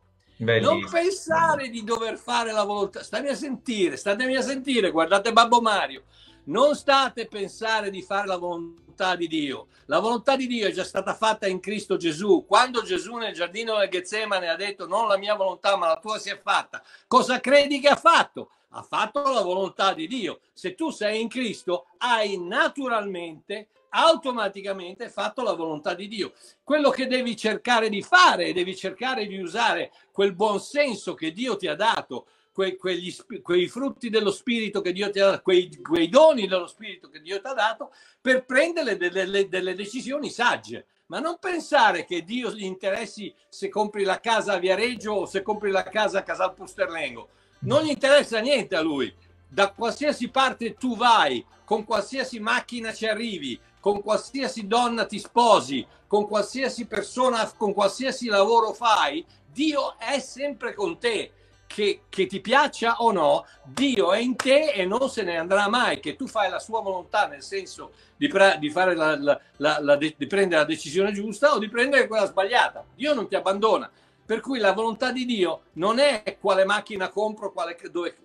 Bellissimo. 0.43 0.81
Non 0.81 0.91
pensare 0.91 1.69
di 1.69 1.85
dover 1.85 2.19
fare 2.19 2.53
la 2.53 2.65
volontà, 2.65 3.03
stammi 3.03 3.29
a 3.29 3.35
sentire, 3.35 3.97
statemi 3.97 4.35
a 4.35 4.43
sentire, 4.43 4.91
guardate 4.91 5.33
Babbo 5.33 5.61
Mario, 5.61 6.03
non 6.45 6.75
state 6.75 7.23
a 7.23 7.27
pensare 7.27 7.91
di 7.91 8.03
fare 8.03 8.27
la 8.27 8.37
volontà 8.37 9.15
di 9.15 9.29
Dio. 9.29 9.69
La 9.87 10.01
volontà 10.01 10.37
di 10.37 10.47
Dio 10.47 10.67
è 10.67 10.73
già 10.73 10.85
stata 10.85 11.15
fatta 11.15 11.47
in 11.47 11.61
Cristo 11.61 11.97
Gesù. 11.97 12.45
Quando 12.47 12.83
Gesù 12.83 13.17
nel 13.17 13.35
giardino 13.35 13.79
del 13.79 13.89
Getsemane 13.89 14.49
ha 14.49 14.57
detto 14.57 14.87
non 14.87 15.09
la 15.09 15.19
mia 15.19 15.35
volontà 15.35 15.77
ma 15.77 15.87
la 15.87 15.99
tua 15.99 16.19
si 16.19 16.31
è 16.31 16.41
fatta, 16.41 16.83
cosa 17.07 17.41
credi 17.41 17.81
che 17.81 17.89
ha 17.89 17.97
fatto? 17.97 18.51
Ha 18.71 18.83
fatto 18.83 19.23
la 19.23 19.43
volontà 19.43 19.93
di 19.93 20.07
Dio. 20.07 20.41
Se 20.53 20.75
tu 20.75 20.91
sei 20.91 21.21
in 21.21 21.29
Cristo, 21.29 21.87
hai 21.99 22.39
naturalmente 22.39 23.69
automaticamente 23.95 25.11
fatto 25.11 25.43
la 25.43 25.53
volontà 25.53 25.95
di 25.95 26.09
Dio. 26.09 26.33
Quello 26.63 26.91
che 26.91 27.07
devi 27.07 27.37
cercare 27.37 27.89
di 27.89 28.03
fare, 28.03 28.53
devi 28.53 28.75
cercare 28.75 29.27
di 29.27 29.39
usare 29.39 29.93
quel 30.11 30.35
buon 30.35 30.61
senso 30.61 31.15
che 31.15 31.33
Dio 31.33 31.57
ti 31.57 31.67
ha 31.67 31.75
dato, 31.75 32.27
que, 32.53 32.77
quegli, 32.77 33.15
quei 33.43 33.67
frutti 33.67 34.11
dello 34.11 34.31
Spirito 34.31 34.81
che 34.81 34.93
Dio 34.93 35.11
ti 35.11 35.19
ha 35.19 35.31
dato, 35.31 35.43
quei, 35.43 35.81
quei 35.81 36.09
doni 36.09 36.47
dello 36.47 36.67
Spirito 36.67 37.09
che 37.09 37.21
Dio 37.21 37.41
ti 37.41 37.47
ha 37.47 37.55
dato, 37.55 37.93
per 38.21 38.45
prendere 38.45 38.97
delle, 38.97 39.49
delle, 39.49 39.75
decisioni 39.75 40.31
sagge. 40.31 40.87
Ma 41.07 41.19
non 41.19 41.39
pensare 41.39 42.05
che 42.05 42.23
Dio 42.23 42.51
gli 42.53 42.65
interessi 42.65 43.35
se 43.49 43.69
compri 43.69 44.05
la 44.05 44.21
casa 44.21 44.55
a 44.55 44.59
Viareggio 44.59 45.13
o 45.13 45.27
se 45.27 45.43
compri 45.43 45.71
la 45.71 45.83
casa 45.83 46.21
a 46.21 46.23
Casal 46.23 46.55
Pusterlengo. 46.55 47.29
Non 47.61 47.83
gli 47.83 47.91
interessa 47.91 48.39
niente 48.41 48.77
a 48.77 48.81
lui. 48.81 49.13
Da 49.47 49.73
qualsiasi 49.73 50.31
parte 50.31 50.75
tu 50.75 50.97
vai, 50.97 51.45
con 51.65 51.85
qualsiasi 51.85 52.41
macchina 52.41 52.95
ci 52.95 53.07
arrivi, 53.07 53.61
con 53.79 54.01
qualsiasi 54.01 54.67
donna 54.67 55.05
ti 55.05 55.19
sposi, 55.19 55.87
con 56.07 56.27
qualsiasi 56.27 56.87
persona, 56.87 57.51
con 57.59 57.75
qualsiasi 57.75 58.29
lavoro 58.29 58.73
fai, 58.73 59.25
Dio 59.53 59.99
è 59.99 60.19
sempre 60.19 60.73
con 60.73 60.99
te 60.99 61.33
che, 61.73 62.03
che, 62.11 62.27
ti 62.27 62.41
piaccia 62.41 62.97
o 62.99 63.13
no, 63.13 63.47
Dio 63.65 64.13
è 64.13 64.19
in 64.19 64.37
te 64.37 64.73
e 64.73 64.85
non 64.85 65.09
se 65.09 65.23
ne 65.23 65.39
andrà 65.39 65.69
mai, 65.69 66.01
che 66.01 66.17
tu 66.17 66.27
fai 66.27 66.51
la 66.51 66.59
sua 66.59 66.83
volontà 66.83 67.27
nel 67.27 67.43
senso 67.43 67.93
di, 68.17 68.29
pre- 68.29 68.59
di, 68.59 68.71
la, 68.71 69.17
la, 69.17 69.41
la, 69.81 69.97
di 69.97 70.27
prendere 70.27 70.61
la 70.61 70.67
decisione 70.67 71.13
giusta 71.13 71.55
o 71.55 71.59
di 71.59 71.71
prendere 71.71 72.07
quella 72.07 72.27
sbagliata. 72.27 72.85
Dio 72.95 73.15
non 73.15 73.27
ti 73.27 73.37
abbandona. 73.37 73.91
Per 74.25 74.41
cui 74.41 74.59
la 74.59 74.73
volontà 74.73 75.13
di 75.13 75.25
Dio 75.25 75.63
non 75.75 75.99
è 75.99 76.37
quale 76.39 76.65
macchina 76.65 77.09
compro, 77.09 77.53
quale, 77.53 77.77
dove, 77.91 78.17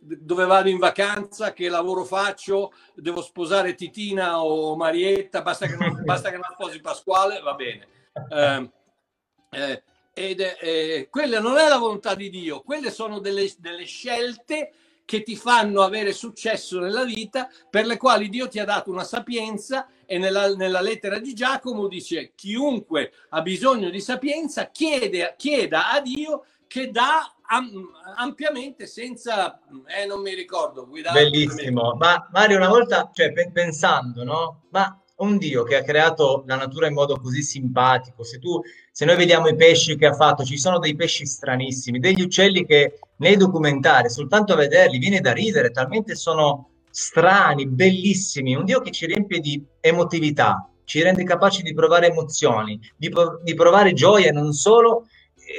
dove 0.00 0.44
vado 0.44 0.68
in 0.68 0.78
vacanza, 0.78 1.52
che 1.52 1.68
lavoro 1.68 2.04
faccio, 2.04 2.72
devo 2.94 3.22
sposare 3.22 3.74
Titina 3.74 4.44
o 4.44 4.76
Marietta, 4.76 5.40
basta 5.40 5.66
che 5.66 5.76
non, 5.76 6.00
basta 6.04 6.28
che 6.28 6.36
non 6.36 6.44
sposi 6.52 6.80
Pasquale, 6.80 7.40
va 7.40 7.54
bene. 7.54 7.88
Eh, 8.30 8.70
eh, 9.50 9.82
ed 10.14 10.40
eh, 10.40 11.08
quella 11.10 11.40
non 11.40 11.56
è 11.56 11.68
la 11.68 11.78
volontà 11.78 12.14
di 12.14 12.28
Dio, 12.28 12.62
quelle 12.62 12.90
sono 12.90 13.18
delle, 13.18 13.50
delle 13.58 13.84
scelte 13.84 14.72
che 15.04 15.22
ti 15.22 15.36
fanno 15.36 15.82
avere 15.82 16.12
successo 16.12 16.78
nella 16.78 17.04
vita, 17.04 17.48
per 17.68 17.86
le 17.86 17.96
quali 17.96 18.28
Dio 18.28 18.48
ti 18.48 18.58
ha 18.58 18.64
dato 18.64 18.90
una 18.90 19.04
sapienza 19.04 19.88
e 20.06 20.18
nella, 20.18 20.54
nella 20.54 20.80
lettera 20.80 21.18
di 21.18 21.34
Giacomo 21.34 21.88
dice 21.88 22.32
chiunque 22.34 23.12
ha 23.30 23.42
bisogno 23.42 23.90
di 23.90 24.00
sapienza 24.00 24.70
chiede, 24.70 25.34
chieda 25.36 25.90
a 25.90 26.00
Dio 26.00 26.44
che 26.66 26.90
dà 26.90 27.34
am, 27.48 27.90
ampiamente 28.16 28.86
senza, 28.86 29.60
eh, 29.86 30.06
non 30.06 30.22
mi 30.22 30.34
ricordo, 30.34 30.86
guidare. 30.86 31.24
Bellissimo, 31.24 31.94
ma 31.94 32.28
Mario 32.32 32.56
una 32.56 32.68
volta, 32.68 33.10
cioè 33.12 33.32
pensando, 33.52 34.24
no? 34.24 34.62
Ma 34.70 35.01
un 35.22 35.38
Dio 35.38 35.62
che 35.62 35.76
ha 35.76 35.82
creato 35.82 36.44
la 36.46 36.56
natura 36.56 36.88
in 36.88 36.94
modo 36.94 37.18
così 37.20 37.42
simpatico, 37.42 38.24
se 38.24 38.38
tu 38.38 38.60
se 38.90 39.04
noi 39.04 39.16
vediamo 39.16 39.48
i 39.48 39.56
pesci 39.56 39.96
che 39.96 40.06
ha 40.06 40.12
fatto, 40.12 40.44
ci 40.44 40.58
sono 40.58 40.78
dei 40.78 40.94
pesci 40.94 41.24
stranissimi, 41.24 41.98
degli 41.98 42.20
uccelli 42.20 42.66
che 42.66 42.98
nei 43.16 43.36
documentari, 43.36 44.10
soltanto 44.10 44.52
a 44.52 44.56
vederli, 44.56 44.98
viene 44.98 45.20
da 45.20 45.32
ridere, 45.32 45.70
talmente 45.70 46.14
sono 46.14 46.68
strani, 46.90 47.66
bellissimi, 47.66 48.54
un 48.54 48.64
Dio 48.64 48.80
che 48.80 48.90
ci 48.90 49.06
riempie 49.06 49.40
di 49.40 49.64
emotività, 49.80 50.68
ci 50.84 51.00
rende 51.02 51.24
capaci 51.24 51.62
di 51.62 51.72
provare 51.72 52.08
emozioni, 52.08 52.78
di, 52.96 53.10
di 53.42 53.54
provare 53.54 53.92
gioia 53.94 54.30
non 54.30 54.52
solo. 54.52 55.06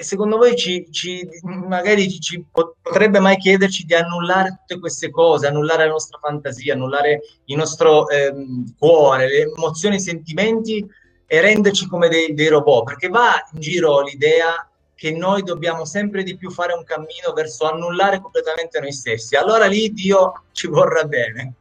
Secondo 0.02 0.38
voi 0.38 0.56
ci, 0.56 0.88
ci, 0.92 1.28
magari 1.44 2.10
ci 2.20 2.46
potrebbe 2.52 3.20
mai 3.20 3.38
chiederci 3.38 3.86
di 3.86 3.94
annullare 3.94 4.60
tutte 4.60 4.80
queste 4.80 5.10
cose, 5.10 5.48
annullare 5.48 5.86
la 5.86 5.92
nostra 5.92 6.18
fantasia, 6.22 6.74
annullare 6.74 7.22
il 7.46 7.58
nostro 7.58 8.10
ehm, 8.10 8.76
cuore, 8.78 9.28
le 9.28 9.52
emozioni, 9.56 9.96
i 9.96 10.00
sentimenti 10.00 10.86
e 11.26 11.42
renderci 11.42 11.88
come 11.88 12.10
dei, 12.10 12.34
dei 12.34 12.48
robot, 12.48 12.86
perché 12.86 13.08
va 13.08 13.34
in 13.54 13.60
giro 13.60 14.02
l'idea 14.02 14.68
che 14.96 15.12
noi 15.12 15.44
dobbiamo 15.44 15.86
sempre 15.86 16.24
di 16.24 16.38
più 16.38 16.50
fare 16.50 16.74
un 16.74 16.84
cammino 16.84 17.34
verso 17.34 17.66
annullare 17.70 18.22
completamente 18.22 18.80
noi 18.80 18.94
stessi. 18.94 19.36
Allora 19.36 19.66
lì 19.66 19.92
Dio 19.92 20.44
ci 20.52 20.68
vorrà 20.68 21.04
bene. 21.04 21.54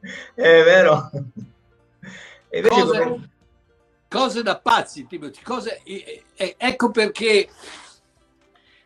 È 0.34 0.62
vero? 0.62 1.10
E 2.48 2.60
cose, 2.62 2.98
come... 2.98 3.30
cose, 4.08 4.42
da 4.42 4.58
pazzi, 4.58 5.06
Timothy, 5.06 5.42
cose, 5.42 5.82
ecco 6.34 6.90
perché, 6.90 7.48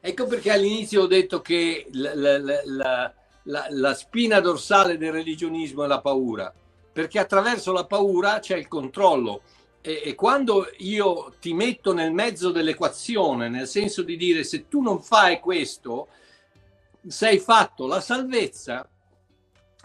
ecco 0.00 0.26
perché 0.26 0.50
all'inizio 0.50 1.02
ho 1.02 1.06
detto 1.06 1.40
che 1.40 1.86
la, 1.92 2.14
la, 2.14 3.14
la, 3.42 3.66
la 3.68 3.94
spina 3.94 4.40
dorsale 4.40 4.96
del 4.96 5.12
religionismo 5.12 5.84
è 5.84 5.86
la 5.86 6.00
paura 6.00 6.52
perché 6.92 7.18
attraverso 7.18 7.72
la 7.72 7.86
paura 7.86 8.40
c'è 8.40 8.56
il 8.56 8.68
controllo. 8.68 9.42
E, 9.80 10.02
e, 10.04 10.14
quando 10.14 10.68
io 10.78 11.32
ti 11.40 11.54
metto 11.54 11.94
nel 11.94 12.12
mezzo 12.12 12.50
dell'equazione, 12.50 13.48
nel 13.48 13.66
senso 13.66 14.02
di 14.02 14.16
dire 14.16 14.44
se 14.44 14.68
tu 14.68 14.82
non 14.82 15.00
fai 15.00 15.40
questo, 15.40 16.08
sei 17.06 17.38
fatto 17.38 17.86
la 17.86 18.00
salvezza, 18.00 18.86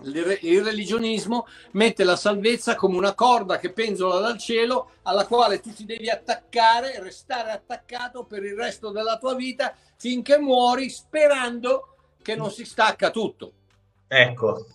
il 0.04 0.62
religionismo 0.62 1.48
mette 1.72 2.04
la 2.04 2.18
salvezza 2.18 2.76
come 2.76 2.98
una 2.98 3.14
corda 3.14 3.58
che 3.58 3.72
penzola 3.72 4.20
dal 4.20 4.38
cielo 4.38 4.92
alla 5.04 5.26
quale 5.26 5.62
tu 5.62 5.74
ti 5.74 5.86
devi 5.86 6.10
attaccare, 6.10 7.02
restare 7.02 7.52
attaccato 7.52 8.26
per 8.26 8.44
il 8.44 8.56
resto 8.56 8.92
della 8.92 9.18
tua 9.18 9.36
vita 9.36 9.74
finché 9.96 10.38
muori 10.38 10.90
sperando 10.90 11.96
che 12.22 12.36
non 12.36 12.52
si 12.52 12.66
stacca 12.66 13.10
tutto. 13.10 13.54
Ecco, 14.08 14.66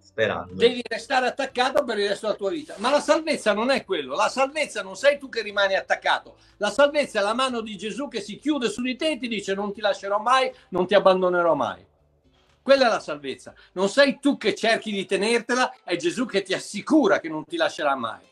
sperando. 0.00 0.54
Devi 0.54 0.82
restare 0.88 1.26
attaccato 1.26 1.84
per 1.84 1.98
il 1.98 2.08
resto 2.08 2.26
della 2.26 2.38
tua 2.38 2.50
vita. 2.50 2.74
Ma 2.78 2.90
la 2.90 3.00
salvezza 3.00 3.52
non 3.52 3.70
è 3.70 3.84
quello. 3.84 4.14
La 4.14 4.28
salvezza 4.28 4.82
non 4.82 4.96
sei 4.96 5.18
tu 5.18 5.28
che 5.28 5.42
rimani 5.42 5.74
attaccato. 5.74 6.36
La 6.56 6.70
salvezza 6.70 7.20
è 7.20 7.22
la 7.22 7.34
mano 7.34 7.60
di 7.60 7.76
Gesù 7.76 8.08
che 8.08 8.20
si 8.20 8.38
chiude 8.38 8.68
su 8.68 8.80
di 8.82 8.96
te 8.96 9.12
e 9.12 9.18
ti 9.18 9.28
dice 9.28 9.54
non 9.54 9.72
ti 9.72 9.80
lascerò 9.80 10.18
mai, 10.18 10.52
non 10.70 10.86
ti 10.86 10.94
abbandonerò 10.94 11.54
mai. 11.54 11.84
Quella 12.64 12.86
è 12.86 12.88
la 12.88 12.98
salvezza. 12.98 13.52
Non 13.72 13.90
sei 13.90 14.18
tu 14.20 14.38
che 14.38 14.54
cerchi 14.54 14.90
di 14.90 15.04
tenertela, 15.04 15.70
è 15.84 15.96
Gesù 15.96 16.24
che 16.24 16.40
ti 16.40 16.54
assicura 16.54 17.20
che 17.20 17.28
non 17.28 17.44
ti 17.44 17.58
lascerà 17.58 17.94
mai. 17.94 18.24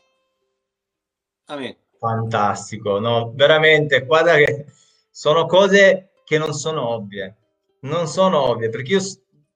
Amen. 1.45 1.75
Fantastico, 1.99 2.97
no, 2.97 3.31
veramente, 3.35 4.03
guarda 4.05 4.33
che 4.33 4.65
sono 5.11 5.45
cose 5.45 6.13
che 6.23 6.39
non 6.39 6.51
sono 6.55 6.89
ovvie, 6.89 7.35
non 7.81 8.07
sono 8.07 8.41
ovvie, 8.41 8.69
perché 8.69 8.93
io 8.93 9.01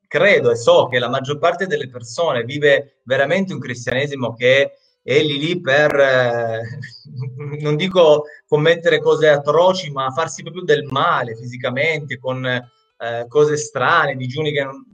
credo 0.08 0.52
e 0.52 0.56
so 0.56 0.86
che 0.86 1.00
la 1.00 1.10
maggior 1.10 1.40
parte 1.40 1.66
delle 1.66 1.90
persone 1.90 2.44
vive 2.44 3.00
veramente 3.04 3.54
un 3.54 3.60
cristianesimo 3.60 4.36
che 4.36 4.74
è 5.02 5.20
lì 5.24 5.40
lì 5.40 5.60
per, 5.60 6.00
eh, 6.00 6.62
non 7.62 7.76
dico 7.76 8.26
commettere 8.48 9.02
cose 9.02 9.28
atroci, 9.28 9.90
ma 9.90 10.12
farsi 10.12 10.44
proprio 10.44 10.64
del 10.64 10.84
male 10.84 11.36
fisicamente, 11.36 12.20
con 12.20 12.46
eh, 12.98 13.26
cose 13.28 13.58
strane, 13.58 14.16
digiuni 14.16 14.52
che 14.52 14.64
non, 14.64 14.86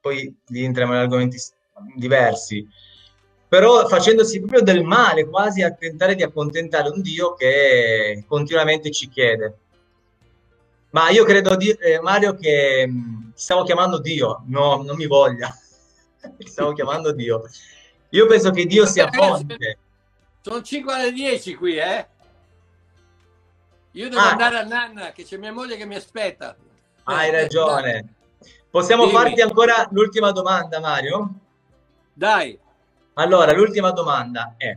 poi 0.00 0.34
entriamo 0.52 0.92
in 0.92 0.98
argomenti 0.98 1.38
diversi, 1.94 2.66
però 3.48 3.86
facendosi 3.86 4.40
proprio 4.40 4.62
del 4.62 4.82
male, 4.82 5.26
quasi 5.26 5.62
a 5.62 5.72
tentare 5.72 6.14
di 6.14 6.22
accontentare 6.22 6.88
un 6.88 7.00
Dio 7.00 7.34
che 7.34 8.24
continuamente 8.26 8.90
ci 8.90 9.08
chiede. 9.08 9.58
Ma 10.90 11.10
io 11.10 11.24
credo, 11.24 11.58
eh, 11.58 12.00
Mario, 12.00 12.36
che 12.36 12.86
mm, 12.88 13.30
stavo 13.34 13.64
chiamando 13.64 14.00
Dio. 14.00 14.42
No, 14.46 14.82
non 14.82 14.96
mi 14.96 15.06
voglia. 15.06 15.54
stavo 16.38 16.72
chiamando 16.72 17.12
Dio. 17.12 17.42
Io 18.10 18.26
penso 18.26 18.50
che 18.50 18.64
Dio 18.64 18.86
sia 18.86 19.10
fonte. 19.10 19.78
Sono 20.40 20.62
5 20.62 20.92
alle 20.92 21.12
10 21.12 21.54
qui, 21.54 21.76
eh? 21.76 22.06
Io 23.92 24.08
devo 24.08 24.20
ah. 24.20 24.30
andare 24.30 24.58
a 24.58 24.62
Nanna, 24.62 25.12
che 25.12 25.24
c'è 25.24 25.36
mia 25.36 25.52
moglie 25.52 25.76
che 25.76 25.86
mi 25.86 25.96
aspetta. 25.96 26.56
Hai 27.08 27.30
ragione. 27.30 28.14
Possiamo 28.68 29.04
Dimmi. 29.04 29.16
farti 29.16 29.40
ancora 29.40 29.86
l'ultima 29.92 30.32
domanda, 30.32 30.80
Mario? 30.80 31.34
Dai. 32.12 32.58
Allora, 33.14 33.52
l'ultima 33.52 33.92
domanda 33.92 34.56
è, 34.56 34.76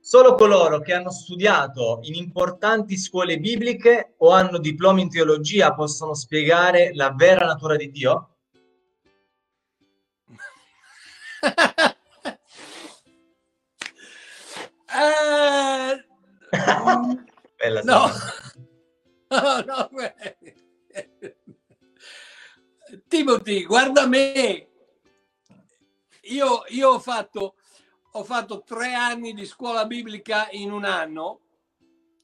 solo 0.00 0.34
coloro 0.36 0.80
che 0.80 0.94
hanno 0.94 1.10
studiato 1.10 1.98
in 2.04 2.14
importanti 2.14 2.96
scuole 2.96 3.38
bibliche 3.38 4.14
o 4.16 4.30
hanno 4.30 4.56
diplomi 4.56 5.02
in 5.02 5.10
teologia 5.10 5.74
possono 5.74 6.14
spiegare 6.14 6.94
la 6.94 7.12
vera 7.12 7.44
natura 7.44 7.76
di 7.76 7.90
Dio? 7.90 8.30
eh, 14.96 16.04
Bella 17.54 17.82
no. 17.82 18.08
no, 19.28 19.60
no, 19.66 19.88
Timothy, 23.16 23.64
guarda 23.64 24.06
me. 24.06 24.68
Io, 26.24 26.64
io 26.68 26.90
ho, 26.90 26.98
fatto, 26.98 27.54
ho 28.12 28.24
fatto 28.24 28.62
tre 28.62 28.92
anni 28.92 29.32
di 29.32 29.46
scuola 29.46 29.86
biblica 29.86 30.48
in 30.50 30.70
un 30.70 30.84
anno, 30.84 31.40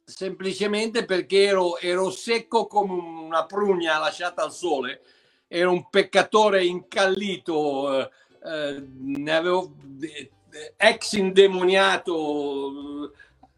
semplicemente 0.04 1.06
perché 1.06 1.44
ero, 1.44 1.78
ero 1.78 2.10
secco 2.10 2.66
come 2.66 2.92
una 2.92 3.46
prugna 3.46 3.98
lasciata 3.98 4.42
al 4.42 4.52
sole. 4.52 5.00
Ero 5.48 5.72
un 5.72 5.88
peccatore 5.88 6.62
incallito, 6.62 7.98
eh, 7.98 8.10
eh 8.44 8.86
ne 8.86 9.34
avevo 9.34 9.74
eh, 9.98 10.30
ex 10.76 11.12
indemoniato, 11.12 13.12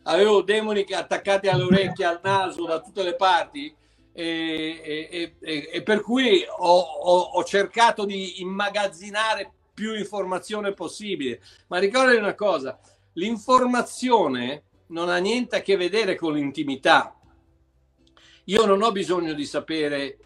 avevo 0.05 0.41
demoni 0.43 0.87
attaccati 0.89 1.49
alle 1.49 1.65
orecchie, 1.65 2.05
al 2.05 2.21
naso, 2.23 2.65
da 2.65 2.81
tutte 2.81 3.03
le 3.03 3.17
parti 3.17 3.75
e, 4.17 5.11
e, 5.11 5.35
e, 5.41 5.69
e 5.73 5.83
per 5.83 6.01
cui 6.01 6.45
ho, 6.47 6.79
ho, 6.79 7.19
ho, 7.19 7.45
cercato 7.45 8.05
di 8.05 8.41
immagazzinare 8.41 9.51
più 9.75 9.93
informazione 9.95 10.73
possibile. 10.73 11.43
Ma 11.67 11.79
ricordati 11.79 12.17
una 12.17 12.37
cosa, 12.37 12.79
l'informazione 13.15 14.63
non 14.89 15.09
ha 15.09 15.17
niente 15.17 15.57
a 15.57 15.63
che 15.63 15.77
vedere 15.77 16.15
con 16.15 16.35
l'intimità. 16.35 17.19
Io 18.45 18.65
non 18.67 18.83
ho 18.83 18.93
bisogno 18.93 19.33
di 19.33 19.45
sapere 19.45 20.19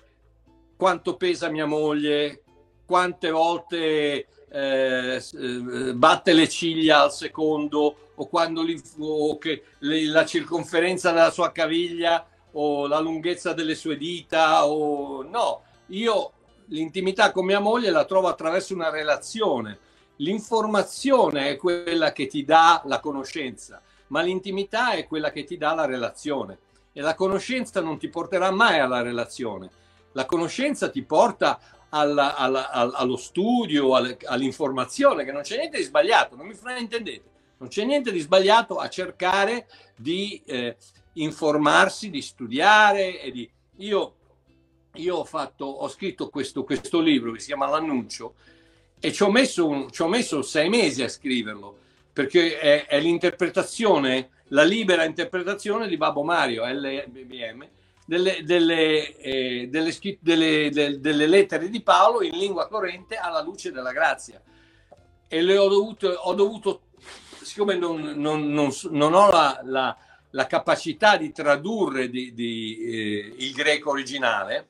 quanto 0.77 1.17
pesa 1.17 1.49
mia 1.49 1.67
moglie, 1.67 2.43
quante 2.85 3.31
volte 3.31 4.27
eh, 4.51 5.17
eh 5.17 5.95
batte 5.95 6.33
le 6.35 6.49
ciglia 6.49 7.03
al 7.03 7.13
secondo 7.13 8.13
o 8.15 8.27
quando 8.29 8.65
o 8.99 9.39
che, 9.39 9.63
la 9.79 10.27
circonferenza 10.27 11.11
della 11.13 11.31
sua 11.31 11.53
caviglia 11.53 12.27
o 12.53 12.87
la 12.87 12.99
lunghezza 12.99 13.53
delle 13.53 13.75
sue 13.75 13.97
dita 13.97 14.67
o 14.67 15.23
no, 15.23 15.63
io 15.89 16.33
l'intimità 16.69 17.33
con 17.33 17.45
mia 17.45 17.61
moglie 17.61 17.91
la 17.91 18.05
trovo 18.05 18.29
attraverso 18.29 18.75
una 18.75 18.91
relazione. 18.91 19.79
L'informazione 20.17 21.51
è 21.51 21.57
quella 21.57 22.13
che 22.13 22.27
ti 22.27 22.45
dà 22.45 22.83
la 22.87 23.01
conoscenza, 23.01 23.81
ma 24.09 24.21
l'intimità 24.21 24.93
è 24.93 25.07
quella 25.07 25.31
che 25.31 25.45
ti 25.45 25.57
dà 25.57 25.75
la 25.75 25.87
relazione. 25.87 26.59
E 26.93 27.01
la 27.01 27.15
conoscenza 27.15 27.81
non 27.81 27.99
ti 27.99 28.09
porterà 28.09 28.51
mai 28.51 28.81
alla 28.81 29.03
relazione. 29.03 29.71
La 30.13 30.27
conoscenza 30.27 30.91
ti 30.91 31.03
porta 31.03 31.61
alla, 31.91 32.37
alla, 32.37 32.71
allo 32.71 33.17
studio, 33.17 33.95
all'informazione, 33.95 35.25
che 35.25 35.33
non 35.33 35.43
c'è 35.43 35.57
niente 35.57 35.79
di 35.79 35.85
sbagliato, 35.85 36.35
non 36.35 36.47
mi 36.47 36.55
fraintendete. 36.55 37.37
Non 37.59 37.69
c'è 37.69 37.85
niente 37.85 38.13
di 38.13 38.21
sbagliato 38.21 38.77
a 38.77 38.89
cercare 38.89 39.69
di 39.97 40.41
eh, 40.47 40.77
informarsi, 41.15 42.11
di 42.11 42.23
studiare 42.23 43.21
e 43.21 43.31
di... 43.31 43.51
Io, 43.79 44.15
io 44.95 45.17
ho, 45.17 45.25
fatto, 45.25 45.65
ho 45.65 45.89
scritto 45.89 46.29
questo, 46.29 46.65
questo 46.65 47.01
libro 47.01 47.33
che 47.33 47.41
si 47.41 47.47
chiama 47.47 47.69
L'annuncio 47.69 48.35
e 49.01 49.13
ci 49.13 49.23
ho 49.23 49.31
messo, 49.31 49.67
un, 49.67 49.91
ci 49.91 50.03
ho 50.03 50.09
messo 50.09 50.43
sei 50.43 50.69
mesi 50.69 51.03
a 51.03 51.09
scriverlo 51.09 51.79
perché 52.13 52.59
è, 52.59 52.87
è, 52.87 53.01
l'interpretazione, 53.01 54.31
la 54.49 54.65
libera 54.65 55.05
interpretazione 55.05 55.87
di 55.87 55.97
Babbo 55.97 56.25
Mario, 56.25 56.65
LBM, 56.67 57.69
delle, 58.05 58.43
delle, 58.43 59.17
eh, 59.19 59.69
delle, 59.71 59.97
delle, 60.21 60.99
delle, 60.99 61.27
lettere 61.29 61.69
di 61.69 61.81
Paolo 61.81 62.23
in 62.23 62.37
lingua 62.37 62.67
corrente 62.67 63.15
alla 63.15 63.41
luce 63.41 63.71
della 63.71 63.93
grazia. 63.93 64.43
E 65.29 65.43
le 65.43 65.57
ho 65.59 65.69
dovuto, 65.69 66.09
ho 66.09 66.35
dovuto 66.35 66.81
siccome 67.43 67.77
non, 67.77 68.01
non, 68.17 68.51
non, 68.51 68.71
non 68.91 69.15
ho 69.15 69.31
la, 69.31 69.61
la 69.63 69.97
la 70.31 70.47
capacità 70.47 71.17
di 71.17 71.33
tradurre 71.33 72.11
di, 72.11 72.35
di, 72.35 72.79
eh, 72.81 73.35
il 73.39 73.53
greco 73.53 73.91
originale, 73.91 74.69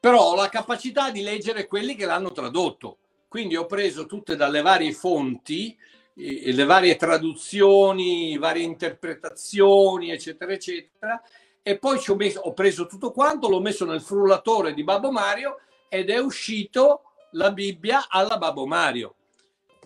però 0.00 0.30
ho 0.30 0.34
la 0.34 0.48
capacità 0.48 1.10
di 1.10 1.22
leggere 1.22 1.66
quelli 1.66 1.94
che 1.94 2.06
l'hanno 2.06 2.32
tradotto. 2.32 2.98
Quindi 3.28 3.56
ho 3.56 3.66
preso 3.66 4.06
tutte 4.06 4.36
dalle 4.36 4.62
varie 4.62 4.92
fonti, 4.92 5.76
eh, 6.14 6.52
le 6.52 6.64
varie 6.64 6.96
traduzioni, 6.96 8.36
varie 8.38 8.64
interpretazioni, 8.64 10.10
eccetera, 10.10 10.52
eccetera, 10.52 11.22
e 11.62 11.78
poi 11.78 12.00
ho, 12.06 12.14
messo, 12.14 12.40
ho 12.40 12.52
preso 12.52 12.86
tutto 12.86 13.10
quanto, 13.10 13.48
l'ho 13.48 13.60
messo 13.60 13.84
nel 13.84 14.00
frullatore 14.00 14.74
di 14.74 14.84
Babbo 14.84 15.10
Mario 15.10 15.58
ed 15.88 16.10
è 16.10 16.18
uscito 16.18 17.02
la 17.32 17.50
Bibbia 17.52 18.06
alla 18.08 18.38
Babbo 18.38 18.66
Mario. 18.66 19.14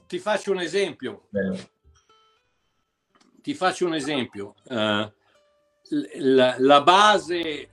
Ti 0.07 0.19
faccio 0.19 0.53
un 0.53 0.61
esempio. 0.61 1.27
Bello 1.31 1.79
ti 3.41 3.55
faccio 3.55 3.87
un 3.87 3.95
esempio. 3.95 4.55
Uh, 4.65 5.11
la, 6.19 6.55
la, 6.59 6.83
base, 6.83 7.69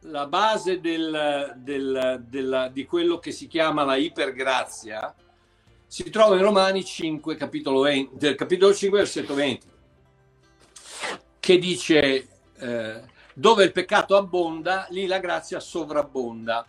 la 0.00 0.26
base 0.26 0.80
del, 0.80 1.54
del, 1.56 2.24
della, 2.26 2.68
di 2.68 2.84
quello 2.84 3.18
che 3.18 3.32
si 3.32 3.46
chiama 3.46 3.84
la 3.84 3.96
ipergrazia 3.96 5.14
si 5.88 6.10
trova 6.10 6.36
in 6.36 6.42
Romani 6.42 6.84
5, 6.84 7.34
capitolo, 7.36 7.80
20, 7.80 8.16
del 8.16 8.34
capitolo 8.34 8.74
5, 8.74 8.98
versetto 8.98 9.32
20, 9.32 9.66
che 11.40 11.58
dice 11.58 12.28
eh, 12.58 13.02
dove 13.32 13.64
il 13.64 13.72
peccato 13.72 14.14
abbonda, 14.14 14.86
lì 14.90 15.06
la 15.06 15.18
grazia 15.18 15.60
sovrabbonda. 15.60 16.66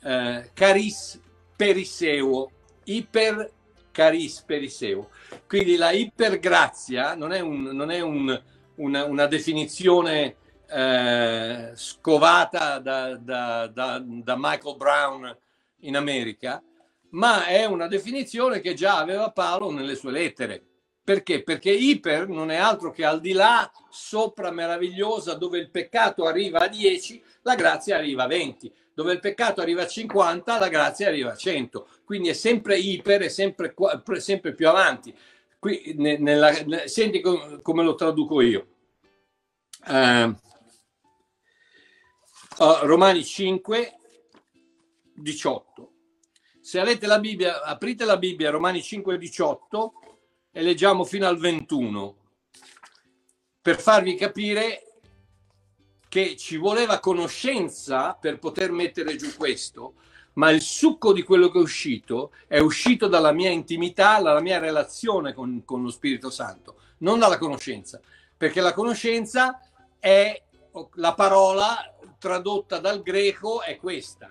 Eh, 0.00 0.50
caris 0.54 1.20
periseo, 1.56 2.50
iper 2.84 3.50
caris 3.96 4.42
periseo. 4.42 5.08
Quindi 5.48 5.76
la 5.76 5.90
ipergrazia 5.90 7.14
non 7.14 7.32
è, 7.32 7.40
un, 7.40 7.62
non 7.62 7.90
è 7.90 8.00
un, 8.00 8.42
una, 8.74 9.04
una, 9.04 9.24
definizione 9.24 10.36
eh, 10.68 11.72
scovata 11.74 12.78
da, 12.78 13.16
da, 13.16 13.66
da, 13.68 14.02
da 14.04 14.34
Michael 14.36 14.76
Brown 14.76 15.38
in 15.80 15.96
America, 15.96 16.62
ma 17.12 17.46
è 17.46 17.64
una 17.64 17.86
definizione 17.86 18.60
che 18.60 18.74
già 18.74 18.98
aveva 18.98 19.30
Paolo 19.30 19.70
nelle 19.70 19.94
sue 19.94 20.10
lettere. 20.10 20.62
Perché? 21.02 21.42
Perché 21.42 21.70
iper 21.70 22.28
non 22.28 22.50
è 22.50 22.56
altro 22.56 22.90
che 22.90 23.04
al 23.04 23.20
di 23.20 23.32
là, 23.32 23.70
sopra 23.88 24.50
meravigliosa, 24.50 25.34
dove 25.34 25.58
il 25.58 25.70
peccato 25.70 26.26
arriva 26.26 26.58
a 26.58 26.68
10, 26.68 27.22
la 27.42 27.54
grazia 27.54 27.96
arriva 27.96 28.24
a 28.24 28.26
20 28.26 28.70
dove 28.96 29.12
il 29.12 29.20
peccato 29.20 29.60
arriva 29.60 29.82
a 29.82 29.86
50, 29.86 30.58
la 30.58 30.68
grazia 30.68 31.08
arriva 31.08 31.32
a 31.32 31.36
100. 31.36 31.86
Quindi 32.02 32.30
è 32.30 32.32
sempre 32.32 32.78
iper, 32.78 33.20
è 33.20 33.28
sempre, 33.28 33.74
sempre 34.14 34.54
più 34.54 34.66
avanti. 34.70 35.14
Qui, 35.58 35.92
nella, 35.98 36.50
senti 36.86 37.20
come 37.20 37.84
lo 37.84 37.94
traduco 37.94 38.40
io. 38.40 38.66
Uh, 39.86 40.34
Romani 42.84 43.22
5, 43.22 43.96
18. 45.14 45.92
Se 46.62 46.80
avete 46.80 47.06
la 47.06 47.18
Bibbia, 47.18 47.64
aprite 47.64 48.06
la 48.06 48.16
Bibbia, 48.16 48.48
Romani 48.48 48.82
5, 48.82 49.18
18 49.18 49.92
e 50.50 50.62
leggiamo 50.62 51.04
fino 51.04 51.26
al 51.26 51.36
21 51.36 52.16
per 53.60 53.78
farvi 53.78 54.14
capire 54.14 54.95
che 56.08 56.36
ci 56.36 56.56
voleva 56.56 57.00
conoscenza 57.00 58.14
per 58.14 58.38
poter 58.38 58.70
mettere 58.70 59.16
giù 59.16 59.34
questo, 59.36 59.94
ma 60.34 60.50
il 60.50 60.60
succo 60.60 61.12
di 61.12 61.22
quello 61.22 61.48
che 61.50 61.58
è 61.58 61.62
uscito 61.62 62.32
è 62.46 62.58
uscito 62.58 63.08
dalla 63.08 63.32
mia 63.32 63.50
intimità, 63.50 64.20
dalla 64.20 64.40
mia 64.40 64.58
relazione 64.58 65.32
con, 65.32 65.62
con 65.64 65.82
lo 65.82 65.90
Spirito 65.90 66.30
Santo, 66.30 66.76
non 66.98 67.18
dalla 67.18 67.38
conoscenza, 67.38 68.00
perché 68.36 68.60
la 68.60 68.72
conoscenza 68.72 69.60
è 69.98 70.42
la 70.94 71.14
parola 71.14 71.94
tradotta 72.18 72.78
dal 72.78 73.02
greco 73.02 73.62
è 73.62 73.76
questa. 73.76 74.30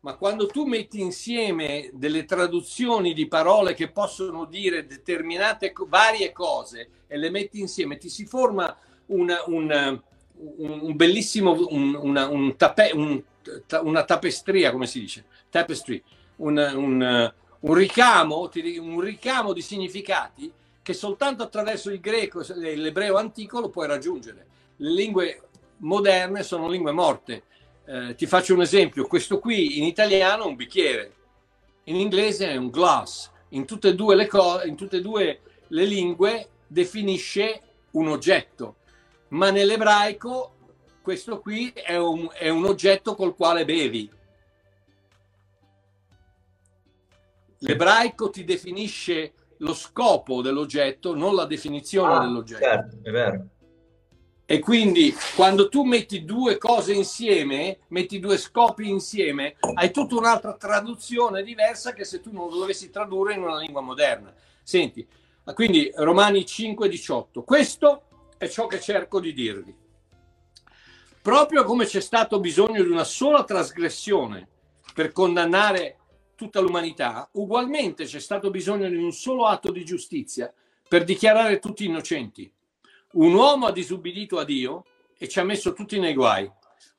Ma 0.00 0.16
quando 0.16 0.46
tu 0.46 0.66
metti 0.66 1.00
insieme 1.00 1.90
delle 1.94 2.26
traduzioni 2.26 3.14
di 3.14 3.26
parole 3.26 3.72
che 3.72 3.90
possono 3.90 4.44
dire 4.44 4.86
determinate 4.86 5.72
varie 5.86 6.30
cose 6.30 6.90
e 7.06 7.16
le 7.16 7.30
metti 7.30 7.58
insieme, 7.58 7.96
ti 7.96 8.10
si 8.10 8.26
forma 8.26 8.76
una, 9.06 9.42
una, 9.46 10.02
un, 10.36 10.96
bellissimo 10.96 11.66
un, 11.70 11.94
una, 11.94 12.28
un 12.28 12.56
tape, 12.56 12.92
una 13.82 14.04
tapestria, 14.04 14.70
come 14.70 14.86
si 14.86 15.00
dice? 15.00 15.24
Tapestry, 15.50 16.02
un, 16.36 16.56
un, 17.60 17.74
ricamo, 17.74 18.50
un 18.54 19.00
ricamo 19.00 19.52
di 19.52 19.62
significati 19.62 20.52
che 20.82 20.92
soltanto 20.92 21.42
attraverso 21.42 21.90
il 21.90 22.00
greco 22.00 22.42
e 22.42 22.76
l'ebreo 22.76 23.16
antico 23.16 23.60
lo 23.60 23.70
puoi 23.70 23.86
raggiungere. 23.86 24.46
Le 24.76 24.90
lingue 24.90 25.42
moderne 25.78 26.42
sono 26.42 26.68
lingue 26.68 26.92
morte. 26.92 27.44
Eh, 27.86 28.14
ti 28.14 28.26
faccio 28.26 28.54
un 28.54 28.62
esempio, 28.62 29.06
questo 29.06 29.38
qui 29.38 29.78
in 29.78 29.84
italiano 29.84 30.44
è 30.44 30.46
un 30.46 30.56
bicchiere, 30.56 31.14
in 31.84 31.96
inglese 31.96 32.48
è 32.48 32.56
un 32.56 32.70
glass, 32.70 33.30
in 33.50 33.66
tutte 33.66 33.88
e 33.88 33.94
due 33.94 34.14
le, 34.14 34.26
co- 34.26 34.62
in 34.64 34.74
tutte 34.74 34.96
e 34.96 35.00
due 35.00 35.40
le 35.68 35.84
lingue 35.84 36.48
definisce 36.66 37.60
un 37.92 38.08
oggetto, 38.08 38.76
ma 39.34 39.50
nell'ebraico 39.50 40.52
questo 41.02 41.40
qui 41.40 41.70
è 41.70 41.96
un, 41.96 42.28
è 42.32 42.48
un 42.48 42.64
oggetto 42.64 43.14
col 43.14 43.34
quale 43.34 43.64
bevi. 43.64 44.10
L'ebraico 47.58 48.30
ti 48.30 48.44
definisce 48.44 49.34
lo 49.58 49.74
scopo 49.74 50.40
dell'oggetto, 50.40 51.14
non 51.14 51.34
la 51.34 51.44
definizione 51.44 52.14
ah, 52.14 52.20
dell'oggetto. 52.20 52.62
Certo, 52.62 52.98
è 53.02 53.10
vero. 53.10 53.48
E 54.46 54.58
quindi 54.60 55.14
quando 55.34 55.68
tu 55.68 55.82
metti 55.82 56.24
due 56.24 56.56
cose 56.56 56.92
insieme, 56.92 57.78
metti 57.88 58.20
due 58.20 58.38
scopi 58.38 58.88
insieme, 58.88 59.56
hai 59.74 59.90
tutta 59.90 60.16
un'altra 60.16 60.54
traduzione 60.54 61.42
diversa 61.42 61.92
che 61.92 62.04
se 62.04 62.20
tu 62.20 62.30
non 62.32 62.48
lo 62.48 62.58
dovessi 62.58 62.90
tradurre 62.90 63.34
in 63.34 63.42
una 63.42 63.58
lingua 63.58 63.80
moderna. 63.80 64.32
Senti, 64.62 65.06
quindi 65.52 65.90
Romani 65.96 66.46
5, 66.46 66.88
18. 66.88 67.42
Questo 67.42 68.03
è 68.36 68.48
ciò 68.48 68.66
che 68.66 68.80
cerco 68.80 69.20
di 69.20 69.32
dirvi. 69.32 69.74
Proprio 71.22 71.64
come 71.64 71.86
c'è 71.86 72.00
stato 72.00 72.38
bisogno 72.40 72.82
di 72.82 72.90
una 72.90 73.04
sola 73.04 73.44
trasgressione 73.44 74.48
per 74.92 75.12
condannare 75.12 75.98
tutta 76.34 76.60
l'umanità, 76.60 77.28
ugualmente 77.32 78.04
c'è 78.04 78.20
stato 78.20 78.50
bisogno 78.50 78.88
di 78.88 78.96
un 78.96 79.12
solo 79.12 79.46
atto 79.46 79.70
di 79.70 79.84
giustizia 79.84 80.52
per 80.86 81.04
dichiarare 81.04 81.58
tutti 81.58 81.84
innocenti. 81.84 82.52
Un 83.12 83.32
uomo 83.32 83.66
ha 83.66 83.72
disubbidito 83.72 84.38
a 84.38 84.44
Dio 84.44 84.84
e 85.16 85.28
ci 85.28 85.38
ha 85.38 85.44
messo 85.44 85.72
tutti 85.72 85.98
nei 85.98 86.14
guai. 86.14 86.50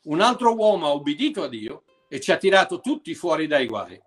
Un 0.03 0.21
altro 0.21 0.55
uomo 0.55 0.87
ha 0.87 0.93
ubbidito 0.93 1.43
a 1.43 1.47
Dio 1.47 1.83
e 2.07 2.19
ci 2.19 2.31
ha 2.31 2.37
tirato 2.37 2.79
tutti 2.79 3.13
fuori 3.13 3.47
dai 3.47 3.67
guai. 3.67 4.01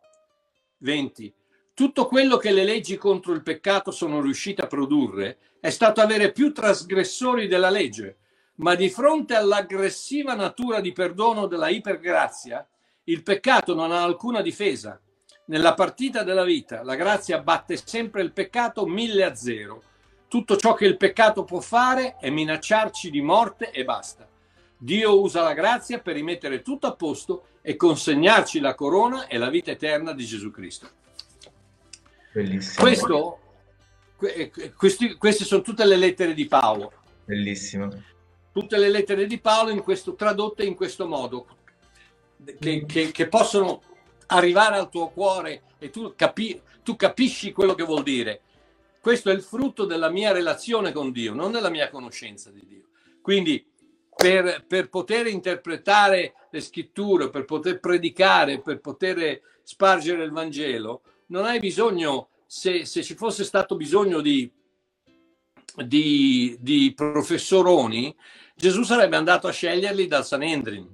20. 0.79 1.35
Tutto 1.79 2.09
quello 2.09 2.39
che 2.39 2.51
le 2.51 2.65
leggi 2.65 2.97
contro 2.97 3.33
il 3.33 3.45
peccato 3.45 3.93
sono 3.93 4.21
riuscite 4.21 4.63
a 4.63 4.67
produrre 4.67 5.39
è 5.61 5.71
stato 5.71 6.01
avere 6.01 6.33
più 6.33 6.53
trasgressori 6.53 7.47
della 7.47 7.71
legge, 7.71 8.17
ma 8.57 8.75
di 8.75 8.91
fronte 8.91 9.37
all'aggressiva 9.37 10.35
natura 10.35 10.81
di 10.81 10.91
perdono 10.91 11.47
della 11.47 11.69
ipergrazia, 11.69 12.67
il 13.05 13.23
peccato 13.23 13.77
non 13.77 13.93
ha 13.93 14.03
alcuna 14.03 14.43
difesa. 14.43 15.01
Nella 15.45 15.75
partita 15.75 16.25
della 16.25 16.43
vita 16.43 16.83
la 16.83 16.97
grazia 16.97 17.39
batte 17.43 17.77
sempre 17.77 18.23
il 18.23 18.33
peccato 18.33 18.85
mille 18.85 19.23
a 19.23 19.37
zero 19.37 19.81
tutto 20.27 20.57
ciò 20.57 20.75
che 20.75 20.85
il 20.85 20.97
peccato 20.97 21.45
può 21.45 21.61
fare 21.61 22.17
è 22.19 22.29
minacciarci 22.29 23.09
di 23.09 23.21
morte 23.21 23.71
e 23.71 23.85
basta. 23.85 24.29
Dio 24.77 25.21
usa 25.21 25.43
la 25.43 25.55
grazia 25.55 26.01
per 26.01 26.15
rimettere 26.15 26.61
tutto 26.61 26.89
a 26.89 26.97
posto 26.97 27.45
e 27.63 27.77
consegnarci 27.77 28.59
la 28.59 28.75
corona 28.75 29.29
e 29.29 29.39
la 29.39 29.49
vita 29.49 29.71
eterna 29.71 30.13
di 30.13 30.25
Gesù 30.25 30.51
Cristo. 30.51 31.07
Bellissimo. 32.43 32.85
Questo, 32.85 33.39
questi, 34.77 35.15
queste 35.17 35.45
sono 35.45 35.63
tutte 35.63 35.85
le 35.85 35.97
lettere 35.97 36.35
di 36.35 36.47
Paolo. 36.47 36.93
Bellissimo. 37.25 37.91
Tutte 38.53 38.79
le 38.79 38.89
lettere 38.89 39.27
di 39.27 39.41
Paolo 39.41 39.71
in 39.71 39.83
questo, 39.83 40.15
tradotte 40.15 40.65
in 40.65 40.77
questo 40.77 41.07
modo, 41.09 41.47
che, 42.61 42.85
che, 42.87 43.11
che 43.11 43.29
possono 43.29 43.83
arrivare 44.27 44.77
al 44.77 44.89
tuo 44.89 45.09
cuore 45.09 45.63
e 45.79 45.91
tu, 45.91 46.13
capi, 46.15 46.61
tu 46.85 46.95
capisci 46.95 47.51
quello 47.53 47.75
che 47.75 47.83
vuol 47.83 48.03
dire 48.03 48.43
questo 49.01 49.31
è 49.31 49.33
il 49.33 49.43
frutto 49.43 49.85
della 49.85 50.11
mia 50.11 50.33
relazione 50.33 50.93
con 50.93 51.13
Dio, 51.13 51.33
non 51.33 51.53
della 51.53 51.71
mia 51.71 51.89
conoscenza 51.89 52.51
di 52.51 52.63
Dio. 52.67 52.89
Quindi 53.23 53.65
per, 54.15 54.65
per 54.67 54.91
poter 54.91 55.29
interpretare 55.29 56.35
le 56.51 56.61
scritture, 56.61 57.31
per 57.31 57.45
poter 57.45 57.81
predicare, 57.81 58.61
per 58.61 58.81
poter 58.81 59.41
spargere 59.63 60.25
il 60.25 60.31
Vangelo, 60.33 61.03
non 61.29 61.45
hai 61.45 61.59
bisogno, 61.59 62.29
se, 62.47 62.85
se 62.85 63.03
ci 63.03 63.15
fosse 63.15 63.45
stato 63.45 63.77
bisogno 63.77 64.21
di, 64.21 64.51
di, 65.85 66.57
di 66.61 66.93
professoroni, 66.95 68.15
Gesù 68.55 68.83
sarebbe 68.83 69.17
andato 69.17 69.47
a 69.47 69.53
sceglierli 69.53 70.07
dal 70.07 70.25
Sanedrin, 70.25 70.89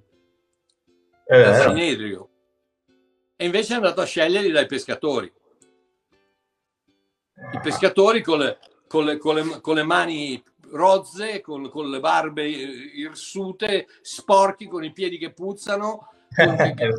eh, 1.27 1.43
dal 1.43 1.57
Sanedrio, 1.57 2.29
e 3.37 3.45
invece 3.45 3.73
è 3.73 3.77
andato 3.77 4.01
a 4.01 4.05
sceglierli 4.07 4.51
dai 4.51 4.67
pescatori. 4.67 5.33
I 7.53 7.61
pescatori 7.63 8.23
con 8.23 8.39
le, 8.39 8.59
con 8.87 9.05
le, 9.05 9.19
con 9.19 9.35
le, 9.35 9.61
con 9.61 9.75
le 9.75 9.83
mani 9.83 10.43
rozze, 10.71 11.41
con, 11.41 11.69
con, 11.69 11.91
le 11.91 12.01
barbe 12.01 12.47
irsute, 12.47 13.87
sporchi, 14.01 14.67
con 14.67 14.85
i 14.85 14.93
piedi 14.93 15.19
che 15.19 15.33
puzzano, 15.33 16.09
che, 16.29 16.75
che 16.75 16.93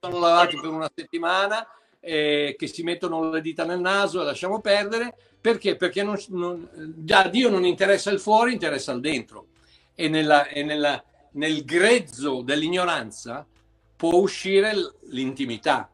sono 0.00 0.18
lavati 0.18 0.56
per 0.60 0.70
una 0.70 0.90
settimana, 0.92 1.66
eh, 2.00 2.54
che 2.58 2.66
si 2.66 2.82
mettono 2.82 3.30
le 3.30 3.40
dita 3.40 3.64
nel 3.64 3.80
naso 3.80 4.20
e 4.20 4.24
lasciamo 4.24 4.60
perdere. 4.60 5.14
Perché? 5.40 5.76
Perché 5.76 6.02
non, 6.02 6.18
non, 6.28 6.68
a 7.08 7.28
Dio 7.28 7.48
non 7.48 7.64
interessa 7.64 8.10
il 8.10 8.20
fuori, 8.20 8.52
interessa 8.52 8.92
il 8.92 9.00
dentro. 9.00 9.48
E, 9.94 10.08
nella, 10.08 10.46
e 10.48 10.62
nella, 10.62 11.02
nel 11.32 11.64
grezzo 11.64 12.42
dell'ignoranza 12.42 13.46
può 13.96 14.14
uscire 14.14 14.74
l'intimità. 15.08 15.90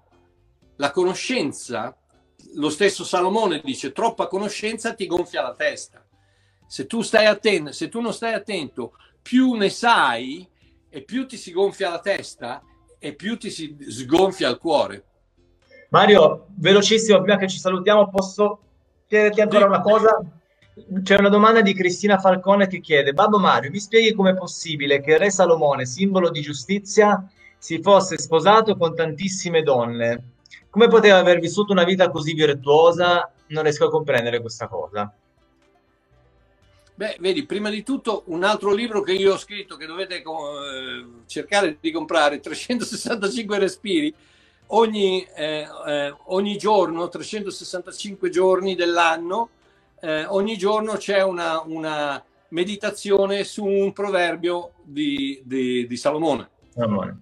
La 0.76 0.90
conoscenza 0.90 1.96
lo 2.54 2.70
stesso 2.70 3.04
Salomone 3.04 3.60
dice 3.64 3.92
troppa 3.92 4.26
conoscenza 4.26 4.94
ti 4.94 5.06
gonfia 5.06 5.42
la 5.42 5.54
testa. 5.54 6.06
Se 6.66 6.86
tu 6.86 7.02
stai 7.02 7.26
attento, 7.26 7.72
se 7.72 7.88
tu 7.88 8.00
non 8.00 8.12
stai 8.12 8.32
attento, 8.32 8.96
più 9.22 9.54
ne 9.54 9.70
sai 9.70 10.46
e 10.88 11.02
più 11.02 11.26
ti 11.26 11.36
si 11.36 11.52
gonfia 11.52 11.90
la 11.90 12.00
testa 12.00 12.62
e 12.98 13.14
più 13.14 13.36
ti 13.38 13.50
si 13.50 13.76
sgonfia 13.88 14.48
il 14.48 14.58
cuore. 14.58 15.04
Mario, 15.94 16.46
velocissimo, 16.56 17.22
prima 17.22 17.38
che 17.38 17.46
ci 17.46 17.58
salutiamo, 17.58 18.08
posso 18.08 18.58
chiederti 19.06 19.40
ancora 19.40 19.66
una 19.66 19.80
cosa? 19.80 20.20
C'è 21.04 21.16
una 21.16 21.28
domanda 21.28 21.60
di 21.60 21.72
Cristina 21.72 22.18
Falcone 22.18 22.66
che 22.66 22.80
chiede: 22.80 23.12
Babbo 23.12 23.38
Mario, 23.38 23.70
mi 23.70 23.78
spieghi 23.78 24.12
com'è 24.12 24.34
possibile 24.34 25.00
che 25.00 25.16
re 25.18 25.30
Salomone, 25.30 25.86
simbolo 25.86 26.30
di 26.30 26.40
giustizia, 26.40 27.24
si 27.58 27.80
fosse 27.80 28.18
sposato 28.18 28.76
con 28.76 28.96
tantissime 28.96 29.62
donne? 29.62 30.32
come 30.68 30.88
poteva 30.88 31.18
aver 31.18 31.38
vissuto 31.38 31.70
una 31.70 31.84
vita 31.84 32.10
così 32.10 32.34
virtuosa? 32.34 33.32
Non 33.50 33.62
riesco 33.62 33.84
a 33.84 33.90
comprendere 33.90 34.40
questa 34.40 34.66
cosa. 34.66 35.14
Beh, 36.96 37.18
vedi, 37.20 37.46
prima 37.46 37.70
di 37.70 37.84
tutto 37.84 38.24
un 38.26 38.42
altro 38.42 38.72
libro 38.72 39.00
che 39.00 39.12
io 39.12 39.34
ho 39.34 39.38
scritto 39.38 39.76
che 39.76 39.86
dovete 39.86 40.16
eh, 40.16 40.24
cercare 41.26 41.76
di 41.78 41.92
comprare, 41.92 42.40
365 42.40 43.58
respiri, 43.60 44.12
ogni, 44.68 45.26
eh, 45.34 45.66
eh, 45.86 46.16
ogni 46.26 46.56
giorno, 46.56 47.08
365 47.08 48.30
giorni 48.30 48.74
dell'anno, 48.74 49.50
eh, 50.00 50.24
ogni 50.26 50.56
giorno 50.56 50.96
c'è 50.96 51.22
una, 51.22 51.62
una, 51.64 52.22
meditazione 52.48 53.42
su 53.42 53.64
un 53.64 53.92
proverbio 53.92 54.74
di, 54.82 55.42
di, 55.44 55.88
di 55.88 55.96
Salomone. 55.96 56.50
Salomone, 56.72 57.20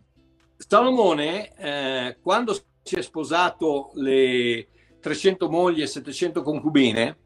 Salomone 0.59 1.55
eh, 1.57 2.19
quando 2.21 2.55
si 2.83 2.97
è 2.97 3.01
sposato 3.01 3.93
le 3.95 4.67
300 5.01 5.49
mogli 5.49 5.81
e 5.81 5.87
700 5.87 6.43
concubine, 6.43 7.17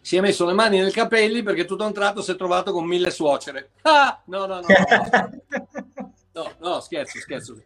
si 0.00 0.16
è 0.16 0.20
messo 0.20 0.44
le 0.44 0.52
mani 0.52 0.80
nei 0.80 0.90
capelli 0.90 1.44
perché 1.44 1.64
tutto 1.64 1.84
a 1.84 1.86
un 1.86 1.92
tratto 1.92 2.22
si 2.22 2.32
è 2.32 2.36
trovato 2.36 2.72
con 2.72 2.86
mille 2.86 3.10
suocere. 3.10 3.70
Ah, 3.82 4.20
no, 4.26 4.46
no, 4.46 4.60
no. 4.60 4.66
no. 4.66 5.70
No, 6.34 6.50
no, 6.60 6.80
scherzo, 6.80 7.18
scherzo. 7.18 7.62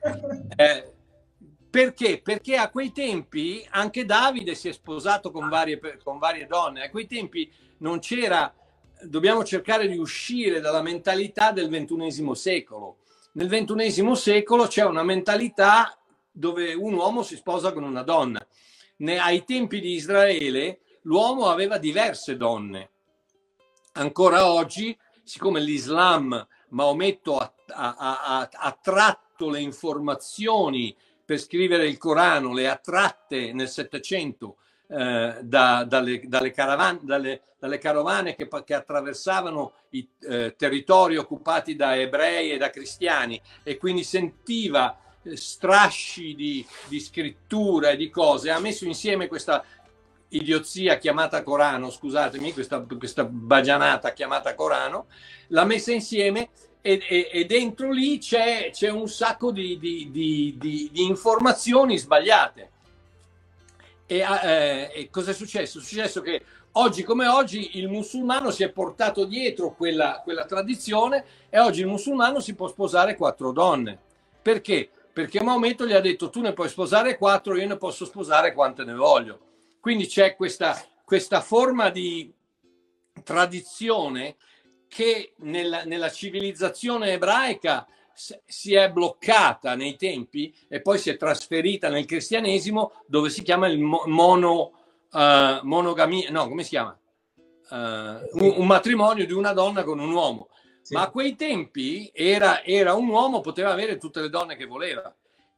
Eh, 0.57 0.93
perché? 1.71 2.21
Perché 2.23 2.57
a 2.57 2.71
quei 2.71 2.91
tempi 2.91 3.67
anche 3.71 4.05
Davide 4.05 4.55
si 4.55 4.69
è 4.69 4.73
sposato 4.73 5.31
con 5.31 5.49
varie, 5.49 5.79
con 6.03 6.19
varie 6.19 6.47
donne. 6.47 6.85
A 6.85 6.91
quei 6.91 7.07
tempi 7.07 7.53
non 7.79 8.01
c'era, 8.01 8.53
dobbiamo 9.03 9.45
cercare 9.45 9.87
di 9.87 9.99
uscire 9.99 10.61
dalla 10.61 10.83
mentalità 10.83 11.53
del 11.53 11.69
ventunesimo 11.69 12.35
secolo. 12.35 12.99
Nel 13.33 13.49
ventunesimo 13.49 14.15
secolo 14.15 14.67
c'è 14.67 14.85
una 14.85 15.03
mentalità 15.03 15.97
dove 16.33 16.73
un 16.73 16.95
uomo 16.95 17.23
si 17.23 17.37
sposa 17.37 17.73
con 17.73 17.85
una 17.85 18.03
donna. 18.03 18.45
Ne, 18.99 19.19
ai 19.19 19.45
tempi 19.45 19.81
di 19.81 19.93
Israele 19.93 20.81
l'uomo 21.03 21.49
aveva 21.49 21.79
diverse 21.79 22.37
donne. 22.37 22.91
Ancora 23.93 24.51
oggi, 24.51 24.97
siccome 25.23 25.61
l'Islam, 25.61 26.47
Maometto 26.71 27.53
ha, 27.69 27.97
ha, 27.97 28.49
ha, 28.51 28.79
tratto 28.81 29.49
le 29.51 29.61
informazioni 29.61 30.95
per 31.25 31.39
scrivere 31.39 31.87
il 31.87 31.99
Corano, 31.99 32.53
le 32.53 32.69
ha 32.69 32.77
tratte 32.77 33.53
nel 33.53 33.69
Settecento 33.69 34.59
eh, 34.89 35.39
da, 35.43 35.85
dalle, 35.85 36.23
dalle, 36.27 36.53
caravane, 36.53 37.01
dalle, 37.03 37.43
dalle, 37.59 37.79
carovane 37.79 38.37
che, 38.37 38.49
che 38.65 38.75
attraversavano 38.75 39.73
i 39.91 40.09
eh, 40.21 40.55
territori 40.57 41.17
occupati 41.17 41.75
da 41.75 41.97
ebrei 41.97 42.53
e 42.53 42.57
da 42.57 42.71
cristiani 42.71 43.41
e 43.65 43.77
quindi 43.79 44.05
sentiva 44.05 44.97
eh, 45.23 45.37
strasci 45.37 46.37
di, 46.37 46.65
di 46.87 47.01
scrittura 47.01 47.91
e 47.91 47.97
di 47.97 48.11
cose, 48.11 48.51
ha 48.51 48.61
messo 48.61 48.85
insieme 48.85 49.27
questa 49.27 49.65
idiozia 50.29 50.99
chiamata 50.99 51.43
Corano, 51.43 51.91
scusatemi, 51.91 52.53
questa, 52.53 52.81
questa 52.81 53.25
bagianata 53.25 54.13
chiamata 54.13 54.55
Corano, 54.55 55.07
l'ha 55.49 55.65
messa 55.65 55.93
insieme 55.93 56.51
e, 56.87 57.03
e, 57.09 57.29
e 57.33 57.45
dentro 57.47 57.91
lì 57.91 58.19
c'è, 58.19 58.71
c'è, 58.71 58.89
un 58.89 59.09
sacco 59.09 59.51
di, 59.51 59.77
di, 59.77 60.09
di, 60.13 60.57
di 60.57 61.05
informazioni 61.05 61.99
sbagliate. 61.99 62.71
E, 64.07 64.19
eh, 64.19 64.91
e 64.95 65.11
cosa 65.11 65.33
è 65.33 65.35
successo? 65.35 65.81
È 65.81 65.83
successo 65.83 66.21
che 66.21 66.45
oggi 66.73 67.03
come 67.03 67.27
oggi 67.27 67.79
il 67.79 67.89
musulmano 67.89 68.53
si 68.53 68.63
è 68.63 68.71
portato 68.71 69.25
dietro 69.25 69.75
quella, 69.75 70.21
quella 70.23 70.45
tradizione 70.45 71.25
e 71.51 71.59
oggi 71.59 71.81
il 71.81 71.89
musulmano 71.89 72.39
si 72.39 72.55
può 72.55 72.69
sposare 72.69 73.17
quattro 73.17 73.51
donne. 73.51 73.99
Perché? 74.41 74.89
Perché 75.13 75.43
Maometto 75.43 75.89
gli 75.89 75.93
ha 75.93 76.01
detto 76.01 76.31
tu 76.31 76.41
ne 76.41 76.53
puoi 76.53 76.69
sposare 76.69 77.17
quattro, 77.19 77.57
io 77.57 77.67
ne 77.67 77.79
posso 77.79 78.05
sposare 78.05 78.53
quante 78.55 78.85
ne 78.85 78.95
voglio. 78.95 79.41
Quindi 79.81 80.07
c'è 80.07 80.37
questa, 80.37 80.81
questa 81.05 81.41
forma 81.41 81.91
di 81.91 82.33
tradizione 83.25 84.37
che 84.89 85.35
nella, 85.39 85.85
nella 85.85 86.11
civilizzazione 86.11 87.13
ebraica 87.13 87.87
si 88.17 88.75
è 88.75 88.91
bloccata 88.91 89.75
nei 89.75 89.97
tempi 89.97 90.55
e 90.69 90.81
poi 90.81 90.99
si 90.99 91.11
è 91.11 91.17
trasferita 91.17 91.91
nel 91.91 92.07
cristianesimo 92.07 92.93
dove 93.07 93.29
si 93.29 93.43
chiama 93.43 93.69
il 93.69 93.79
mono, 93.79 94.73
uh, 95.13 95.61
monogamia, 95.63 96.31
no, 96.31 96.49
come 96.49 96.63
si 96.63 96.71
chiama? 96.71 96.99
Uh, 97.69 97.75
un, 97.75 98.55
un, 98.57 98.67
matrimonio 98.67 99.27
di 99.27 99.33
una 99.33 99.53
donna 99.53 99.85
con 99.85 99.99
un 99.99 100.11
uomo. 100.11 100.49
Sì. 100.81 100.95
Ma 100.95 101.03
a 101.03 101.11
quei 101.11 101.37
tempi 101.37 102.11
era, 102.15 102.65
era 102.65 102.95
un 102.95 103.09
uomo, 103.09 103.41
poteva 103.41 103.73
avere 103.73 103.99
tutte 103.99 104.21
le 104.21 104.31
donne 104.31 104.57
che 104.57 104.67
voleva. 104.67 105.15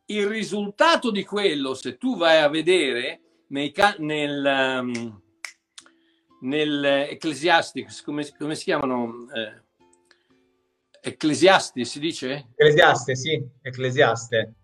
Il 0.06 0.26
risultato 0.26 1.10
di 1.10 1.22
quello, 1.22 1.74
se 1.74 1.98
tu 1.98 2.16
vai 2.16 2.38
a 2.38 2.48
vedere 2.48 3.20
nei, 3.48 3.72
nel, 3.98 4.80
um, 4.80 5.20
nell'Ecclesiastics, 6.40 8.02
come, 8.02 8.26
come 8.36 8.54
si 8.54 8.64
chiamano? 8.64 9.26
Eh, 9.34 9.66
Ecclesiasti 11.00 11.84
si 11.84 12.00
dice? 12.00 12.48
Ecclesiaste, 12.54 13.14
sì, 13.14 13.42
Ecclesiaste. 13.62 14.54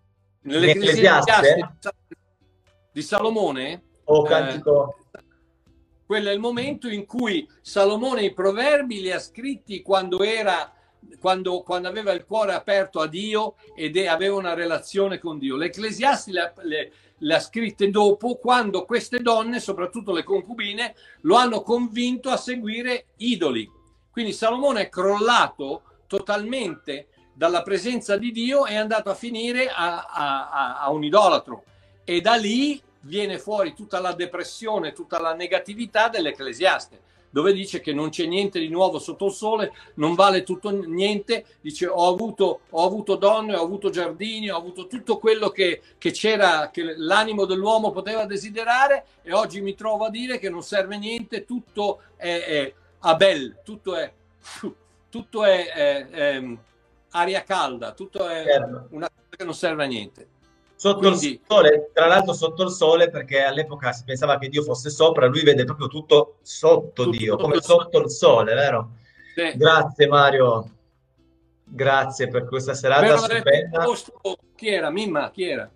Nell'Ecclesiaste 0.41 1.77
di 2.91 3.01
Salomone? 3.01 3.83
O 4.05 4.17
oh, 4.17 4.23
cantico. 4.23 4.97
Eh, 5.11 5.23
quello 6.05 6.29
è 6.29 6.33
il 6.33 6.39
momento 6.39 6.87
in 6.87 7.05
cui 7.05 7.49
Salomone 7.61 8.23
i 8.23 8.33
proverbi 8.33 9.01
li 9.01 9.11
ha 9.11 9.19
scritti 9.19 9.81
quando 9.81 10.21
era 10.21 10.71
quando, 11.19 11.61
quando, 11.61 11.87
aveva 11.87 12.11
il 12.13 12.25
cuore 12.25 12.53
aperto 12.53 12.99
a 12.99 13.07
Dio 13.07 13.55
ed 13.75 13.95
aveva 13.97 14.35
una 14.35 14.53
relazione 14.53 15.19
con 15.19 15.37
Dio. 15.37 15.55
L'Ecclesiasti 15.55 16.31
le, 16.31 16.53
le, 16.63 16.91
le 17.19 17.35
ha 17.35 17.39
scritte 17.39 17.89
dopo, 17.89 18.35
quando 18.35 18.85
queste 18.85 19.19
donne, 19.19 19.59
soprattutto 19.59 20.11
le 20.11 20.23
concubine, 20.23 20.95
lo 21.21 21.35
hanno 21.35 21.61
convinto 21.61 22.29
a 22.29 22.37
seguire 22.37 23.07
idoli. 23.17 23.69
Quindi 24.11 24.33
Salomone 24.33 24.81
è 24.81 24.89
crollato 24.89 25.83
totalmente 26.07 27.07
dalla 27.33 27.61
presenza 27.61 28.17
di 28.17 28.31
Dio 28.31 28.65
e 28.65 28.71
è 28.71 28.75
andato 28.75 29.09
a 29.09 29.15
finire 29.15 29.69
a, 29.69 30.05
a, 30.05 30.79
a 30.79 30.91
un 30.91 31.03
idolatro. 31.03 31.63
E 32.03 32.21
da 32.21 32.35
lì 32.35 32.81
viene 33.01 33.39
fuori 33.39 33.73
tutta 33.73 33.99
la 33.99 34.13
depressione, 34.13 34.93
tutta 34.93 35.19
la 35.19 35.33
negatività 35.33 36.09
dell'Ecclesiaste 36.09 37.03
dove 37.35 37.51
dice 37.51 37.81
che 37.81 37.91
non 37.91 38.11
c'è 38.11 38.25
niente 38.27 38.61
di 38.61 38.69
nuovo 38.69 38.97
sotto 38.97 39.25
il 39.25 39.33
sole, 39.33 39.73
non 39.95 40.15
vale 40.15 40.43
tutto 40.43 40.69
niente, 40.69 41.43
dice 41.59 41.85
ho 41.85 42.07
avuto, 42.07 42.61
ho 42.69 42.85
avuto 42.85 43.17
donne, 43.17 43.57
ho 43.57 43.61
avuto 43.61 43.89
giardini, 43.89 44.49
ho 44.49 44.55
avuto 44.55 44.87
tutto 44.87 45.17
quello 45.17 45.49
che, 45.49 45.81
che 45.97 46.11
c'era, 46.11 46.69
che 46.71 46.95
l'animo 46.95 47.43
dell'uomo 47.43 47.91
poteva 47.91 48.23
desiderare 48.25 49.03
e 49.21 49.33
oggi 49.33 49.59
mi 49.59 49.75
trovo 49.75 50.05
a 50.05 50.09
dire 50.09 50.39
che 50.39 50.49
non 50.49 50.63
serve 50.63 50.97
niente, 50.97 51.43
tutto 51.43 52.03
è, 52.15 52.41
è 52.45 52.73
Abel, 52.99 53.59
tutto 53.65 53.97
è, 53.97 54.09
tutto 55.09 55.43
è, 55.43 55.73
è, 55.73 56.07
è 56.07 56.57
aria 57.09 57.43
calda, 57.43 57.91
tutto 57.91 58.29
è 58.29 58.45
una 58.91 59.09
cosa 59.09 59.35
che 59.35 59.43
non 59.43 59.53
serve 59.53 59.83
a 59.83 59.87
niente. 59.87 60.27
Sotto 60.77 60.99
Quindi... 60.99 61.31
il 61.31 61.39
sole, 61.47 61.89
tra 61.93 62.05
l'altro 62.07 62.33
sotto 62.33 62.63
il 62.63 62.69
sole, 62.69 63.09
perché 63.09 63.43
all'epoca 63.43 63.93
si 63.93 64.03
pensava 64.03 64.37
che 64.37 64.49
Dio 64.49 64.61
fosse 64.61 64.89
sopra, 64.89 65.25
lui 65.27 65.41
vede 65.41 65.63
proprio 65.63 65.87
tutto 65.87 66.39
sotto 66.41 67.03
tutto, 67.03 67.09
Dio, 67.17 67.37
come 67.37 67.61
sotto 67.61 67.99
il 68.01 68.09
sole, 68.09 68.53
vero? 68.53 68.91
Sì. 69.33 69.57
Grazie 69.57 70.07
Mario, 70.07 70.69
grazie 71.63 72.27
per 72.27 72.45
questa 72.45 72.73
serata 72.73 73.17
stupenda. 73.17 73.85
Chi 74.55 74.67
era? 74.67 74.89
Mimma, 74.89 75.31
chi 75.31 75.43
era? 75.43 75.69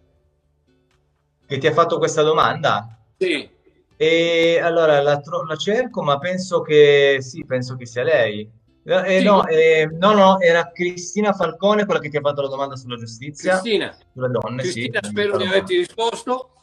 Che 1.45 1.57
ti 1.57 1.67
ha 1.67 1.73
fatto 1.73 1.97
questa 1.97 2.21
domanda? 2.21 2.99
Sì. 3.17 3.49
E 3.95 4.59
allora 4.61 5.01
la, 5.01 5.21
la 5.47 5.55
cerco, 5.55 6.03
ma 6.03 6.19
penso 6.19 6.61
che 6.61 7.17
sì, 7.21 7.43
penso 7.45 7.75
che 7.75 7.85
sia 7.85 8.03
lei. 8.03 8.49
Eh, 8.83 9.21
no, 9.21 9.45
eh, 9.45 9.87
no, 9.91 10.13
no, 10.13 10.39
era 10.39 10.71
Cristina 10.71 11.33
Falcone 11.33 11.85
quella 11.85 11.99
che 11.99 12.09
ti 12.09 12.17
ha 12.17 12.21
fatto 12.21 12.41
la 12.41 12.47
domanda 12.47 12.75
sulla 12.75 12.97
giustizia. 12.97 13.59
Cristina, 13.59 13.95
sulle 14.13 14.29
donne, 14.29 14.61
Cristina 14.63 14.99
sì, 15.03 15.09
spero 15.09 15.37
di 15.37 15.45
averti 15.45 15.77
risposto. 15.77 16.53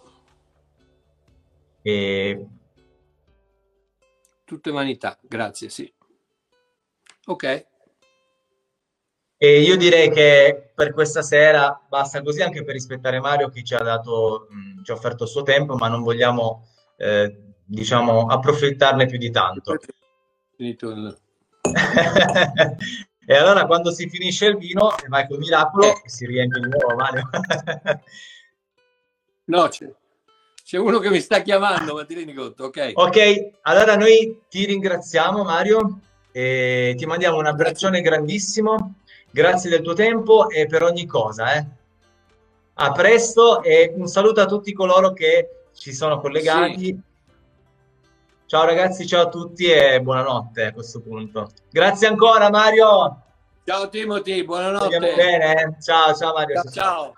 E... 1.82 2.46
Tutte 4.44 4.70
vanità, 4.70 5.18
grazie, 5.22 5.68
sì. 5.68 5.92
Ok. 7.26 7.66
E 9.38 9.60
io 9.60 9.76
direi 9.76 10.10
che 10.10 10.72
per 10.74 10.94
questa 10.94 11.20
sera 11.20 11.80
basta 11.88 12.22
così 12.22 12.40
anche 12.40 12.64
per 12.64 12.74
rispettare 12.74 13.20
Mario 13.20 13.50
che 13.50 13.62
ci 13.62 13.74
ha 13.74 13.82
dato, 13.82 14.46
mh, 14.48 14.82
ci 14.82 14.90
ha 14.90 14.94
offerto 14.94 15.24
il 15.24 15.30
suo 15.30 15.42
tempo, 15.42 15.76
ma 15.76 15.88
non 15.88 16.02
vogliamo, 16.02 16.66
eh, 16.96 17.54
diciamo, 17.64 18.26
approfittarne 18.26 19.06
più 19.06 19.18
di 19.18 19.30
tanto. 19.30 19.76
Finito 20.56 20.90
il 20.90 21.18
e 23.26 23.34
allora 23.34 23.66
quando 23.66 23.92
si 23.92 24.08
finisce 24.08 24.46
il 24.46 24.56
vino 24.56 24.94
vai 25.08 25.26
col 25.26 25.38
miracolo 25.38 26.02
e 26.02 26.08
si 26.08 26.26
riempie 26.26 26.60
di 26.60 26.68
nuovo 26.68 26.94
Mario. 26.94 27.28
no, 29.46 29.68
c'è, 29.68 29.92
c'è, 30.64 30.78
uno 30.78 30.98
che 30.98 31.10
mi 31.10 31.20
sta 31.20 31.42
chiamando, 31.42 31.94
ma 31.94 32.04
ti 32.04 32.14
rendi 32.14 32.32
conto, 32.32 32.64
ok? 32.64 32.92
Ok, 32.94 33.50
allora 33.62 33.96
noi 33.96 34.42
ti 34.48 34.64
ringraziamo 34.64 35.42
Mario 35.42 36.00
e 36.32 36.94
ti 36.96 37.06
mandiamo 37.06 37.38
un 37.38 37.46
abbraccione 37.46 38.00
grandissimo, 38.00 38.94
grazie 39.30 39.70
del 39.70 39.82
tuo 39.82 39.94
tempo 39.94 40.48
e 40.50 40.66
per 40.66 40.82
ogni 40.82 41.06
cosa. 41.06 41.54
Eh. 41.54 41.66
A 42.74 42.92
presto 42.92 43.62
e 43.62 43.92
un 43.96 44.06
saluto 44.06 44.40
a 44.40 44.46
tutti 44.46 44.72
coloro 44.72 45.12
che 45.12 45.66
ci 45.72 45.92
sono 45.92 46.20
collegati. 46.20 46.84
Sì 46.84 47.05
Ciao 48.46 48.64
ragazzi, 48.64 49.08
ciao 49.08 49.22
a 49.22 49.28
tutti 49.28 49.64
e 49.64 50.00
buonanotte 50.00 50.66
a 50.66 50.72
questo 50.72 51.00
punto. 51.00 51.50
Grazie 51.68 52.06
ancora 52.06 52.48
Mario. 52.48 53.22
Ciao 53.64 53.88
Timothy, 53.88 54.44
buonanotte. 54.44 54.94
Andiamo 54.94 55.16
bene. 55.16 55.76
Ciao, 55.80 56.14
ciao 56.14 56.32
Mario. 56.32 56.62
ciao. 56.62 56.72
ciao. 56.72 57.14